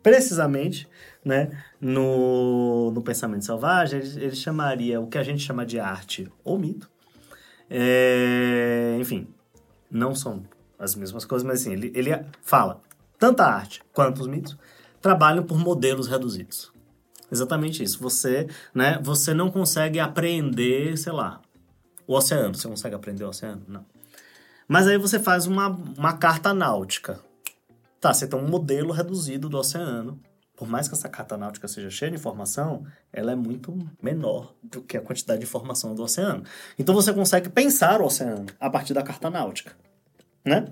[0.02, 0.88] precisamente
[1.24, 6.30] né, no, no pensamento selvagem, ele, ele, chamaria o que a gente chama de arte
[6.42, 6.90] ou mito.
[7.68, 9.28] É, enfim,
[9.90, 10.42] não são
[10.78, 12.10] as mesmas coisas, mas assim, ele, ele
[12.42, 12.80] fala,
[13.18, 14.56] tanto a arte quanto os mitos
[15.00, 16.72] trabalham por modelos reduzidos.
[17.30, 18.00] Exatamente isso.
[18.00, 21.40] Você, né, você não consegue apreender, sei lá,
[22.06, 22.54] o oceano.
[22.54, 23.62] Você consegue aprender o oceano?
[23.68, 23.84] Não.
[24.66, 27.20] Mas aí você faz uma, uma carta náutica.
[28.00, 30.18] Tá, você tem um modelo reduzido do oceano
[30.60, 34.82] por mais que essa carta náutica seja cheia de informação, ela é muito menor do
[34.82, 36.44] que a quantidade de informação do oceano.
[36.78, 39.74] Então você consegue pensar o oceano a partir da carta náutica,
[40.44, 40.66] né?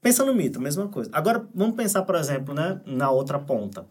[0.00, 1.10] Pensa no mito, mesma coisa.
[1.12, 3.88] Agora vamos pensar, por exemplo, né, na outra ponta.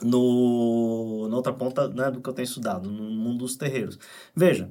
[0.00, 3.98] No, na outra ponta né, do que eu tenho estudado, no mundo dos terreiros.
[4.32, 4.70] Veja,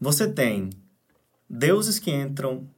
[0.00, 0.70] você tem
[1.48, 2.68] deuses que entram.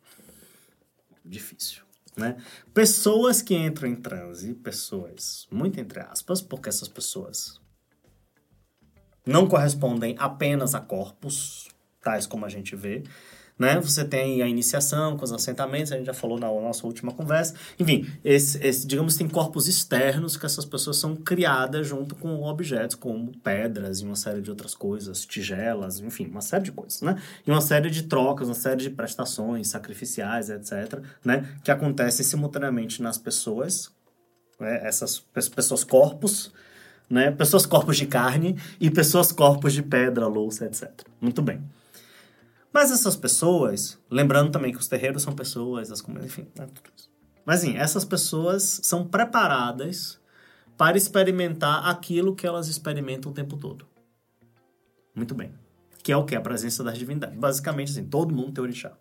[1.25, 1.80] Difícil
[2.17, 2.37] né?
[2.75, 7.61] Pessoas que entram em transe, pessoas, muito entre aspas, porque essas pessoas
[9.27, 11.69] não correspondem apenas a corpos,
[12.03, 13.03] tais como a gente vê,
[13.61, 13.79] né?
[13.79, 17.55] Você tem a iniciação com os assentamentos, a gente já falou na nossa última conversa.
[17.79, 22.97] Enfim, esse, esse, digamos, tem corpos externos que essas pessoas são criadas junto com objetos
[22.97, 27.21] como pedras e uma série de outras coisas, tigelas, enfim, uma série de coisas, né?
[27.47, 31.47] E uma série de trocas, uma série de prestações sacrificiais, etc., né?
[31.63, 33.91] Que acontecem simultaneamente nas pessoas,
[34.59, 34.81] né?
[34.87, 35.19] essas
[35.55, 36.51] pessoas corpos,
[37.11, 37.31] né?
[37.31, 40.91] Pessoas corpos de carne e pessoas corpos de pedra, louça, etc.
[41.21, 41.61] Muito bem.
[42.73, 46.91] Mas essas pessoas, lembrando também que os terreiros são pessoas, as comunidades, enfim, né, tudo
[46.97, 47.11] isso.
[47.45, 50.21] Mas sim, essas pessoas são preparadas
[50.77, 53.87] para experimentar aquilo que elas experimentam o tempo todo.
[55.15, 55.53] Muito bem.
[56.03, 56.37] Que é o que?
[56.37, 57.37] A presença das divindades.
[57.37, 58.93] Basicamente, assim, todo mundo tem orixá.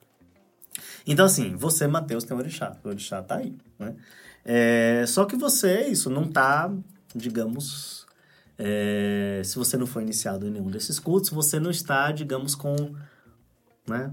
[1.05, 2.75] Então, assim, você, Mateus, tem orixá.
[2.83, 3.95] O orixá tá aí, né?
[4.43, 6.71] É, só que você, isso não tá,
[7.15, 8.07] digamos...
[8.61, 12.75] É, se você não foi iniciado em nenhum desses cultos, você não está, digamos, com
[13.89, 14.11] né?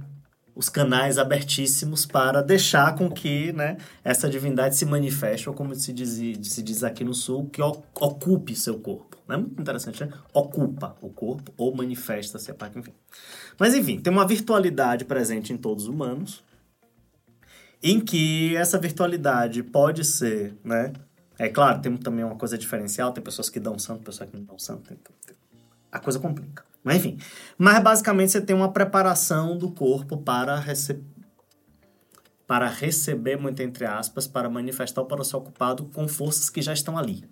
[0.57, 5.93] os canais abertíssimos para deixar com que né, essa divindade se manifeste, ou como se
[5.93, 9.19] diz, se diz aqui no sul, que ocupe seu corpo.
[9.29, 10.11] Não é muito interessante, né?
[10.33, 12.95] Ocupa o corpo ou manifesta-se a parte, enfim.
[13.59, 16.43] Mas, enfim, tem uma virtualidade presente em todos os humanos,
[17.83, 20.95] em que essa virtualidade pode ser, né?
[21.39, 24.45] É claro, tem também uma coisa diferencial, tem pessoas que dão santo, pessoas que não
[24.45, 24.97] dão santo,
[25.93, 26.65] a coisa complica.
[26.87, 27.19] Mas enfim.
[27.59, 31.05] Mas basicamente você tem uma preparação do corpo para receber
[32.47, 36.97] para receber, muito entre aspas, para manifestar para ser ocupado com forças que já estão
[36.97, 37.25] ali.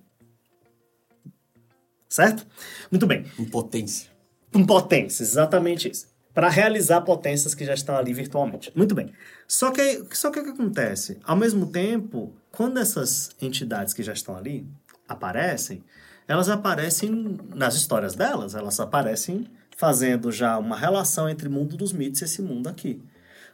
[2.09, 2.45] Certo?
[2.91, 3.25] Muito bem.
[3.39, 4.11] Em potência.
[4.53, 6.09] Em potência, exatamente isso.
[6.33, 8.73] Para realizar potências que já estão ali virtualmente.
[8.75, 9.13] Muito bem.
[9.47, 11.21] Só que, só que o que acontece?
[11.23, 14.67] Ao mesmo tempo, quando essas entidades que já estão ali
[15.09, 15.85] aparecem,
[16.27, 19.47] elas aparecem nas histórias delas, elas aparecem
[19.77, 23.03] fazendo já uma relação entre o mundo dos mitos e esse mundo aqui.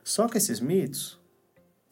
[0.05, 1.19] Só que esses mitos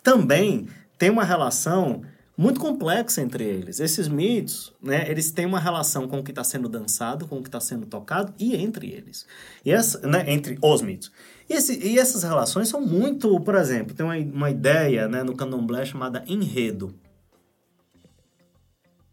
[0.02, 2.02] também têm uma relação
[2.36, 3.80] muito complexa entre eles.
[3.80, 7.42] Esses mitos, né, eles têm uma relação com o que está sendo dançado, com o
[7.42, 9.26] que está sendo tocado e entre eles.
[9.64, 11.10] E essa, né, entre os mitos.
[11.50, 15.34] E, esse, e, essas relações são muito, por exemplo, tem uma, uma ideia né, no
[15.34, 16.94] candomblé chamada enredo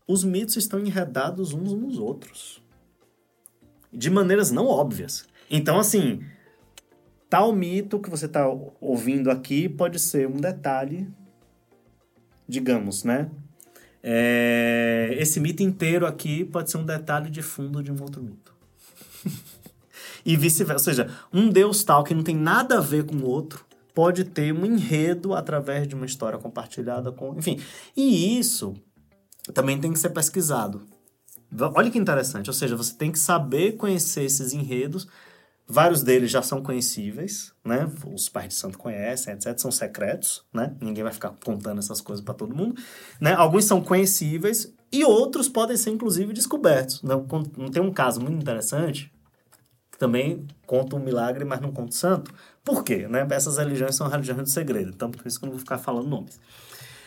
[0.07, 2.61] os mitos estão enredados uns nos outros.
[3.91, 5.25] De maneiras não óbvias.
[5.49, 6.23] Então, assim,
[7.29, 8.47] tal mito que você está
[8.79, 11.07] ouvindo aqui pode ser um detalhe,
[12.47, 13.29] digamos, né?
[14.03, 18.53] É, esse mito inteiro aqui pode ser um detalhe de fundo de um outro mito.
[20.23, 20.91] e vice-versa.
[20.91, 23.65] Ou seja, um deus tal que não tem nada a ver com o outro
[23.95, 27.35] pode ter um enredo através de uma história compartilhada com.
[27.35, 27.59] Enfim.
[27.97, 28.75] E isso
[29.53, 30.81] também tem que ser pesquisado.
[31.73, 35.07] Olha que interessante, ou seja, você tem que saber conhecer esses enredos.
[35.67, 37.89] Vários deles já são conhecíveis, né?
[38.13, 39.57] Os pais de santo conhecem, etc.
[39.57, 40.75] São secretos, né?
[40.79, 42.79] Ninguém vai ficar contando essas coisas para todo mundo,
[43.19, 43.33] né?
[43.33, 47.01] Alguns são conhecíveis e outros podem ser inclusive descobertos.
[47.01, 47.25] Não,
[47.57, 49.11] não tem um caso muito interessante
[49.91, 52.33] que também conta um milagre, mas não conta o santo.
[52.63, 53.07] Por quê?
[53.07, 53.25] Né?
[53.31, 56.07] Essas religiões são religiões do segredo, então por isso que eu não vou ficar falando
[56.07, 56.39] nomes.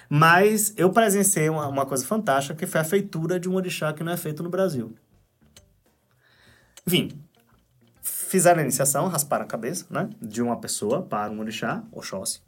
[0.09, 4.03] Mas eu presenciei uma, uma coisa fantástica, que foi a feitura de um orixá que
[4.03, 4.95] não é feito no Brasil.
[6.87, 7.11] Enfim,
[8.01, 10.09] fizeram a iniciação, rasparam a cabeça, né?
[10.21, 12.41] De uma pessoa para um orixá, Oxóssi.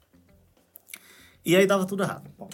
[1.44, 2.30] E aí dava tudo errado.
[2.38, 2.48] Bom,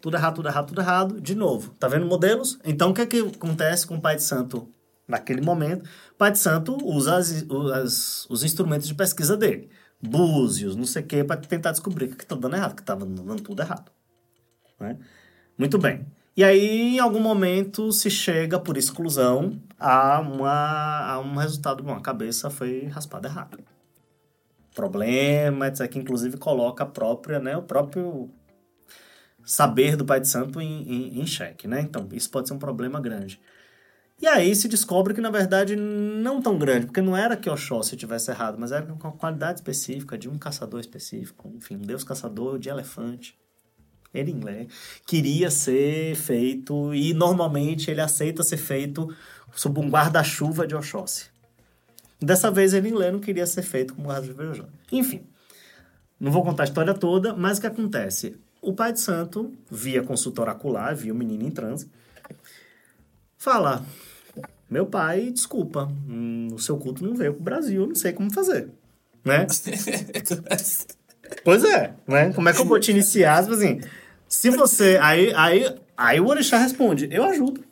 [0.00, 1.20] tudo errado, tudo errado, tudo errado.
[1.20, 2.58] De novo, tá vendo modelos?
[2.64, 4.68] Então, o que, é que acontece com o pai de santo
[5.08, 5.88] naquele momento?
[6.12, 9.70] O pai de santo usa as, as, os instrumentos de pesquisa dele.
[10.02, 13.04] Búzios, não sei o quê, para tentar descobrir o que está dando errado, que estava
[13.04, 13.90] dando tudo errado.
[14.80, 14.96] Né?
[15.56, 16.06] Muito bem.
[16.36, 21.92] E aí, em algum momento, se chega, por exclusão, a, uma, a um resultado bom.
[21.92, 23.58] A cabeça foi raspada errado.
[24.74, 25.88] Problema, etc.
[25.88, 28.30] Que inclusive coloca a própria, né, o próprio
[29.44, 31.80] saber do Pai de Santo em, em, em xeque, né?
[31.80, 33.40] Então, isso pode ser um problema grande.
[34.20, 37.96] E aí se descobre que, na verdade, não tão grande, porque não era que Oxóssi
[37.96, 42.04] tivesse errado, mas era com uma qualidade específica, de um caçador específico, enfim, um deus
[42.04, 43.38] caçador de elefante.
[44.12, 44.66] Elinglé,
[45.06, 49.14] queria ser feito e normalmente ele aceita ser feito
[49.54, 51.26] sob um guarda-chuva de Oxóssi.
[52.20, 54.72] Dessa vez Elinglé não queria ser feito como guarda-chuva de Oxóssi.
[54.92, 55.22] Enfim,
[56.18, 58.36] não vou contar a história toda, mas o que acontece?
[58.60, 61.88] O pai de santo, via consulta oracular, via o menino em transe,
[63.38, 63.86] fala,
[64.68, 68.68] meu pai, desculpa, hum, o seu culto não veio pro Brasil, não sei como fazer,
[69.24, 69.46] né?
[71.44, 72.32] pois é, né?
[72.32, 73.42] Como é que eu vou te iniciar?
[73.42, 73.80] Tipo assim,
[74.28, 74.98] se você.
[75.00, 77.64] Aí, aí, aí o Orixá responde: eu ajudo.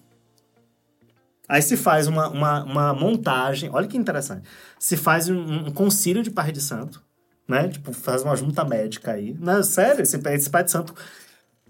[1.48, 4.46] Aí se faz uma, uma, uma montagem, olha que interessante.
[4.78, 7.02] Se faz um, um concílio de Pai de Santo,
[7.48, 7.68] né?
[7.68, 9.34] Tipo, faz uma junta médica aí.
[9.40, 10.94] Não, sério, esse, esse pai de santo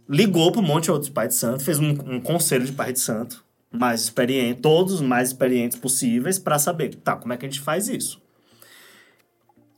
[0.09, 2.93] ligou para um monte de outros pais de santo, fez um, um conselho de pai
[2.93, 7.44] de santo mais experiente, todos os mais experientes possíveis para saber, tá, como é que
[7.44, 8.20] a gente faz isso?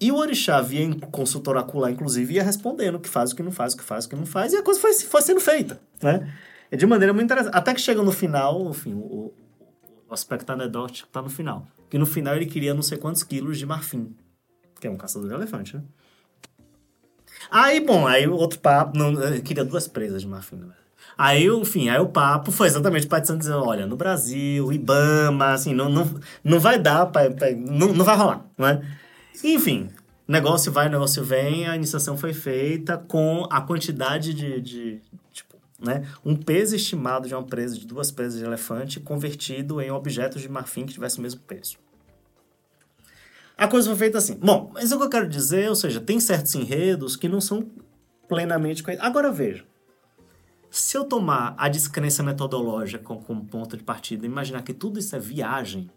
[0.01, 3.53] E o orixá via consultor ocular, inclusive, ia respondendo o que faz, o que não
[3.53, 5.81] faz, o que faz, o que não faz, e a coisa foi, foi sendo feita,
[6.03, 6.33] né?
[6.73, 7.55] E de maneira muito interessante.
[7.55, 9.35] Até que chega no final, enfim, o,
[10.09, 11.67] o aspecto anedótico está no final.
[11.91, 14.15] Que no final ele queria não sei quantos quilos de marfim,
[14.81, 15.83] que é um caçador de elefante, né?
[17.51, 20.69] Aí, bom, aí outro papo, não, queria duas presas de marfim, né?
[21.19, 25.75] Aí, enfim, aí o papo foi exatamente o Santos dizendo, olha, no Brasil, Ibama, assim,
[25.75, 26.09] não, não,
[26.43, 28.81] não vai dar, pra, pra, não, não vai rolar, não é?
[29.43, 29.91] Enfim,
[30.27, 35.01] negócio vai, negócio vem, a iniciação foi feita com a quantidade de, de
[35.33, 39.91] tipo, né, um peso estimado de uma presa, de duas presas de elefante, convertido em
[39.91, 41.79] objetos de marfim que tivesse o mesmo peso.
[43.57, 44.37] A coisa foi feita assim.
[44.37, 47.71] Bom, mas o que eu quero dizer, ou seja, tem certos enredos que não são
[48.27, 48.83] plenamente...
[49.01, 49.65] Agora veja,
[50.71, 55.19] se eu tomar a descrença metodológica como, ponto de partida, imaginar que tudo isso é
[55.19, 55.91] viagem,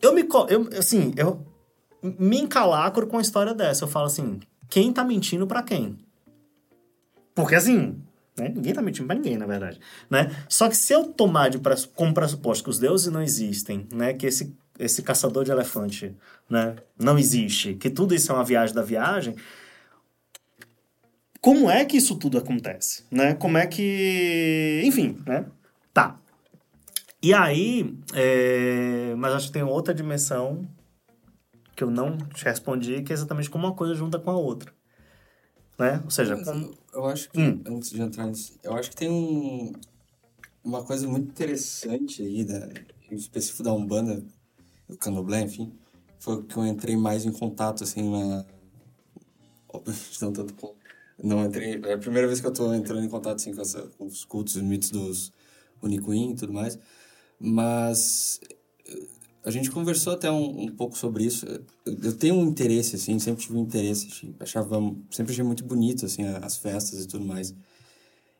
[0.00, 0.26] eu me...
[0.48, 1.46] Eu, assim, eu
[2.02, 3.84] me encalacro com a história dessa.
[3.84, 5.98] Eu falo assim, quem tá mentindo para quem?
[7.34, 8.00] Porque assim,
[8.36, 8.48] né?
[8.54, 9.80] Ninguém tá mentindo pra ninguém, na verdade.
[10.08, 10.30] Né?
[10.48, 11.58] Só que se eu tomar de,
[11.94, 14.14] como pressuposto que os deuses não existem, né?
[14.14, 16.14] Que esse esse caçador de elefante,
[16.48, 19.34] né, não existe, que tudo isso é uma viagem da viagem,
[21.40, 23.34] como é que isso tudo acontece, né?
[23.34, 25.46] Como é que, enfim, né?
[25.92, 26.18] Tá.
[27.22, 29.14] E aí, é...
[29.16, 30.68] mas acho que tem outra dimensão
[31.74, 34.72] que eu não te respondi, que é exatamente como uma coisa junta com a outra,
[35.78, 36.00] né?
[36.04, 36.74] Ou seja, como...
[36.92, 37.62] eu acho que hum.
[37.66, 39.72] antes de entrar nisso, eu acho que tem um
[40.64, 42.68] uma coisa muito interessante aí da
[43.10, 44.22] em específico da Umbanda
[44.88, 45.72] o Candomblé, enfim,
[46.18, 48.44] foi que eu entrei mais em contato, assim, na...
[50.22, 50.74] Não tanto com...
[51.22, 51.80] Não entrei...
[51.84, 54.24] É a primeira vez que eu tô entrando em contato, assim, com, essa, com os
[54.24, 55.32] cultos e mitos dos
[55.82, 56.78] Unicuim e tudo mais.
[57.40, 58.40] Mas
[59.44, 61.46] a gente conversou até um, um pouco sobre isso.
[61.86, 64.08] Eu tenho um interesse, assim, sempre tive um interesse.
[64.10, 64.78] Assim, achava...
[65.10, 67.54] Sempre achei muito bonito, assim, as festas e tudo mais.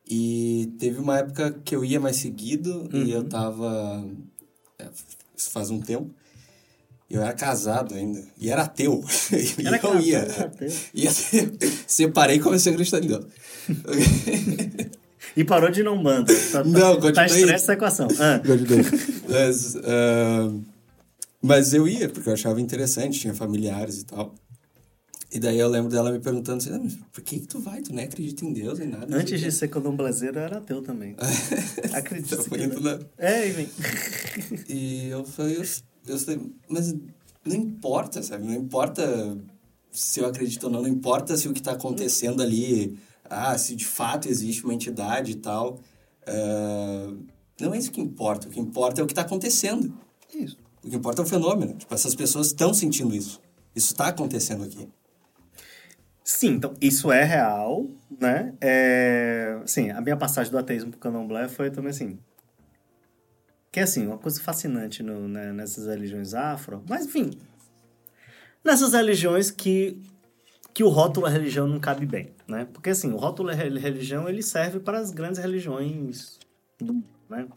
[0.06, 3.04] E teve uma época que eu ia mais seguido uhum.
[3.04, 4.04] e eu tava...
[4.78, 4.88] É,
[5.36, 6.10] isso faz um tempo.
[7.08, 8.22] Eu era casado ainda.
[8.36, 9.02] E era ateu.
[9.58, 10.18] E era eu casado, ia.
[10.18, 10.72] Era ateu.
[10.92, 11.10] Ia
[11.86, 13.26] separei e comecei a acreditar em Deus.
[15.38, 16.34] e parou de não manda.
[16.50, 17.12] Tá, não, continuei.
[17.12, 18.08] Tá estresse essa equação.
[18.18, 18.40] Ah.
[19.28, 20.64] Mas, uh,
[21.40, 24.34] mas eu ia, porque eu achava interessante, tinha familiares e tal.
[25.30, 27.80] E daí eu lembro dela me perguntando assim, ah, por que, que tu vai?
[27.82, 29.16] Tu nem acredita em Deus nem nada.
[29.16, 31.14] Antes de ser candomblezeiro, eu era ateu também.
[31.94, 32.34] Acredito.
[32.56, 32.98] então, na...
[33.16, 33.68] É, vem.
[34.68, 35.64] e eu falei, eu
[36.08, 36.92] eu sei, mas
[37.44, 38.44] não importa, sabe?
[38.44, 39.38] Não importa
[39.92, 42.98] se eu acredito ou não, não importa se o que está acontecendo ali,
[43.30, 45.80] ah, se de fato existe uma entidade e tal.
[46.26, 47.24] Uh,
[47.60, 48.48] não é isso que importa.
[48.48, 49.92] O que importa é o que está acontecendo.
[50.34, 50.58] Isso.
[50.82, 51.74] O que importa é o fenômeno.
[51.74, 53.40] Tipo, essas pessoas estão sentindo isso.
[53.74, 54.88] Isso está acontecendo aqui.
[56.28, 57.86] Sim, então isso é real,
[58.20, 58.52] né?
[58.60, 62.18] É, sim, a minha passagem do ateísmo para o candomblé foi também assim,
[63.72, 67.30] que é assim, uma coisa fascinante no, né, nessas religiões afro, mas enfim,
[68.62, 70.02] nessas religiões que,
[70.78, 72.64] que o rótulo religião não cabe bem, né?
[72.72, 76.38] Porque assim, o rótulo religião ele serve para as grandes religiões
[76.80, 77.48] do né?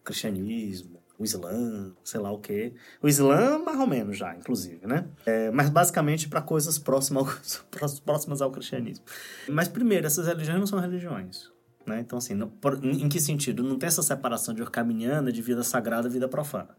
[0.00, 2.72] O cristianismo, o Islã, sei lá o quê.
[3.02, 5.04] O Islã, mais ou menos já, inclusive, né?
[5.26, 9.04] É, mas basicamente para coisas próximas ao, próximas ao cristianismo.
[9.48, 11.50] Mas primeiro, essas religiões não são religiões.
[11.84, 11.98] Né?
[11.98, 12.52] Então, assim, não,
[12.84, 13.64] em que sentido?
[13.64, 16.76] Não tem essa separação de orcaminiana de vida sagrada e vida profana.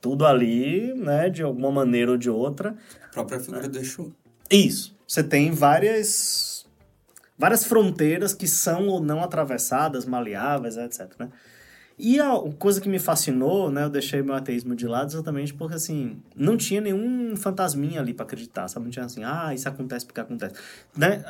[0.00, 2.76] Tudo ali, né, de alguma maneira ou de outra.
[3.06, 3.68] A própria figura né?
[3.68, 4.14] do Exu.
[4.48, 4.99] Isso.
[5.10, 6.64] Você tem várias,
[7.36, 11.10] várias fronteiras que são ou não atravessadas, maleáveis, etc.
[11.18, 11.28] Né?
[11.98, 12.30] E a
[12.60, 16.56] coisa que me fascinou, né, eu deixei meu ateísmo de lado exatamente porque, assim, não
[16.56, 18.84] tinha nenhum fantasminha ali para acreditar, sabe?
[18.84, 20.54] Não tinha assim, ah, isso acontece porque acontece.
[20.96, 21.24] Né?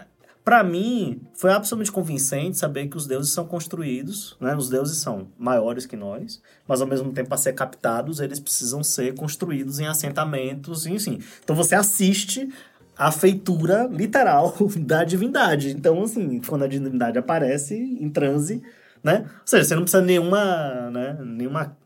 [0.44, 4.54] Para mim, foi absolutamente convincente saber que os deuses são construídos, né?
[4.56, 8.82] Os deuses são maiores que nós, mas ao mesmo tempo, para ser captados, eles precisam
[8.82, 11.18] ser construídos em assentamentos, enfim.
[11.42, 12.48] Então você assiste
[13.00, 15.70] a feitura literal da divindade.
[15.70, 18.62] Então, assim, quando a divindade aparece em transe,
[19.02, 19.24] né?
[19.40, 21.18] Ou seja, você não precisa nenhuma, né?
[21.24, 21.78] Nenhuma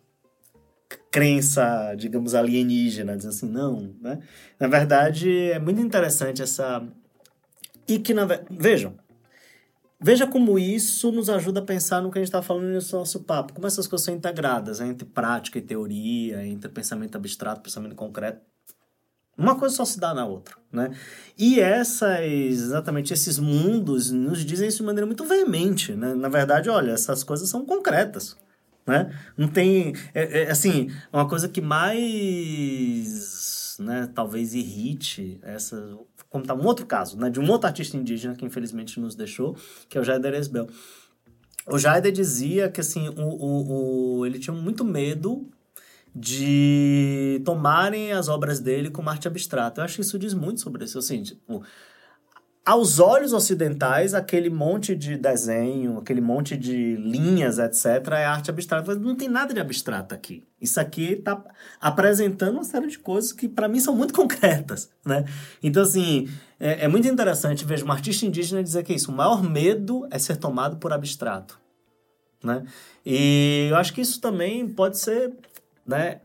[1.13, 4.19] crença, digamos, alienígena, dizer assim, não, né?
[4.59, 6.85] Na verdade, é muito interessante essa
[7.87, 8.95] e que, na vejam,
[10.01, 13.21] veja como isso nos ajuda a pensar no que a gente está falando nesse nosso
[13.23, 13.53] papo.
[13.53, 14.89] Como essas coisas são integradas né?
[14.89, 18.41] entre prática e teoria, entre pensamento abstrato pensamento concreto.
[19.37, 20.91] Uma coisa só se dá na outra, né?
[21.37, 26.15] E essas, exatamente esses mundos nos dizem isso de maneira muito veemente, né?
[26.15, 28.37] Na verdade, olha, essas coisas são concretas,
[28.87, 29.13] né?
[29.37, 32.57] Não tem, é, é, assim, uma coisa que mais,
[33.81, 35.99] né, talvez irrite essa,
[36.31, 39.57] como tá um outro caso, né, de um outro artista indígena que infelizmente nos deixou,
[39.89, 40.69] que é o Jaider Esbel.
[41.67, 45.49] O Jaider dizia que, assim, o, o, o, ele tinha muito medo
[46.15, 49.81] de tomarem as obras dele como arte abstrata.
[49.81, 50.99] Eu acho que isso diz muito sobre isso.
[50.99, 51.63] Assim, tipo,
[52.65, 58.85] aos olhos ocidentais, aquele monte de desenho, aquele monte de linhas, etc., é arte abstrata.
[58.87, 60.45] Mas não tem nada de abstrato aqui.
[60.61, 61.45] Isso aqui está
[61.81, 65.25] apresentando uma série de coisas que, para mim, são muito concretas, né?
[65.63, 66.29] Então, assim,
[66.61, 69.11] é, é muito interessante ver um artista indígena dizer que é isso.
[69.11, 71.61] O maior medo é ser tomado por abstrato,
[72.43, 72.65] né?
[73.05, 75.35] E eu acho que isso também pode ser
[75.87, 76.21] né,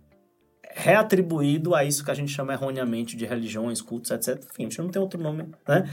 [0.71, 4.37] reatribuído a isso que a gente chama erroneamente de religiões, cultos, etc.
[4.51, 5.89] Enfim, a gente não tem outro nome, né?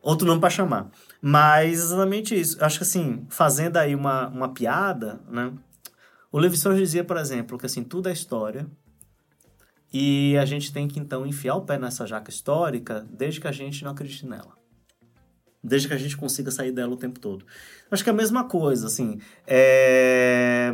[0.00, 0.90] Outro nome para chamar.
[1.20, 2.62] Mas exatamente isso.
[2.62, 5.52] Acho que assim, fazendo aí uma, uma piada, né?
[6.30, 8.66] O Levi Strauss dizia, por exemplo, que assim, tudo é história.
[9.92, 13.52] E a gente tem que então enfiar o pé nessa jaca histórica desde que a
[13.52, 14.52] gente não acredite nela.
[15.62, 17.46] Desde que a gente consiga sair dela o tempo todo.
[17.90, 19.18] Acho que é a mesma coisa, assim.
[19.46, 20.70] É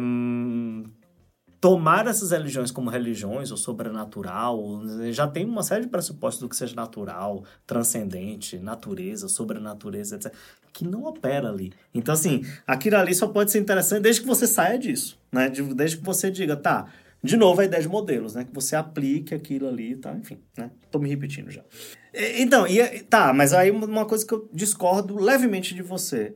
[1.61, 4.81] tomar essas religiões como religiões ou sobrenatural,
[5.12, 10.32] já tem uma série de pressupostos do que seja natural, transcendente, natureza, sobrenatureza, etc.,
[10.73, 11.73] que não opera ali.
[11.93, 15.51] Então, assim, aquilo ali só pode ser interessante desde que você saia disso, né?
[15.51, 16.87] Desde que você diga, tá,
[17.23, 18.45] de novo a ideia de modelos, né?
[18.45, 20.15] Que você aplique aquilo ali, tá?
[20.15, 20.70] Enfim, né?
[20.91, 21.62] Tô me repetindo já.
[22.39, 26.35] Então, e, tá, mas aí uma coisa que eu discordo levemente de você.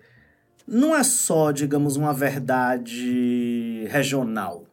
[0.66, 4.66] Não é só, digamos, uma verdade regional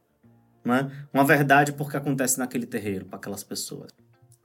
[0.63, 0.91] né?
[1.13, 3.91] Uma verdade porque acontece naquele terreiro para aquelas pessoas.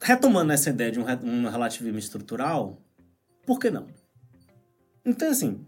[0.00, 2.78] Retomando essa ideia de um, um relativismo estrutural,
[3.46, 3.86] por que não?
[5.04, 5.64] Então, assim,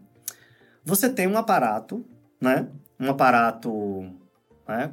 [0.84, 2.04] você tem um aparato,
[2.40, 2.68] né?
[2.98, 4.10] Um aparato,
[4.66, 4.92] né?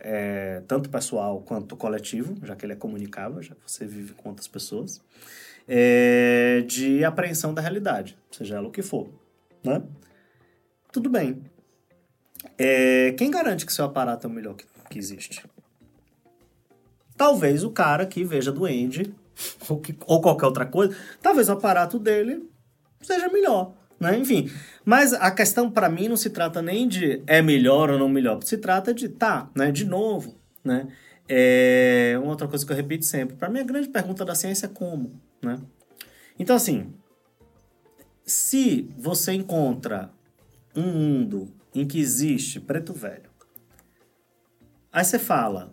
[0.00, 4.28] É, tanto pessoal quanto coletivo, já que ele é comunicável, já que você vive com
[4.28, 5.02] outras pessoas,
[5.66, 9.08] é, de apreensão da realidade, seja ela o que for,
[9.64, 9.82] né?
[10.92, 11.42] Tudo bem.
[12.56, 15.44] É, quem garante que seu aparato é o melhor que que existe.
[17.16, 19.12] Talvez o cara que veja duende
[19.68, 22.48] ou, que, ou qualquer outra coisa, talvez o aparato dele
[23.00, 24.16] seja melhor, né?
[24.16, 24.50] Enfim,
[24.84, 28.42] mas a questão para mim não se trata nem de é melhor ou não melhor,
[28.42, 29.70] se trata de tá, né?
[29.70, 30.88] De novo, né?
[31.28, 33.36] É uma outra coisa que eu repito sempre.
[33.36, 35.58] Para mim a grande pergunta da ciência é como, né?
[36.38, 36.94] Então assim,
[38.24, 40.10] se você encontra
[40.74, 43.27] um mundo em que existe preto velho
[44.98, 45.72] Aí você fala.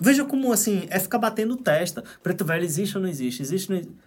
[0.00, 2.02] Veja como, assim, é ficar batendo testa.
[2.22, 3.42] Preto velho existe ou não existe?
[3.42, 4.00] Existe ou não existe?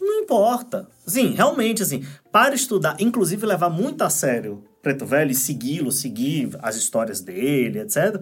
[0.00, 0.88] Não importa.
[1.06, 6.50] Sim, realmente, assim, para estudar, inclusive levar muito a sério Preto Velho e segui-lo, seguir
[6.60, 8.20] as histórias dele, etc.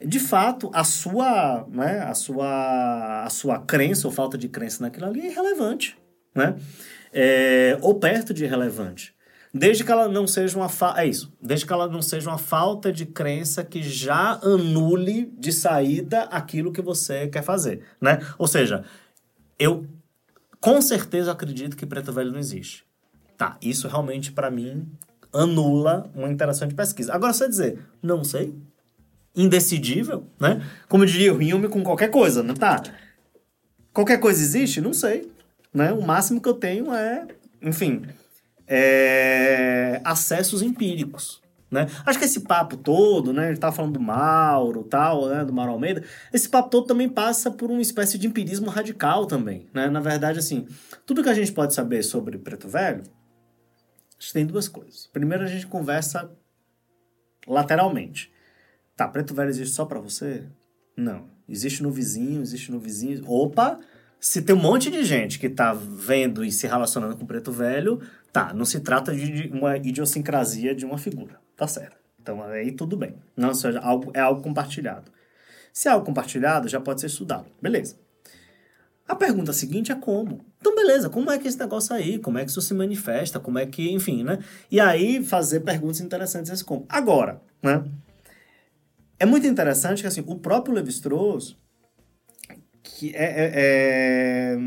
[0.00, 5.06] De fato, a sua, né, a sua, a sua crença ou falta de crença naquilo
[5.06, 5.98] ali é irrelevante,
[6.34, 6.56] né?
[7.12, 9.14] É, ou perto de irrelevante.
[9.56, 10.94] Desde que ela não seja uma fa...
[10.96, 15.52] é isso, desde que ela não seja uma falta de crença que já anule de
[15.52, 18.18] saída aquilo que você quer fazer, né?
[18.36, 18.84] Ou seja,
[19.56, 19.86] eu
[20.60, 22.84] com certeza acredito que preto velho não existe.
[23.38, 24.88] Tá, isso realmente para mim
[25.32, 27.14] anula uma interação de pesquisa.
[27.14, 28.56] Agora você dizer, não sei,
[29.36, 30.66] indecidível, né?
[30.88, 32.58] Como diria o Hume com qualquer coisa, não né?
[32.58, 32.82] tá?
[33.92, 34.80] Qualquer coisa existe?
[34.80, 35.30] Não sei,
[35.72, 35.92] né?
[35.92, 37.28] O máximo que eu tenho é,
[37.62, 38.02] enfim,
[38.66, 41.42] é, acessos empíricos.
[41.70, 41.88] Né?
[42.06, 43.48] Acho que esse papo todo, né?
[43.48, 45.44] Ele tá falando do Mauro, tal, né?
[45.44, 46.04] Do Mauro Almeida.
[46.32, 49.88] Esse papo todo também passa por uma espécie de empirismo radical também, né?
[49.88, 50.68] Na verdade, assim,
[51.04, 55.08] tudo que a gente pode saber sobre Preto Velho, a gente tem duas coisas.
[55.08, 56.30] Primeiro, a gente conversa
[57.44, 58.32] lateralmente.
[58.96, 60.44] Tá, Preto Velho existe só para você?
[60.96, 61.28] Não.
[61.48, 63.28] Existe no vizinho, existe no vizinho.
[63.28, 63.80] Opa!
[64.20, 68.00] Se tem um monte de gente que tá vendo e se relacionando com Preto Velho,
[68.34, 71.38] Tá, não se trata de uma idiosincrasia de uma figura.
[71.56, 71.96] Tá certo.
[72.20, 73.14] Então aí tudo bem.
[73.36, 75.08] Não seja algo, é algo compartilhado.
[75.72, 77.46] Se é algo compartilhado, já pode ser estudado.
[77.62, 77.94] Beleza.
[79.06, 80.44] A pergunta seguinte é como.
[80.58, 82.18] Então, beleza, como é que esse negócio aí?
[82.18, 83.38] Como é que isso se manifesta?
[83.38, 84.40] Como é que, enfim, né?
[84.68, 86.84] E aí fazer perguntas interessantes esse como.
[86.88, 87.84] Agora, né?
[89.16, 91.56] É muito interessante que, assim, o próprio Levi-Strauss,
[92.82, 94.58] que é, é, é,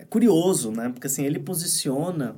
[0.00, 0.88] é curioso, né?
[0.88, 2.36] Porque, assim, ele posiciona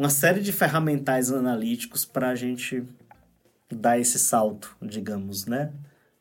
[0.00, 2.82] uma série de ferramentais analíticos para a gente
[3.70, 5.70] dar esse salto, digamos, né?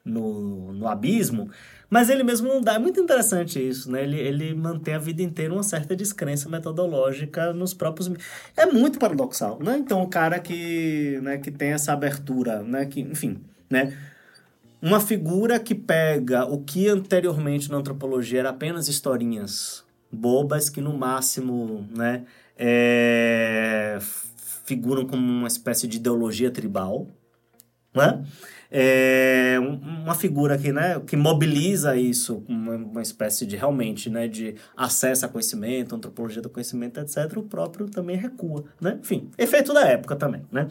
[0.03, 1.49] no, no abismo,
[1.89, 2.76] mas ele mesmo não dá.
[2.76, 4.03] É muito interessante isso, né?
[4.03, 8.11] Ele, ele mantém a vida inteira uma certa descrença metodológica nos próprios.
[8.56, 9.77] É muito paradoxal, né?
[9.77, 12.85] Então, o cara que, né, que tem essa abertura, né?
[12.85, 13.39] Que, enfim,
[13.69, 13.97] né?
[14.81, 20.97] Uma figura que pega o que anteriormente na antropologia era apenas historinhas bobas que no
[20.97, 22.23] máximo, né?
[22.60, 23.98] É,
[24.65, 27.07] figuram como uma espécie de ideologia tribal,
[27.95, 28.22] né?
[28.72, 34.56] é uma figura que, né, que mobiliza isso, uma, uma espécie de realmente, né, de
[34.77, 38.99] acesso a conhecimento, antropologia do conhecimento, etc., o próprio também recua, né?
[39.02, 40.68] Enfim, efeito da época também, né?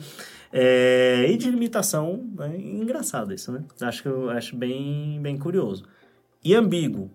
[0.53, 2.57] É, e de limitação, né?
[2.57, 3.65] engraçado isso, né?
[3.81, 5.85] Acho que eu acho bem, bem curioso.
[6.43, 7.11] E ambíguo,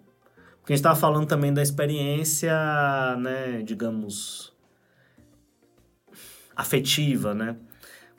[0.60, 2.54] porque a gente estava falando também da experiência,
[3.20, 4.53] né, digamos,
[6.56, 7.56] afetiva, né?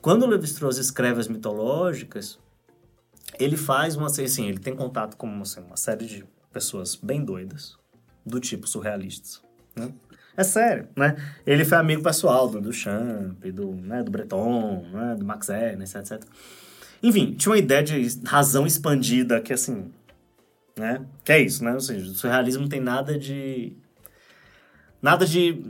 [0.00, 2.38] Quando Levi-Strauss escreve as mitológicas,
[3.38, 7.76] ele faz uma assim, ele tem contato com assim, uma série de pessoas bem doidas,
[8.24, 9.42] do tipo surrealistas,
[9.74, 9.92] né?
[10.36, 11.16] É sério, né?
[11.46, 16.24] Ele foi amigo pessoal do Duchamp, do, né, do Breton, né, do Max Ernst, etc.
[17.02, 19.92] Enfim, tinha uma ideia de razão expandida que, assim,
[20.76, 21.04] né?
[21.24, 21.72] Que é isso, né?
[21.72, 23.72] Ou seja, o surrealismo não tem nada de...
[25.00, 25.62] Nada de...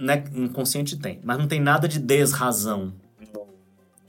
[0.00, 2.92] Né, inconsciente tem, mas não tem nada de desrazão,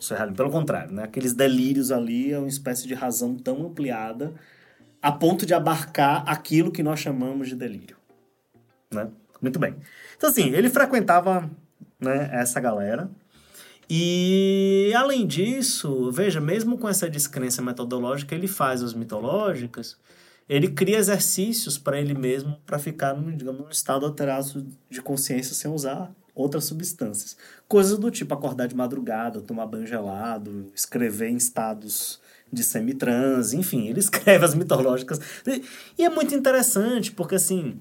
[0.06, 0.38] surrealismo.
[0.38, 1.04] Pelo contrário, né?
[1.04, 4.34] Aqueles delírios ali é uma espécie de razão tão ampliada
[5.02, 7.98] a ponto de abarcar aquilo que nós chamamos de delírio,
[8.92, 9.10] né?
[9.42, 9.76] Muito bem.
[10.18, 11.50] Então, assim, ele frequentava
[12.00, 13.10] né, essa galera.
[13.88, 19.98] E, além disso, veja, mesmo com essa descrença metodológica, ele faz as mitológicas,
[20.48, 25.72] ele cria exercícios para ele mesmo para ficar, digamos, num estado alterado de consciência sem
[25.72, 27.38] usar outras substâncias.
[27.68, 32.20] Coisas do tipo acordar de madrugada, tomar banho gelado, escrever em estados
[32.52, 35.20] de semitranse, enfim, ele escreve as mitológicas.
[35.98, 37.80] E é muito interessante, porque assim,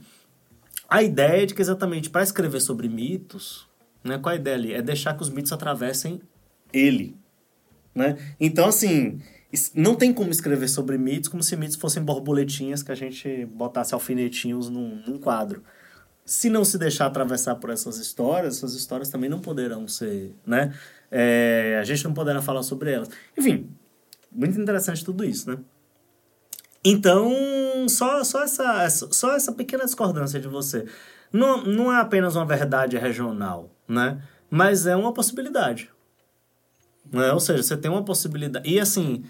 [0.89, 3.67] a ideia é de que exatamente para escrever sobre mitos,
[4.03, 4.73] né, qual a ideia ali?
[4.73, 6.21] É deixar que os mitos atravessem
[6.73, 7.17] ele,
[7.95, 8.17] né?
[8.39, 9.21] Então, assim,
[9.75, 13.95] não tem como escrever sobre mitos como se mitos fossem borboletinhas que a gente botasse
[13.95, 15.63] alfinetinhos num, num quadro
[16.25, 20.75] se não se deixar atravessar por essas histórias, essas histórias também não poderão ser, né?
[21.11, 23.11] É, a gente não poderá falar sobre elas.
[23.37, 23.71] Enfim,
[24.33, 25.59] muito interessante tudo isso, né?
[26.85, 27.33] Então,
[27.89, 30.87] só, só, essa, só essa pequena discordância de você.
[31.33, 34.23] Não, não é apenas uma verdade regional, né?
[34.51, 35.91] Mas é uma possibilidade.
[37.11, 37.33] Né?
[37.33, 38.69] Ou seja, você tem uma possibilidade.
[38.69, 39.25] E assim,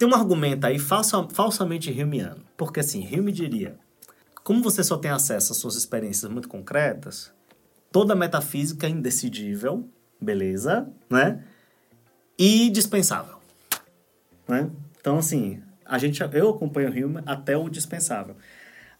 [0.00, 2.42] tem um argumento aí falsa, falsamente riumiano.
[2.56, 3.76] Porque assim, Hume diria
[4.42, 7.30] como você só tem acesso às suas experiências muito concretas,
[7.92, 9.86] toda metafísica é indecidível,
[10.18, 11.44] beleza, né?
[12.38, 13.36] E dispensável,
[14.48, 14.70] né?
[14.98, 18.34] Então, assim, a gente, eu acompanho o Hume até o dispensável.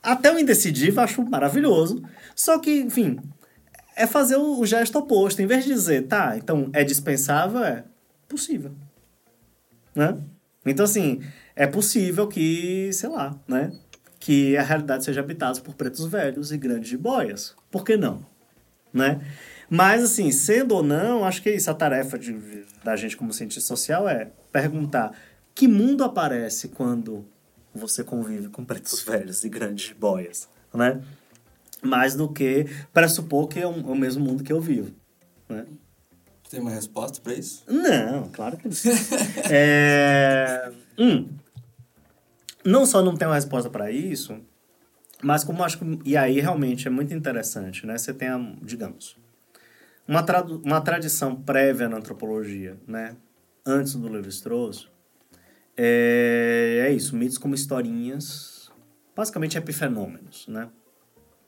[0.03, 2.03] Até o indecidível acho maravilhoso,
[2.37, 3.19] só que, enfim,
[3.97, 5.41] é fazer o, gesto oposto.
[5.41, 7.85] Em vez de dizer, tá, então é dispensável, é
[8.29, 8.73] possível,
[9.95, 10.19] né?
[10.65, 11.23] Então, assim,
[11.57, 13.73] é possível que, sei lá, né?
[14.21, 17.57] que a realidade seja habitada por pretos velhos e grandes boias.
[17.71, 18.25] Por que não?
[18.93, 19.19] Né?
[19.69, 21.71] Mas, assim, sendo ou não, acho que é isso.
[21.71, 25.17] A tarefa de, da gente como cientista social é perguntar
[25.55, 27.25] que mundo aparece quando
[27.75, 31.01] você convive com pretos velhos e grandes boias, né?
[31.83, 34.93] Mais do que pressupor que é, um, é o mesmo mundo que eu vivo,
[35.49, 35.65] né?
[36.51, 37.63] Tem uma resposta para isso?
[37.69, 38.75] Não, claro que não.
[39.49, 40.73] é...
[40.99, 41.29] Um,
[42.65, 44.37] não só não tem uma resposta para isso,
[45.23, 46.01] mas como acho que.
[46.05, 47.97] E aí realmente é muito interessante, né?
[47.97, 49.17] Você tem, a, digamos,
[50.09, 53.17] uma, tradu, uma tradição prévia na antropologia, né?
[53.65, 54.89] Antes do Levi-Strauss,
[55.77, 58.73] é, é isso, mitos como historinhas,
[59.15, 60.69] basicamente epifenômenos, né?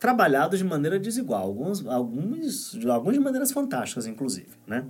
[0.02, 4.84] Trabalhados de maneira desigual, alguns, alguns, alguns de maneiras fantásticas, inclusive, né?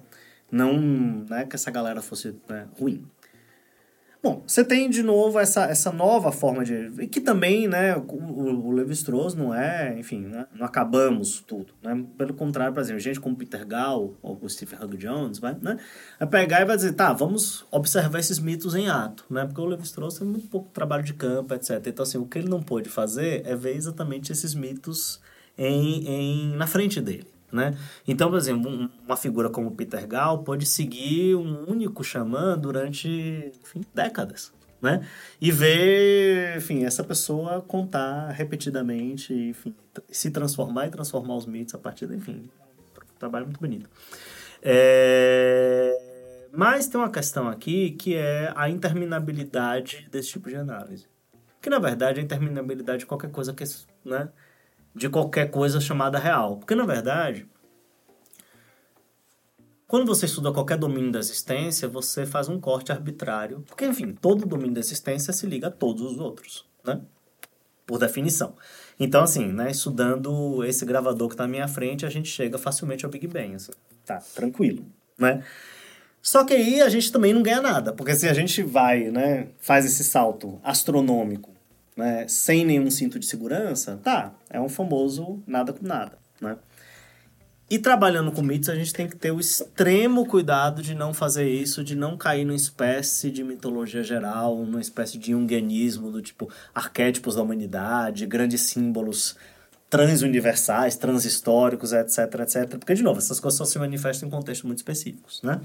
[0.50, 0.80] Não
[1.28, 3.06] né, que essa galera fosse né, ruim.
[4.22, 7.08] Bom, você tem de novo essa, essa nova forma de.
[7.08, 11.74] que também, né, o, o Levi-Strauss não é, enfim, né, não acabamos tudo.
[11.82, 12.04] Né?
[12.16, 15.76] Pelo contrário, por exemplo, gente como Peter Gall ou o Stephen Hugh Jones vai, né,
[16.20, 19.44] vai pegar e vai dizer, tá, vamos observar esses mitos em ato, né?
[19.44, 21.84] Porque o Levi-Strauss tem muito pouco trabalho de campo, etc.
[21.84, 25.20] Então, assim, o que ele não pôde fazer é ver exatamente esses mitos
[25.58, 27.31] em, em, na frente dele.
[27.52, 27.76] Né?
[28.08, 33.52] Então, por exemplo, um, uma figura como Peter Gal pode seguir um único xamã durante
[33.62, 34.50] enfim, décadas.
[34.80, 35.06] Né?
[35.40, 39.74] E ver, enfim, essa pessoa contar repetidamente, enfim,
[40.10, 42.50] se transformar e transformar os mitos a partir, enfim,
[43.14, 43.88] um trabalho muito bonito.
[44.64, 46.48] É...
[46.52, 51.06] mas tem uma questão aqui que é a interminabilidade desse tipo de análise.
[51.60, 53.62] Que na verdade é a interminabilidade de qualquer coisa que,
[54.04, 54.30] né,
[54.94, 56.56] de qualquer coisa chamada real.
[56.58, 57.46] Porque na verdade,
[59.92, 64.46] quando você estuda qualquer domínio da existência, você faz um corte arbitrário, porque enfim, todo
[64.46, 67.00] domínio da existência se liga a todos os outros, né?
[67.86, 68.56] Por definição.
[68.98, 73.04] Então, assim, né, estudando esse gravador que está à minha frente, a gente chega facilmente
[73.04, 73.54] ao Big Bang.
[73.54, 73.72] Assim.
[74.04, 74.86] Tá, tranquilo,
[75.18, 75.44] né?
[76.22, 79.48] Só que aí a gente também não ganha nada, porque se a gente vai, né,
[79.58, 81.50] faz esse salto astronômico,
[81.96, 86.56] né, sem nenhum cinto de segurança, tá, é um famoso nada com nada, né?
[87.72, 91.48] E trabalhando com mitos, a gente tem que ter o extremo cuidado de não fazer
[91.48, 96.50] isso, de não cair numa espécie de mitologia geral, numa espécie de junguianismo do tipo
[96.74, 99.36] arquétipos da humanidade, grandes símbolos
[99.88, 102.78] transuniversais, transhistóricos, etc, etc.
[102.78, 105.58] Porque, de novo, essas coisas só se manifestam em contextos muito específicos, né?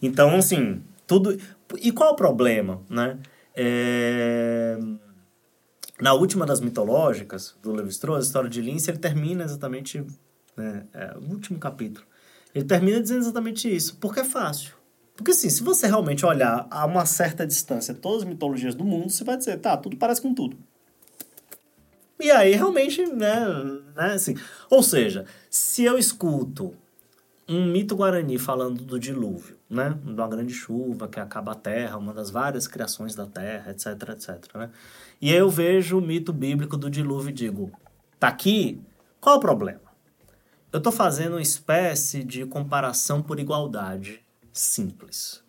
[0.00, 1.38] Então, assim, tudo...
[1.78, 3.18] E qual o problema, né?
[3.54, 4.78] É...
[6.00, 10.04] Na última das mitológicas, do Levi-Strauss, a história de Lince, ele termina exatamente
[10.56, 10.86] né?
[10.92, 12.06] É, o último capítulo.
[12.54, 14.74] Ele termina dizendo exatamente isso, porque é fácil.
[15.16, 19.10] Porque assim, se você realmente olhar a uma certa distância todas as mitologias do mundo,
[19.10, 20.56] você vai dizer, tá, tudo parece com tudo.
[22.18, 23.44] E aí, realmente, né,
[23.94, 24.36] né assim,
[24.70, 26.74] ou seja, se eu escuto
[27.48, 31.98] um mito guarani falando do dilúvio, né, de uma grande chuva que acaba a terra,
[31.98, 34.70] uma das várias criações da terra, etc, etc, né,
[35.24, 37.72] e eu vejo o mito bíblico do dilúvio e digo,
[38.20, 38.82] tá aqui,
[39.18, 39.80] qual o problema?
[40.70, 44.20] Eu estou fazendo uma espécie de comparação por igualdade
[44.52, 45.42] simples.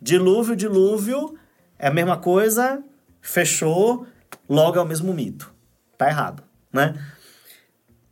[0.00, 1.36] Dilúvio, dilúvio
[1.76, 2.84] é a mesma coisa,
[3.20, 4.06] fechou,
[4.48, 5.52] logo é o mesmo mito.
[5.98, 6.94] Tá errado, né?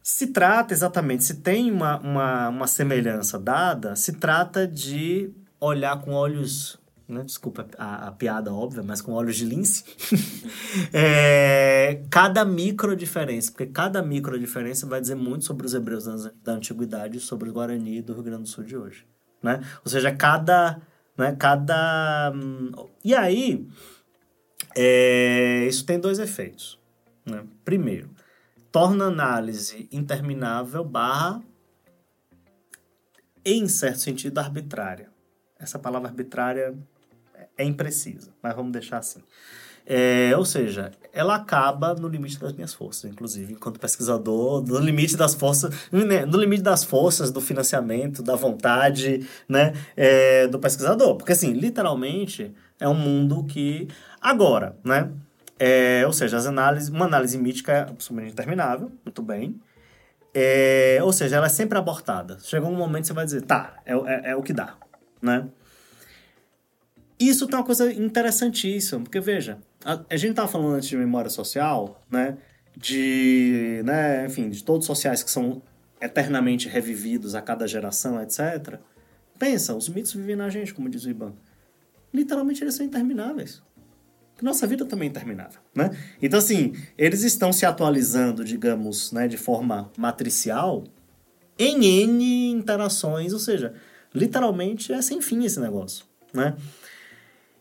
[0.03, 5.31] Se trata exatamente, se tem uma, uma, uma semelhança dada, se trata de
[5.61, 6.77] olhar com olhos
[7.09, 7.23] né?
[7.25, 9.83] desculpa a, a, piada óbvia, mas com olhos de lince,
[10.93, 16.31] é, cada micro diferença, porque cada micro diferença vai dizer muito sobre os hebreus da,
[16.45, 19.07] da antiguidade sobre o Guarani do Rio Grande do Sul de hoje,
[19.43, 19.61] né?
[19.85, 20.81] Ou seja, cada,
[21.17, 22.31] né, cada...
[22.35, 22.73] Hum,
[23.03, 23.67] e aí,
[24.77, 26.79] é, isso tem dois efeitos,
[27.25, 27.43] né?
[27.65, 28.11] Primeiro,
[28.71, 31.43] torna a análise interminável barra,
[33.43, 35.09] em certo sentido, arbitrária.
[35.59, 36.77] Essa palavra arbitrária
[37.59, 39.21] é imprecisa, mas vamos deixar assim.
[39.91, 45.17] É, ou seja, ela acaba no limite das minhas forças, inclusive, enquanto pesquisador, no limite
[45.17, 51.17] das forças, né, no limite das forças, do financiamento, da vontade, né, é, do pesquisador.
[51.17, 53.89] Porque, assim, literalmente, é um mundo que...
[54.21, 55.11] Agora, né,
[55.59, 59.59] é, ou seja, as análises, uma análise mítica é absolutamente interminável, muito bem,
[60.35, 62.39] é, ou seja, ela é sempre abortada.
[62.41, 64.75] Chegou um momento que você vai dizer, tá, é, é, é o que dá,
[65.23, 65.49] né?
[67.19, 71.31] Isso tem uma coisa interessantíssima, porque veja, a, a gente estava falando antes de memória
[71.31, 72.37] social, né?
[72.77, 75.61] De, né, enfim, de todos os sociais que são
[76.01, 78.79] eternamente revividos a cada geração, etc.
[79.37, 81.35] Pensa, os mitos vivem na gente, como diz o Iban.
[82.15, 83.63] Literalmente eles são intermináveis.
[84.41, 85.91] Nossa vida também é interminável, né?
[86.23, 90.85] Então, assim, eles estão se atualizando, digamos, né, de forma matricial
[91.59, 93.75] em N interações, ou seja,
[94.15, 96.55] literalmente é sem fim esse negócio, né?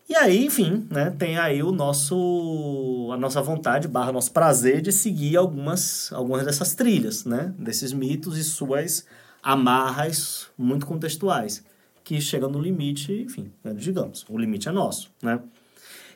[0.09, 4.91] E aí, enfim, né, tem aí o nosso a nossa vontade, barra nosso prazer de
[4.91, 9.05] seguir algumas algumas dessas trilhas, né, desses mitos e suas
[9.43, 11.63] amarras muito contextuais,
[12.05, 15.41] que chegam no limite, enfim, né, digamos, o limite é nosso, né?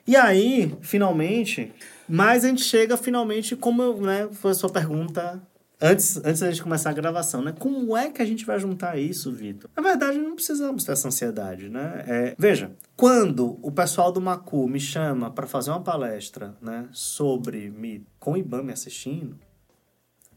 [0.08, 1.72] E aí, finalmente,
[2.08, 5.42] mas a gente chega finalmente, como né, foi a sua pergunta
[5.82, 7.54] antes, antes da gente começar a gravação, né?
[7.58, 9.70] Como é que a gente vai juntar isso, Vitor?
[9.76, 12.04] Na verdade, não precisamos ter essa ansiedade, né?
[12.08, 17.70] É, veja, quando o pessoal do Macu me chama para fazer uma palestra, né, sobre
[17.72, 19.38] me com o Iban me assistindo,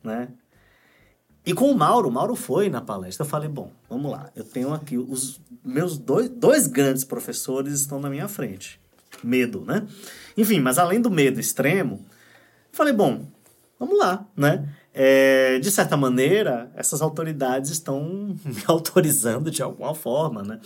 [0.03, 0.29] né?
[1.47, 3.25] E com o Mauro, o Mauro foi na palestra.
[3.25, 4.31] Eu falei, bom, vamos lá.
[4.35, 8.81] Eu tenho aqui os meus dois, dois grandes professores estão na minha frente.
[9.23, 9.87] Medo, né?
[10.39, 12.05] Enfim, mas além do medo extremo,
[12.73, 13.27] falei, bom,
[13.79, 14.67] vamos lá, né?
[14.95, 18.01] É, de certa maneira, essas autoridades estão
[18.47, 20.61] me autorizando de alguma forma, né?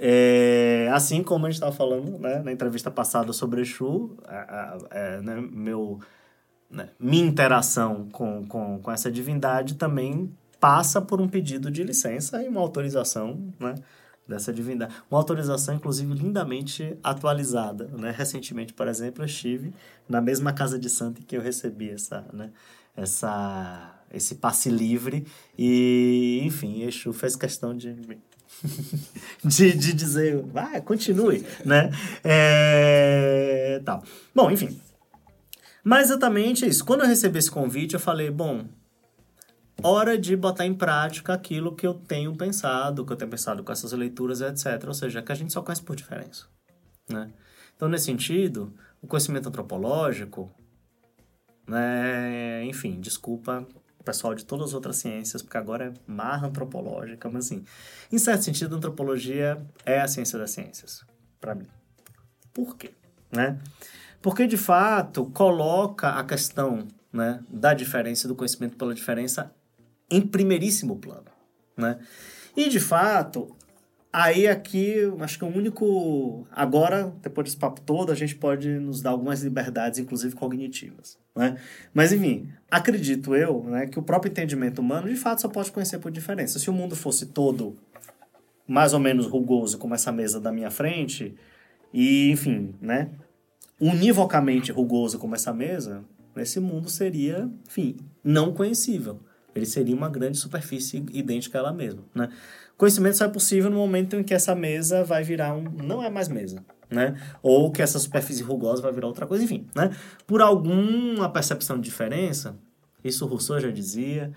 [0.00, 4.16] É, assim como a gente estava falando né, na entrevista passada sobre Exu,
[4.92, 5.98] é, né, meu,
[6.70, 12.40] né, minha interação com, com, com essa divindade também passa por um pedido de licença
[12.40, 13.74] e uma autorização né,
[14.26, 14.94] dessa divindade.
[15.10, 17.88] Uma autorização, inclusive, lindamente atualizada.
[17.98, 18.14] Né?
[18.16, 19.74] Recentemente, por exemplo, eu estive
[20.08, 22.50] na mesma casa de santo em que eu recebi essa, né,
[22.98, 25.26] essa, esse passe livre.
[25.56, 27.94] E, enfim, Exu fez questão de
[29.44, 31.90] de, de dizer, vai, continue, né?
[32.24, 34.02] É, tal.
[34.34, 34.80] Bom, enfim.
[35.84, 36.84] Mas exatamente isso.
[36.84, 38.66] Quando eu recebi esse convite, eu falei, bom,
[39.82, 43.70] hora de botar em prática aquilo que eu tenho pensado, que eu tenho pensado com
[43.70, 44.84] essas leituras, etc.
[44.86, 46.46] Ou seja, que a gente só conhece por diferença,
[47.08, 47.30] né?
[47.76, 50.52] Então, nesse sentido, o conhecimento antropológico,
[51.68, 53.66] né, enfim, desculpa
[54.08, 57.62] pessoal de todas as outras ciências, porque agora é marra antropológica, mas assim,
[58.10, 61.04] em certo sentido, a antropologia é a ciência das ciências,
[61.38, 61.66] para mim.
[62.54, 62.92] Por quê?
[63.30, 63.58] Né?
[64.22, 69.52] Porque, de fato, coloca a questão né, da diferença, do conhecimento pela diferença,
[70.10, 71.30] em primeiríssimo plano.
[71.76, 71.98] Né?
[72.56, 73.54] E, de fato,
[74.12, 76.46] aí aqui, acho que o único...
[76.50, 81.18] Agora, depois desse papo todo, a gente pode nos dar algumas liberdades, inclusive cognitivas.
[81.36, 81.56] Né?
[81.92, 85.98] Mas, enfim, acredito eu né, que o próprio entendimento humano, de fato, só pode conhecer
[85.98, 86.58] por diferença.
[86.58, 87.78] Se o mundo fosse todo
[88.66, 91.34] mais ou menos rugoso, como essa mesa da minha frente,
[91.92, 93.10] e, enfim, né,
[93.80, 96.04] univocamente rugoso como essa mesa,
[96.36, 99.20] esse mundo seria, enfim, não conhecível.
[99.58, 102.28] Ele seria uma grande superfície idêntica a ela mesma, né?
[102.76, 105.64] Conhecimento só é possível no momento em que essa mesa vai virar um...
[105.82, 107.20] não é mais mesa, né?
[107.42, 109.90] Ou que essa superfície rugosa vai virar outra coisa, enfim, né?
[110.26, 112.56] Por alguma percepção de diferença,
[113.02, 114.32] isso Rousseau já dizia.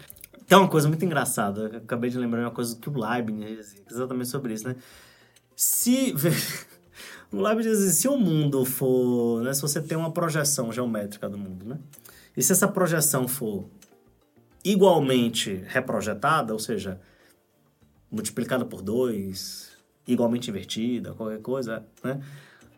[0.48, 3.84] Tem uma coisa muito engraçada, eu acabei de lembrar uma coisa que o Leibniz dizia,
[3.89, 4.76] exatamente sobre isso, né?
[5.56, 6.14] Se...
[7.34, 11.30] O Leibniz diz assim, se o mundo for, né, se você tem uma projeção geométrica
[11.30, 11.80] do mundo, né?
[12.35, 13.69] E se essa projeção for
[14.64, 17.00] igualmente reprojetada, ou seja,
[18.12, 19.72] multiplicada por dois,
[20.08, 22.22] igualmente invertida, qualquer coisa, né?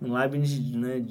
[0.01, 1.05] O Leibniz, né,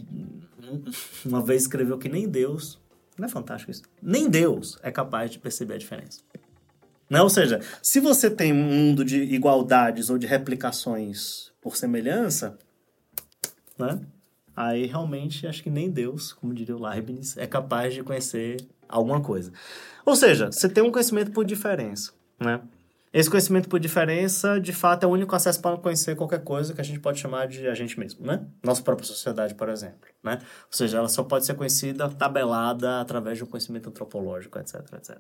[1.24, 2.78] uma vez escreveu que nem Deus,
[3.16, 3.82] não é fantástico isso?
[4.03, 6.20] Nem Deus é capaz de perceber a diferença.
[7.09, 7.20] Né?
[7.20, 12.59] Ou seja, se você tem um mundo de igualdades ou de replicações por semelhança,
[13.78, 14.01] né?
[14.55, 18.57] Aí realmente acho que nem Deus, como diria o Leibniz, é capaz de conhecer
[18.89, 19.53] alguma coisa.
[20.05, 22.61] Ou seja, você tem um conhecimento por diferença, né?
[23.12, 26.80] Esse conhecimento por diferença, de fato, é o único acesso para conhecer qualquer coisa que
[26.80, 28.47] a gente pode chamar de a gente mesmo, né?
[28.62, 30.39] Nossa própria sociedade, por exemplo, né?
[30.40, 35.18] Ou seja, ela só pode ser conhecida, tabelada através de um conhecimento antropológico, etc, etc.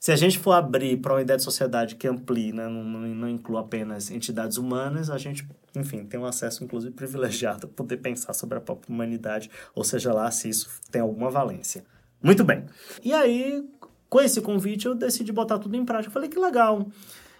[0.00, 2.68] Se a gente for abrir para uma ideia de sociedade que amplie, né?
[2.68, 7.66] não, não, não inclua apenas entidades humanas, a gente, enfim, tem um acesso, inclusive, privilegiado
[7.66, 11.84] a poder pensar sobre a própria humanidade, ou seja lá se isso tem alguma valência.
[12.22, 12.64] Muito bem.
[13.04, 13.62] E aí,
[14.08, 16.08] com esse convite, eu decidi botar tudo em prática.
[16.08, 16.86] Eu falei, que legal.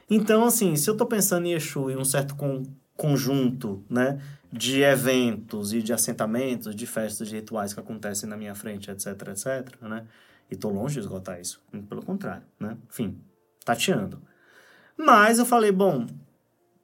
[0.09, 2.63] Então, assim, se eu estou pensando em Exu e um certo con
[2.97, 4.19] conjunto, né,
[4.51, 9.09] de eventos e de assentamentos, de festas, de rituais que acontecem na minha frente, etc,
[9.29, 10.07] etc, né,
[10.51, 13.21] e estou longe de esgotar isso, pelo contrário, né, enfim,
[13.67, 14.23] tateando.
[14.97, 16.07] Mas eu falei, bom,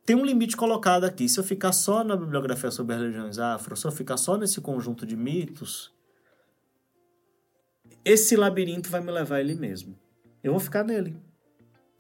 [0.05, 1.28] tem um limite colocado aqui.
[1.28, 5.07] Se eu ficar só na bibliografia sobre religiões afro, se eu ficar só nesse conjunto
[5.07, 5.90] de mitos,
[8.05, 9.99] esse labirinto vai me levar a ele mesmo.
[10.43, 11.16] Eu vou ficar nele.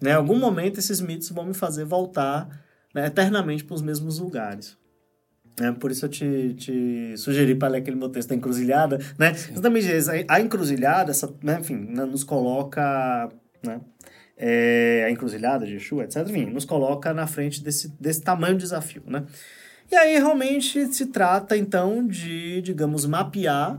[0.02, 0.10] Né?
[0.10, 2.48] Em algum momento, esses mitos vão me fazer voltar
[2.94, 4.76] né, eternamente para os mesmos lugares.
[5.60, 9.32] É, por isso eu te, te sugeri para ler aquele meu texto da encruzilhada, né?
[9.32, 10.10] Exatamente isso.
[10.26, 13.28] A encruzilhada, essa, né, enfim, né, nos coloca,
[13.62, 13.80] né?
[14.36, 16.26] É, a encruzilhada de Exu, etc.
[16.26, 19.24] Enfim, nos coloca na frente desse, desse tamanho de desafio, né?
[19.90, 23.78] E aí, realmente, se trata, então, de, digamos, mapear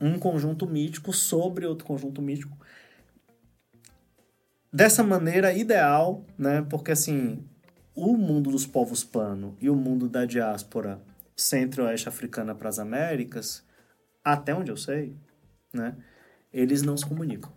[0.00, 2.56] um conjunto mítico sobre outro conjunto mítico
[4.72, 6.64] dessa maneira ideal, né?
[6.68, 7.44] Porque assim,
[7.94, 11.00] o mundo dos povos pano e o mundo da diáspora
[11.36, 13.64] centro-oeste africana para as Américas,
[14.24, 15.14] até onde eu sei,
[15.72, 15.96] né?
[16.52, 17.52] Eles não se comunicam.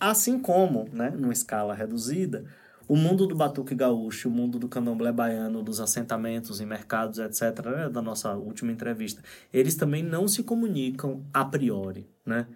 [0.00, 2.44] Assim como, né, numa escala reduzida,
[2.86, 7.66] o mundo do batuque gaúcho, o mundo do candomblé baiano, dos assentamentos em mercados, etc.,
[7.66, 12.46] né, da nossa última entrevista, eles também não se comunicam a priori, né?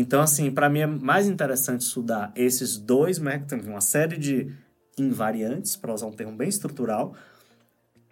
[0.00, 4.54] Então, assim, para mim é mais interessante estudar esses dois métodos, uma série de
[4.96, 7.16] invariantes, para usar um termo bem estrutural,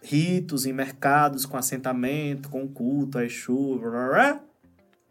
[0.03, 3.81] ritos em mercados com assentamento, com culto, a Exu,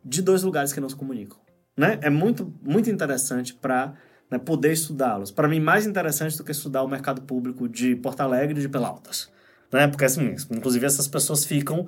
[0.03, 1.37] de dois lugares que não se comunicam.
[1.77, 1.97] Né?
[2.01, 3.93] É muito, muito interessante para
[4.29, 5.31] né, poder estudá-los.
[5.31, 8.67] Para mim, mais interessante do que estudar o mercado público de Porto Alegre e de
[8.67, 9.31] Pelotas.
[9.71, 9.87] Né?
[9.87, 11.87] Porque, assim, inclusive, essas pessoas ficam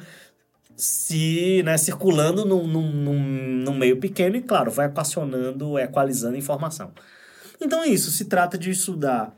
[0.77, 2.91] se né, circulando num, num,
[3.63, 6.91] num, meio pequeno e, claro, vai equacionando, equalizando informação.
[7.59, 9.35] Então é isso, se trata de estudar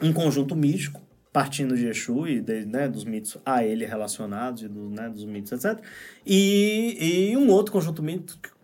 [0.00, 1.02] um conjunto místico,
[1.32, 5.24] partindo de Exu e de, né, dos mitos a ele relacionados, e do, né, dos
[5.24, 5.82] mitos, etc.
[6.24, 8.00] E, e um outro conjunto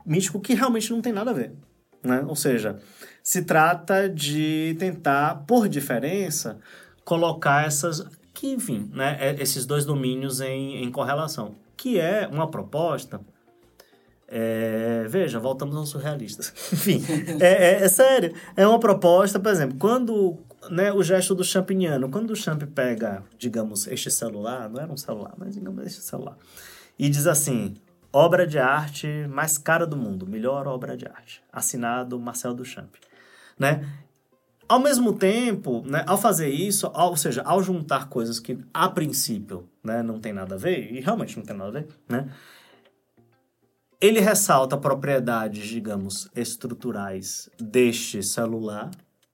[0.06, 1.52] místico que realmente não tem nada a ver.
[2.04, 2.24] Né?
[2.28, 2.78] Ou seja,
[3.20, 6.58] se trata de tentar, por diferença,
[7.04, 12.46] colocar essas, que enfim, né, é, esses dois domínios em, em correlação, que é uma
[12.50, 13.22] proposta
[14.28, 16.52] é, veja, voltamos aos surrealistas.
[16.72, 17.02] Enfim,
[17.40, 18.32] é, é, é, sério.
[18.54, 20.38] É uma proposta, por exemplo, quando
[20.70, 24.96] né, o gesto do champignon, quando o champ pega, digamos, este celular, não era um
[24.96, 26.36] celular, mas digamos este celular,
[26.96, 27.74] e diz assim:
[28.12, 32.94] obra de arte mais cara do mundo, melhor obra de arte, assinado Marcel Duchamp,
[33.58, 33.84] né?
[34.70, 38.88] Ao mesmo tempo, né, ao fazer isso, ao, ou seja, ao juntar coisas que a
[38.88, 42.32] princípio né, não tem nada a ver, e realmente não tem nada a ver, né?
[44.00, 48.92] Ele ressalta propriedades, digamos, estruturais deste celular,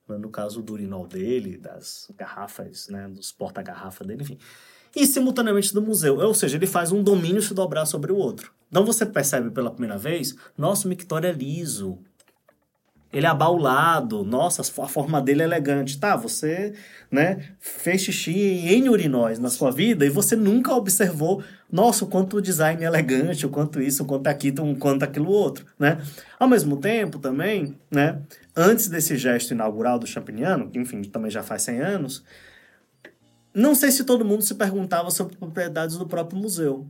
[0.08, 4.38] né, no caso do urinol dele, das garrafas, né, dos porta-garrafa dele, enfim,
[4.96, 6.16] e simultaneamente do museu.
[6.16, 8.54] Ou seja, ele faz um domínio se dobrar sobre o outro.
[8.70, 11.98] Então você percebe pela primeira vez, nosso mictório é liso,
[13.16, 15.98] ele é abaulado, nossa, a forma dele é elegante.
[15.98, 16.74] Tá, você
[17.10, 22.36] né, fez xixi em urinóis na sua vida e você nunca observou, nossa, o quanto
[22.36, 25.98] o design é elegante, o quanto isso, o quanto aquilo, o quanto aquilo outro, né?
[26.38, 28.20] Ao mesmo tempo, também, né,
[28.54, 32.22] antes desse gesto inaugural do Champignon, que, enfim, também já faz 100 anos,
[33.54, 36.86] não sei se todo mundo se perguntava sobre propriedades do próprio museu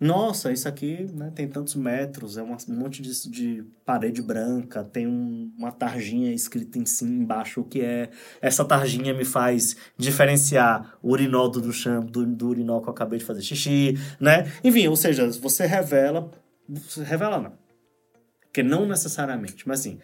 [0.00, 5.06] nossa, isso aqui né, tem tantos metros, é um monte de, de parede branca, tem
[5.06, 8.08] um, uma tarjinha escrita em cima, embaixo, o que é.
[8.40, 13.18] Essa tarjinha me faz diferenciar o urinol do chão do, do urinol que eu acabei
[13.18, 14.50] de fazer xixi, né?
[14.64, 16.30] Enfim, ou seja, você revela.
[17.04, 17.52] Revela não.
[18.40, 19.98] Porque não necessariamente, mas assim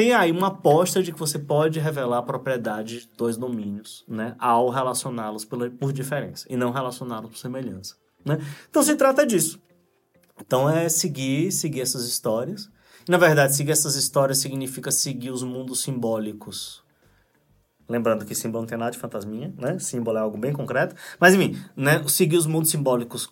[0.00, 4.34] tem aí uma aposta de que você pode revelar a propriedade de dois domínios, né,
[4.38, 8.38] ao relacioná-los por, diferença e não relacioná-los por semelhança, né?
[8.70, 9.60] Então se trata disso.
[10.40, 12.70] Então é seguir, seguir essas histórias.
[13.06, 16.82] Na verdade, seguir essas histórias significa seguir os mundos simbólicos.
[17.86, 19.78] Lembrando que símbolo não tem nada de fantasminha, né?
[19.78, 20.96] Símbolo é algo bem concreto.
[21.18, 22.02] Mas, enfim, né?
[22.08, 23.30] seguir os mundos simbólicos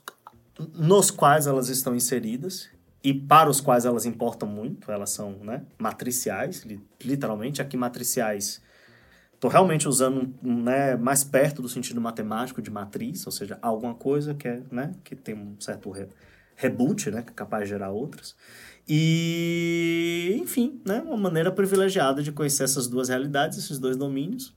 [0.75, 2.69] nos quais elas estão inseridas
[3.03, 6.67] e para os quais elas importam muito, elas são né, matriciais,
[7.03, 7.63] literalmente.
[7.63, 8.61] Aqui, matriciais,
[9.35, 14.35] estou realmente usando né, mais perto do sentido matemático de matriz, ou seja, alguma coisa
[14.35, 16.09] que, é, né, que tem um certo re,
[16.57, 18.35] reboot, né, que é capaz de gerar outras.
[18.89, 24.57] E, enfim, né, uma maneira privilegiada de conhecer essas duas realidades, esses dois domínios.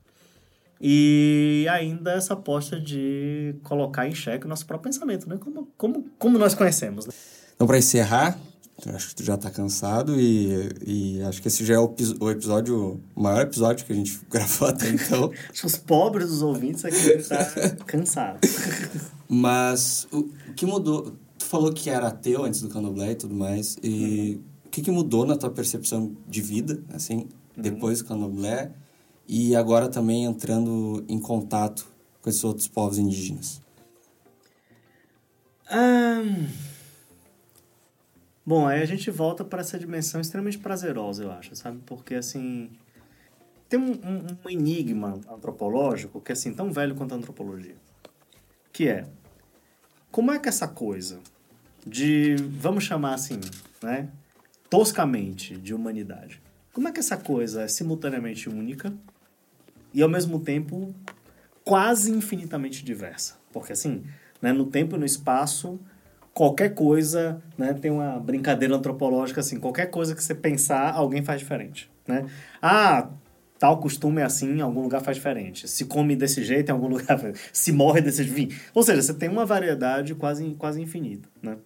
[0.83, 5.37] E ainda essa aposta de colocar em xeque o nosso próprio pensamento, né?
[5.37, 7.05] Como, como, como nós conhecemos.
[7.05, 7.13] Né?
[7.61, 8.39] Então, para encerrar,
[8.87, 12.31] acho que tu já está cansado e, e acho que esse já é o, o,
[12.31, 15.31] episódio, o maior episódio que a gente gravou até então.
[15.47, 17.37] acho que os pobres dos ouvintes aqui estão
[17.85, 18.49] cansados.
[19.29, 20.23] Mas o
[20.55, 21.15] que mudou?
[21.37, 23.77] Tu falou que era ateu antes do Candomblé e tudo mais.
[23.83, 24.43] E uhum.
[24.65, 27.17] o que, que mudou na tua percepção de vida, assim,
[27.55, 27.61] uhum.
[27.61, 28.71] depois do Candomblé?
[29.27, 31.85] E agora também entrando em contato
[32.23, 33.61] com esses outros povos indígenas?
[35.71, 36.70] Um...
[38.45, 41.79] Bom, aí a gente volta para essa dimensão extremamente prazerosa, eu acho, sabe?
[41.85, 42.71] Porque, assim,
[43.69, 47.75] tem um, um, um, enigma antropológico que é, assim, tão velho quanto a antropologia.
[48.73, 49.05] Que é,
[50.11, 51.19] como é que essa coisa
[51.85, 53.39] de, vamos chamar assim,
[53.81, 54.09] né?
[54.69, 56.41] Toscamente, de humanidade.
[56.73, 58.93] Como é que essa coisa é simultaneamente única
[59.93, 60.95] e, ao mesmo tempo,
[61.63, 63.37] quase infinitamente diversa?
[63.53, 64.03] Porque, assim,
[64.41, 65.79] né, no tempo e no espaço
[66.33, 67.73] qualquer coisa, né?
[67.73, 72.25] Tem uma brincadeira antropológica assim, qualquer coisa que você pensar, alguém faz diferente, né?
[72.61, 73.09] Ah,
[73.59, 75.67] tal costume é assim, em algum lugar faz diferente.
[75.67, 77.19] Se come desse jeito, em algum lugar
[77.53, 78.55] se morre desse jeito.
[78.73, 81.57] Ou seja, você tem uma variedade quase, quase infinita, né?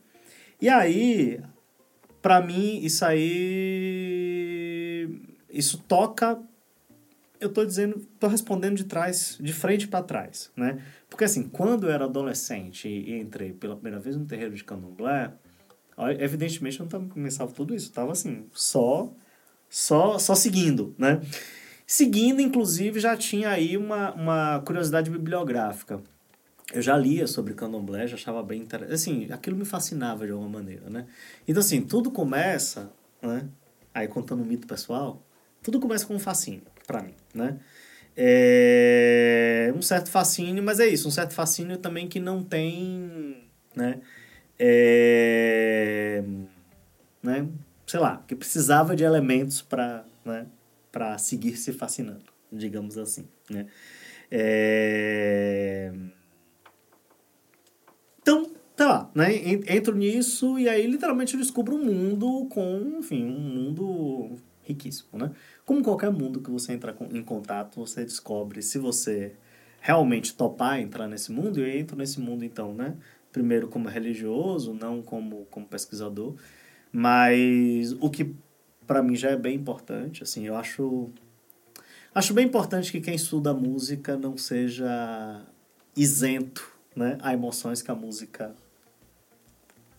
[0.62, 1.40] E aí,
[2.22, 4.26] para mim, isso aí
[5.50, 6.40] isso toca
[7.46, 10.82] eu tô dizendo, tô respondendo de trás, de frente para trás, né?
[11.10, 15.32] Porque assim, quando eu era adolescente e entrei pela primeira vez no terreiro de candomblé,
[16.20, 19.14] evidentemente eu não começando tudo isso, estava assim, só
[19.70, 21.22] só só seguindo, né?
[21.88, 26.02] Seguindo, inclusive, já tinha aí uma, uma curiosidade bibliográfica.
[26.74, 28.94] Eu já lia sobre candomblé, já achava bem interessante.
[28.94, 31.06] Assim, aquilo me fascinava de alguma maneira, né?
[31.48, 32.92] Então, assim, tudo começa,
[33.22, 33.48] né?
[33.94, 35.24] Aí, contando um mito pessoal,
[35.62, 37.60] tudo começa com um fascínio, para mim, né?
[38.18, 43.44] É um certo fascínio, mas é isso, um certo fascínio também que não tem,
[43.76, 44.00] né?
[44.58, 46.24] É,
[47.22, 47.48] né?
[47.86, 50.48] Sei lá, que precisava de elementos para né?
[50.92, 53.68] Pra seguir se fascinando, digamos assim, né?
[54.32, 55.94] É...
[58.22, 59.36] Então, tá lá, né?
[59.68, 65.32] Entro nisso e aí literalmente eu descubro um mundo com, enfim, um mundo riquíssimo, né?
[65.66, 69.34] Como qualquer mundo que você entra em contato, você descobre se você
[69.80, 72.96] realmente topar entrar nesse mundo, e eu entro nesse mundo então, né?
[73.32, 76.36] Primeiro como religioso, não como, como pesquisador,
[76.92, 78.34] mas o que
[78.88, 81.10] para mim já é bem importante, assim, eu acho
[82.14, 85.42] acho bem importante que quem estuda música não seja
[85.96, 88.56] isento, né, a emoções que a música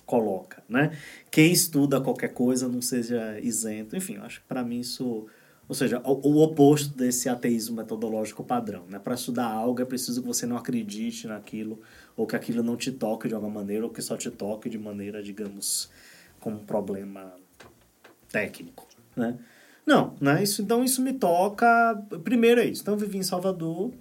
[0.06, 0.96] coloca, né?
[1.30, 3.96] Quem estuda qualquer coisa não seja isento.
[3.96, 5.26] Enfim, eu acho que para mim isso,
[5.68, 9.00] ou seja, o, o, oposto desse ateísmo metodológico padrão, né?
[9.00, 11.80] Para estudar algo é preciso que você não acredite naquilo
[12.16, 14.78] ou que aquilo não te toque de alguma maneira ou que só te toque de
[14.78, 15.90] maneira, digamos,
[16.40, 17.34] como um problema
[18.30, 19.36] técnico, né?
[19.84, 20.42] Não, né?
[20.42, 21.94] Isso, então isso me toca.
[22.24, 22.82] Primeiro é isso.
[22.82, 23.92] Então eu vivi em Salvador,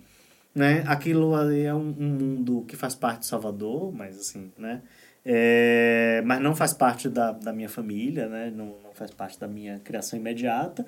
[0.54, 0.84] né?
[0.88, 4.82] Aquilo ali é um, um mundo que faz parte de Salvador, mas assim, né?
[5.26, 8.54] É, mas não faz parte da, da minha família, né?
[8.56, 10.86] Não, não faz parte da minha criação imediata.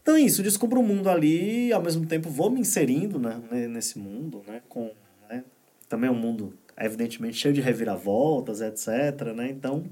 [0.00, 3.40] Então é isso, descubro o um mundo ali ao mesmo tempo vou me inserindo né,
[3.68, 4.62] nesse mundo, né?
[4.68, 4.92] Com,
[5.28, 5.44] né?
[5.88, 9.34] Também é um mundo, evidentemente, cheio de reviravoltas, etc.
[9.34, 9.50] Né?
[9.50, 9.84] Então,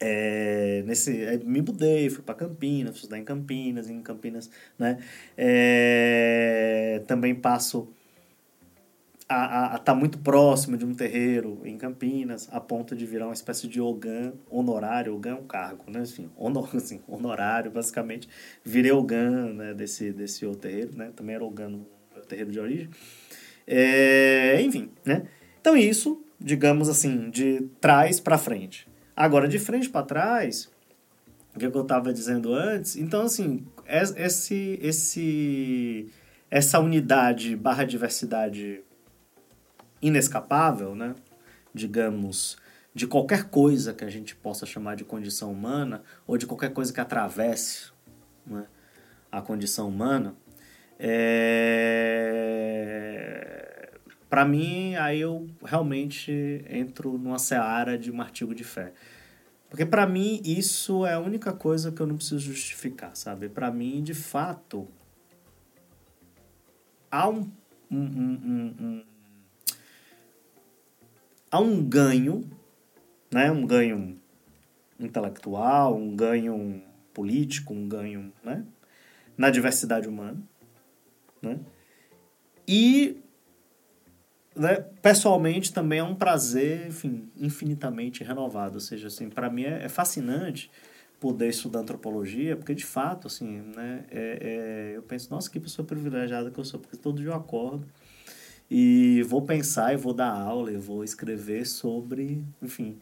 [0.00, 4.98] é, nesse, é, me mudei, fui para Campinas, fui estudar em Campinas, em Campinas, né?
[5.36, 7.88] É, também passo
[9.30, 13.68] a, tá muito próximo de um terreiro em Campinas, a ponto de virar uma espécie
[13.68, 16.02] de Ogan honorário, Ogan é um cargo, né?
[16.02, 18.28] Enfim, honor, assim, honorário, basicamente.
[18.64, 21.12] Virei Ogan né, desse, desse outro terreiro, né?
[21.14, 21.86] Também era Ogan no
[22.28, 22.90] terreiro de origem.
[23.66, 25.28] É, enfim, né?
[25.60, 28.88] Então isso, digamos assim, de trás para frente.
[29.14, 30.68] Agora, de frente para trás,
[31.54, 36.08] o que eu estava dizendo antes, então assim, esse, esse,
[36.50, 38.82] essa unidade barra diversidade
[40.00, 41.14] inescapável, né?
[41.72, 42.56] digamos,
[42.94, 46.92] de qualquer coisa que a gente possa chamar de condição humana, ou de qualquer coisa
[46.92, 47.92] que atravesse
[48.46, 48.66] né,
[49.30, 50.34] a condição humana,
[50.98, 52.00] é...
[54.28, 58.92] para mim, aí eu realmente entro numa seara de um artigo de fé.
[59.68, 63.48] Porque para mim isso é a única coisa que eu não preciso justificar, sabe?
[63.48, 64.88] Para mim, de fato,
[67.08, 67.48] há um,
[67.88, 69.04] um, um, um
[71.50, 72.48] há um ganho,
[73.30, 73.50] né?
[73.50, 74.18] um ganho
[74.98, 76.82] intelectual, um ganho
[77.12, 78.64] político, um ganho né?
[79.36, 80.40] na diversidade humana.
[81.42, 81.58] Né?
[82.68, 83.16] E,
[84.54, 88.74] né, pessoalmente, também é um prazer enfim, infinitamente renovado.
[88.74, 90.70] Ou seja, assim, para mim é, é, fascinante
[91.18, 95.84] poder estudar antropologia, porque de fato, assim, né, é, é, eu penso, nossa, que pessoa
[95.84, 97.86] privilegiada que eu sou, porque todo dia eu acordo
[98.70, 102.98] e vou pensar e vou dar aula, e vou escrever sobre, enfim,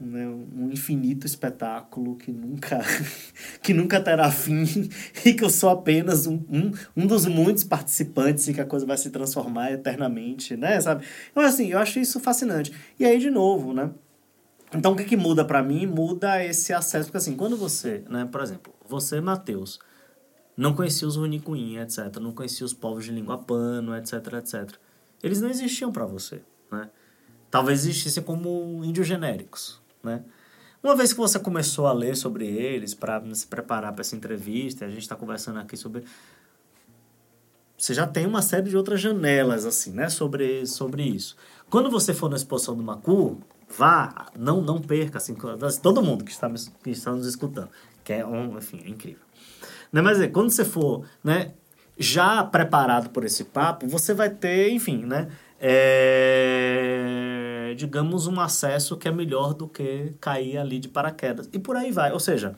[0.00, 2.80] né, um infinito espetáculo que nunca
[3.62, 4.64] que nunca terá fim
[5.24, 8.86] e que eu sou apenas um, um, um dos muitos participantes e que a coisa
[8.86, 11.04] vai se transformar eternamente, né, sabe?
[11.30, 12.72] Então, assim, eu acho isso fascinante.
[12.98, 13.90] E aí, de novo, né?
[14.74, 15.86] Então, o que, que muda para mim?
[15.86, 19.78] Muda esse acesso, porque assim, quando você, né, por exemplo, você, Matheus,
[20.56, 24.76] não conhecia os Runicuim, etc., não conhecia os povos de língua pano, etc., etc.,
[25.22, 26.90] eles não existiam para você, né?
[27.50, 30.22] Talvez existissem como índios genéricos, né?
[30.82, 34.84] Uma vez que você começou a ler sobre eles, para se preparar para essa entrevista,
[34.84, 36.04] a gente está conversando aqui sobre.
[37.78, 41.36] Você já tem uma série de outras janelas, assim, né, sobre, sobre isso.
[41.70, 45.34] Quando você for na exposição do Macu, vá, não, não perca, assim,
[45.82, 46.50] todo mundo que está,
[46.82, 47.70] que está nos escutando,
[48.04, 49.23] que é, um, enfim, é incrível.
[49.94, 51.52] Né, mas é, quando você for, né,
[51.96, 55.28] já preparado por esse papo, você vai ter, enfim, né?
[55.60, 56.82] É,
[57.76, 61.48] digamos, um acesso que é melhor do que cair ali de paraquedas.
[61.52, 62.10] E por aí vai.
[62.10, 62.56] Ou seja,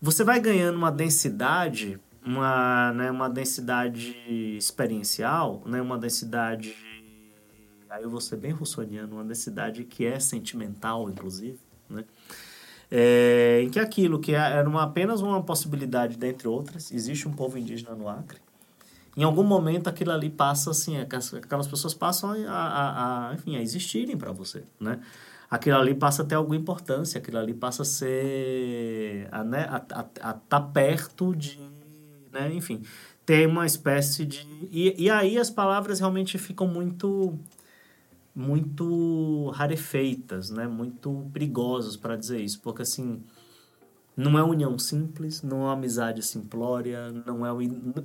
[0.00, 4.16] você vai ganhando uma densidade, uma, né, uma densidade
[4.56, 6.72] experiencial, né, uma densidade.
[7.90, 11.58] Aí eu vou ser bem russoniano, uma densidade que é sentimental, inclusive,
[11.90, 12.04] né?
[12.90, 17.32] É, em que aquilo que é, era uma, apenas uma possibilidade dentre outras, existe um
[17.32, 18.38] povo indígena no Acre,
[19.16, 23.60] em algum momento aquilo ali passa assim, aquelas pessoas passam a, a, a enfim, a
[23.60, 25.00] existirem para você, né?
[25.50, 29.66] Aquilo ali passa a ter alguma importância, aquilo ali passa a ser, a, né,
[30.20, 31.58] a, tá perto de,
[32.30, 32.82] né, enfim,
[33.24, 34.46] ter uma espécie de...
[34.70, 37.38] E, e aí as palavras realmente ficam muito
[38.38, 40.68] muito rarefeitas, né?
[40.68, 43.20] Muito perigosas para dizer isso, porque assim
[44.16, 47.50] não é união simples, não é amizade simplória, não é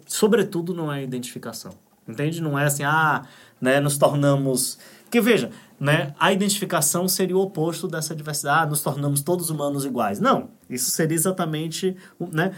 [0.07, 1.73] sobretudo não é identificação.
[2.07, 2.41] Entende?
[2.41, 3.25] Não é assim, ah,
[3.61, 8.81] né, nos tornamos, porque veja, né, a identificação seria o oposto dessa diversidade, ah, nos
[8.81, 10.19] tornamos todos humanos iguais.
[10.19, 12.51] Não, isso seria exatamente, né?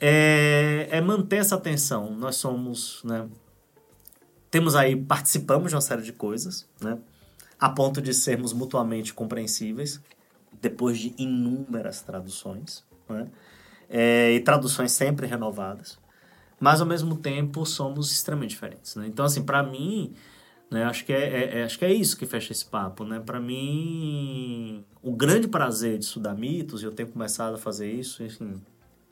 [0.00, 2.12] é, é manter essa atenção.
[2.12, 3.26] Nós somos, né?
[4.50, 6.98] Temos aí, participamos de uma série de coisas, né?
[7.58, 10.00] A ponto de sermos mutuamente compreensíveis,
[10.60, 13.28] depois de inúmeras traduções, né?
[13.88, 15.98] É, e traduções sempre renovadas.
[16.60, 19.06] Mas, ao mesmo tempo, somos extremamente diferentes, né?
[19.06, 20.14] Então, assim, para mim,
[20.70, 23.20] né, acho, que é, é, é, acho que é isso que fecha esse papo, né?
[23.20, 28.22] Para mim, o grande prazer de estudar mitos, e eu tenho começado a fazer isso,
[28.22, 28.60] enfim,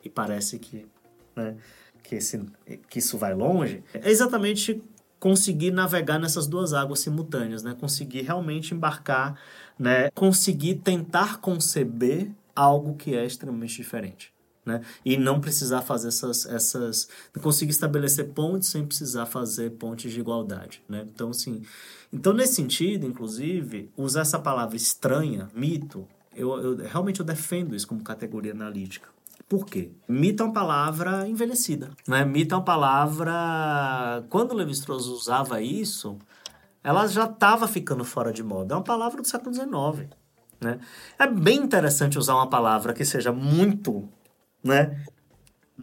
[0.04, 0.86] e parece que,
[1.34, 1.56] né,
[2.02, 2.44] que, esse,
[2.88, 4.82] que isso vai longe, é exatamente
[5.18, 7.74] conseguir navegar nessas duas águas simultâneas, né?
[7.78, 9.38] Conseguir realmente embarcar,
[9.78, 10.10] né?
[10.10, 14.34] Conseguir tentar conceber algo que é extremamente diferente.
[14.64, 14.80] Né?
[15.04, 17.08] E não precisar fazer essas, essas...
[17.40, 21.06] Conseguir estabelecer pontes sem precisar fazer pontes de igualdade, né?
[21.08, 21.62] Então, assim...
[22.12, 27.86] Então, nesse sentido, inclusive, usar essa palavra estranha, mito, eu, eu realmente eu defendo isso
[27.86, 29.08] como categoria analítica.
[29.48, 29.92] Por quê?
[30.08, 31.90] Mito é uma palavra envelhecida.
[32.06, 32.24] Né?
[32.24, 34.24] Mito é uma palavra.
[34.28, 36.18] Quando Levi-Strauss usava isso,
[36.82, 38.74] ela já estava ficando fora de moda.
[38.74, 40.08] É uma palavra do século XIX.
[40.60, 40.80] Né?
[41.18, 44.08] É bem interessante usar uma palavra que seja muito,
[44.64, 45.04] né?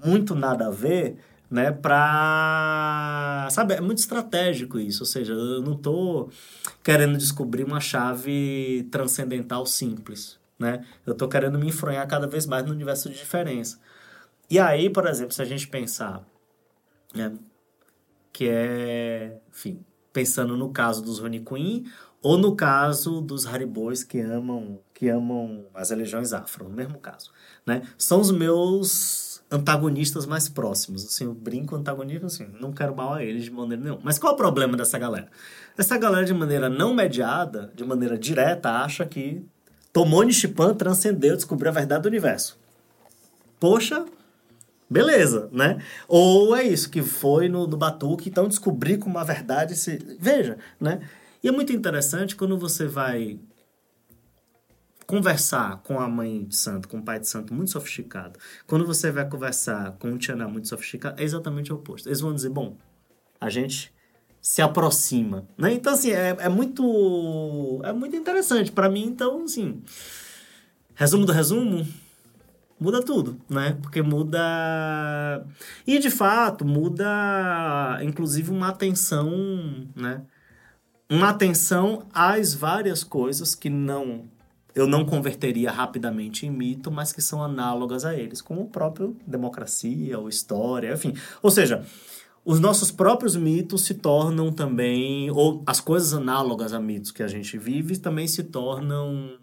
[0.03, 1.18] Muito nada a ver,
[1.49, 1.72] né?
[1.72, 3.48] Pra.
[3.52, 5.03] Sabe, é muito estratégico isso.
[5.03, 6.30] Ou seja, eu não estou
[6.84, 10.85] querendo descobrir uma chave transcendental simples né?
[11.05, 13.80] Eu estou querendo me enfronhar cada vez mais no universo de diferença.
[14.49, 16.23] E aí, por exemplo, se a gente pensar,
[17.13, 17.34] né,
[18.31, 21.85] que é, enfim, pensando no caso dos Rony Queen
[22.21, 27.31] ou no caso dos Haribois que amam, que amam as religiões afro, no mesmo caso,
[27.65, 27.81] né?
[27.97, 33.23] São os meus antagonistas mais próximos, assim, eu brinco antagonista, assim, não quero mal a
[33.23, 34.01] eles de maneira nenhuma.
[34.03, 35.30] Mas qual é o problema dessa galera?
[35.77, 39.45] Essa galera, de maneira não mediada, de maneira direta, acha que
[39.94, 42.60] Tomou Nishipan, transcendeu, descobriu a verdade do universo.
[43.60, 44.06] Poxa,
[44.90, 45.78] beleza, né?
[46.07, 49.98] Ou é isso, que foi no, no Batuque, então descobrir como a verdade se...
[50.20, 51.07] Veja, né?
[51.44, 53.40] E é muito interessante quando você vai
[55.06, 59.11] conversar com a mãe de santo, com o pai de santo muito sofisticado, quando você
[59.11, 62.10] vai conversar com um Tiana muito sofisticado, é exatamente o oposto.
[62.10, 62.78] Eles vão dizer, bom,
[63.40, 63.93] a gente
[64.44, 65.72] se aproxima, né?
[65.74, 69.82] Então, assim, é, é muito é muito interessante para mim, então, assim,
[70.94, 71.88] resumo do resumo,
[72.78, 73.78] muda tudo, né?
[73.82, 75.45] Porque muda
[75.88, 79.32] e de fato muda inclusive uma atenção,
[79.95, 80.24] né?
[81.10, 84.26] Uma atenção às várias coisas que não
[84.76, 89.15] eu não converteria rapidamente em mito, mas que são análogas a eles, como o próprio
[89.26, 91.14] democracia ou história, enfim.
[91.41, 91.86] Ou seja,
[92.45, 97.28] os nossos próprios mitos se tornam também, ou as coisas análogas a mitos que a
[97.28, 99.38] gente vive também se tornam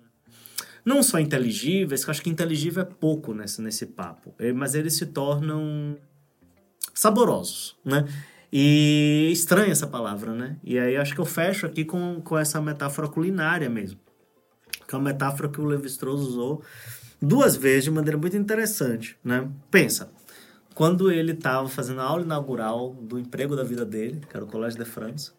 [0.85, 4.95] não só inteligíveis, que eu acho que inteligível é pouco nesse, nesse papo, mas eles
[4.95, 5.97] se tornam
[6.95, 8.07] saborosos, né?
[8.53, 10.57] E estranha essa palavra, né?
[10.65, 14.01] E aí acho que eu fecho aqui com, com essa metáfora culinária mesmo,
[14.89, 16.63] que é uma metáfora que o Levi-Strauss usou
[17.23, 19.49] duas vezes de maneira muito interessante, né?
[19.71, 20.11] Pensa,
[20.81, 24.49] quando ele estava fazendo a aula inaugural do emprego da vida dele, que era o
[24.49, 25.31] Collège de France,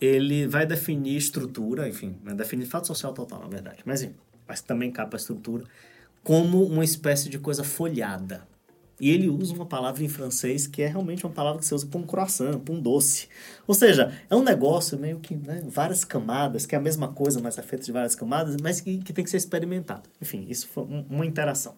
[0.00, 4.14] ele vai definir estrutura, enfim, vai definir fato social total, na verdade, mas, enfim,
[4.48, 5.64] mas também capa a estrutura,
[6.24, 8.48] como uma espécie de coisa folhada.
[8.98, 11.86] E ele usa uma palavra em francês que é realmente uma palavra que você usa
[11.86, 13.28] para um croissant, para um doce.
[13.66, 17.42] Ou seja, é um negócio meio que, né, várias camadas, que é a mesma coisa,
[17.42, 20.08] mas é feito de várias camadas, mas que, que tem que ser experimentado.
[20.18, 21.74] Enfim, isso foi uma interação.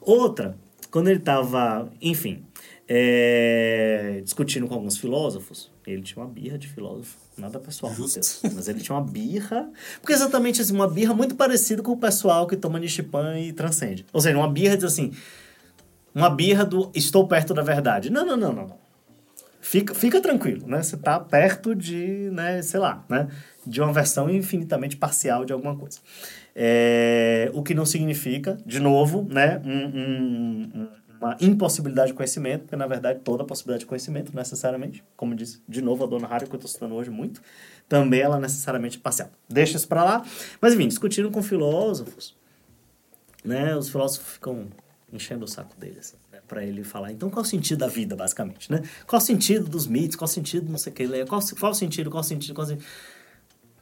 [0.00, 0.58] Outra
[0.92, 2.44] quando ele estava, enfim,
[2.86, 8.68] é, discutindo com alguns filósofos, ele tinha uma birra de filósofo, nada pessoal, Deus, mas
[8.68, 9.70] ele tinha uma birra,
[10.00, 14.04] porque exatamente assim, uma birra muito parecida com o pessoal que toma Nishipan e transcende.
[14.12, 15.12] Ou seja, uma birra diz assim,
[16.14, 18.10] uma birra do estou perto da verdade.
[18.10, 18.82] Não, não, não, não, não.
[19.62, 20.82] Fica, fica tranquilo, né?
[20.82, 23.28] Você está perto de, né, sei lá, né?
[23.66, 26.00] De uma versão infinitamente parcial de alguma coisa.
[26.54, 30.88] É, o que não significa, de novo, né, um, um,
[31.18, 35.80] uma impossibilidade de conhecimento, porque na verdade toda possibilidade de conhecimento, necessariamente, como disse de
[35.80, 37.40] novo a dona Harry, que eu estou citando hoje muito,
[37.88, 39.30] também ela é necessariamente parcial.
[39.48, 40.24] Deixa isso para lá.
[40.60, 42.36] Mas enfim, discutindo com filósofos,
[43.44, 44.66] né, os filósofos ficam
[45.12, 48.16] enchendo o saco dele, assim, né, para ele falar, então qual o sentido da vida,
[48.16, 48.82] basicamente, né?
[49.06, 51.74] Qual o sentido dos mitos, qual o sentido, não sei o que, qual, qual o
[51.74, 52.86] sentido, qual o sentido, qual o sentido...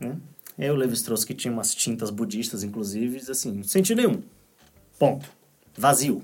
[0.00, 0.16] Né?
[0.60, 4.22] Aí o Levi-Strauss, que tinha umas tintas budistas, inclusive, assim, sentido nenhum.
[4.98, 5.26] Ponto.
[5.74, 6.22] Vazio.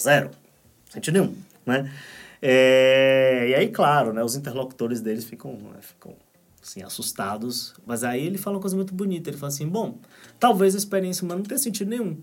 [0.00, 0.30] Zero.
[0.88, 1.36] Sentido nenhum,
[1.66, 1.92] né?
[2.40, 6.14] É, e aí, claro, né, os interlocutores deles ficam, né, ficam
[6.62, 7.74] assim, assustados.
[7.84, 9.28] Mas aí ele fala uma coisa muito bonita.
[9.28, 9.98] Ele fala assim, bom,
[10.38, 12.16] talvez a experiência humana não tenha sentido nenhum.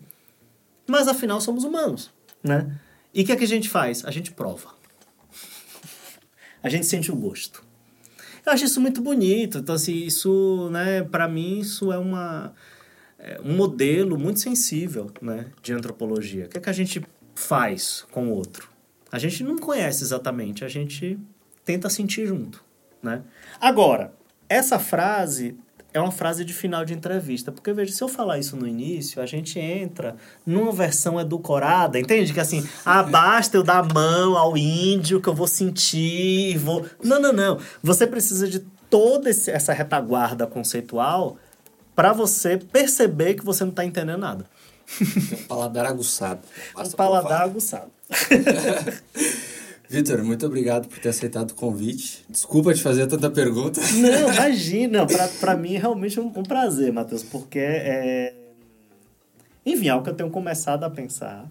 [0.87, 2.09] Mas, afinal, somos humanos,
[2.41, 2.79] né?
[3.13, 4.05] E o que é que a gente faz?
[4.05, 4.69] A gente prova.
[6.63, 7.64] A gente sente o gosto.
[8.45, 9.57] Eu acho isso muito bonito.
[9.57, 12.53] Então, assim, isso, né, para mim, isso é uma
[13.17, 16.45] é um modelo muito sensível, né, de antropologia.
[16.45, 17.01] O que é que a gente
[17.33, 18.69] faz com o outro?
[19.11, 21.17] A gente não conhece exatamente, a gente
[21.63, 22.63] tenta sentir junto,
[23.01, 23.23] né?
[23.59, 24.13] Agora,
[24.47, 25.57] essa frase
[25.95, 27.53] é uma frase de final de entrevista.
[27.53, 32.33] Porque, veja, se eu falar isso no início, a gente entra numa versão edulcorada, entende?
[32.33, 36.85] Que assim, ah, basta eu dar a mão ao índio que eu vou sentir, vou...
[37.01, 37.59] Não, não, não.
[37.81, 38.59] Você precisa de
[38.89, 41.37] toda essa retaguarda conceitual
[41.95, 44.45] para você perceber que você não está entendendo nada.
[45.01, 46.41] Um paladar aguçado.
[46.77, 47.89] Um paladar aguçado.
[49.89, 52.25] Vitor, muito obrigado por ter aceitado o convite.
[52.29, 53.79] Desculpa te fazer tanta pergunta.
[53.95, 55.05] Não, imagina.
[55.39, 58.35] Para mim é realmente um, um prazer, Matheus, porque é.
[59.65, 61.49] Enfim, é algo que eu tenho começado a pensar.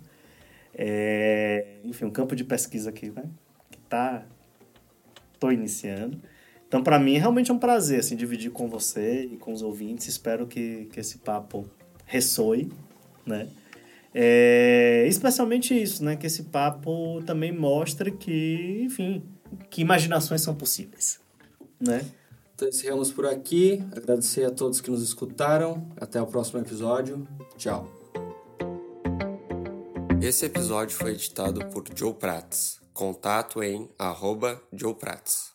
[0.74, 1.78] É...
[1.85, 3.24] Enfim, um campo de pesquisa aqui, né?
[3.70, 4.24] Que tá.
[5.39, 6.20] Tô iniciando.
[6.66, 10.09] Então, para mim, é realmente um prazer assim, dividir com você e com os ouvintes.
[10.09, 11.69] Espero que, que esse papo
[12.05, 12.70] ressoe,
[13.24, 13.48] né?
[14.15, 16.15] É, especialmente isso, né?
[16.15, 19.24] Que esse papo também mostre que, enfim,
[19.69, 21.20] que imaginações são possíveis,
[21.81, 22.05] né?
[22.55, 23.82] Então encerramos por aqui.
[23.91, 25.91] Agradecer a todos que nos escutaram.
[26.01, 27.27] Até o próximo episódio.
[27.57, 27.91] Tchau.
[30.23, 32.81] Esse episódio foi editado por Joe Prats.
[32.93, 35.53] Contato em arroba Joe Prats.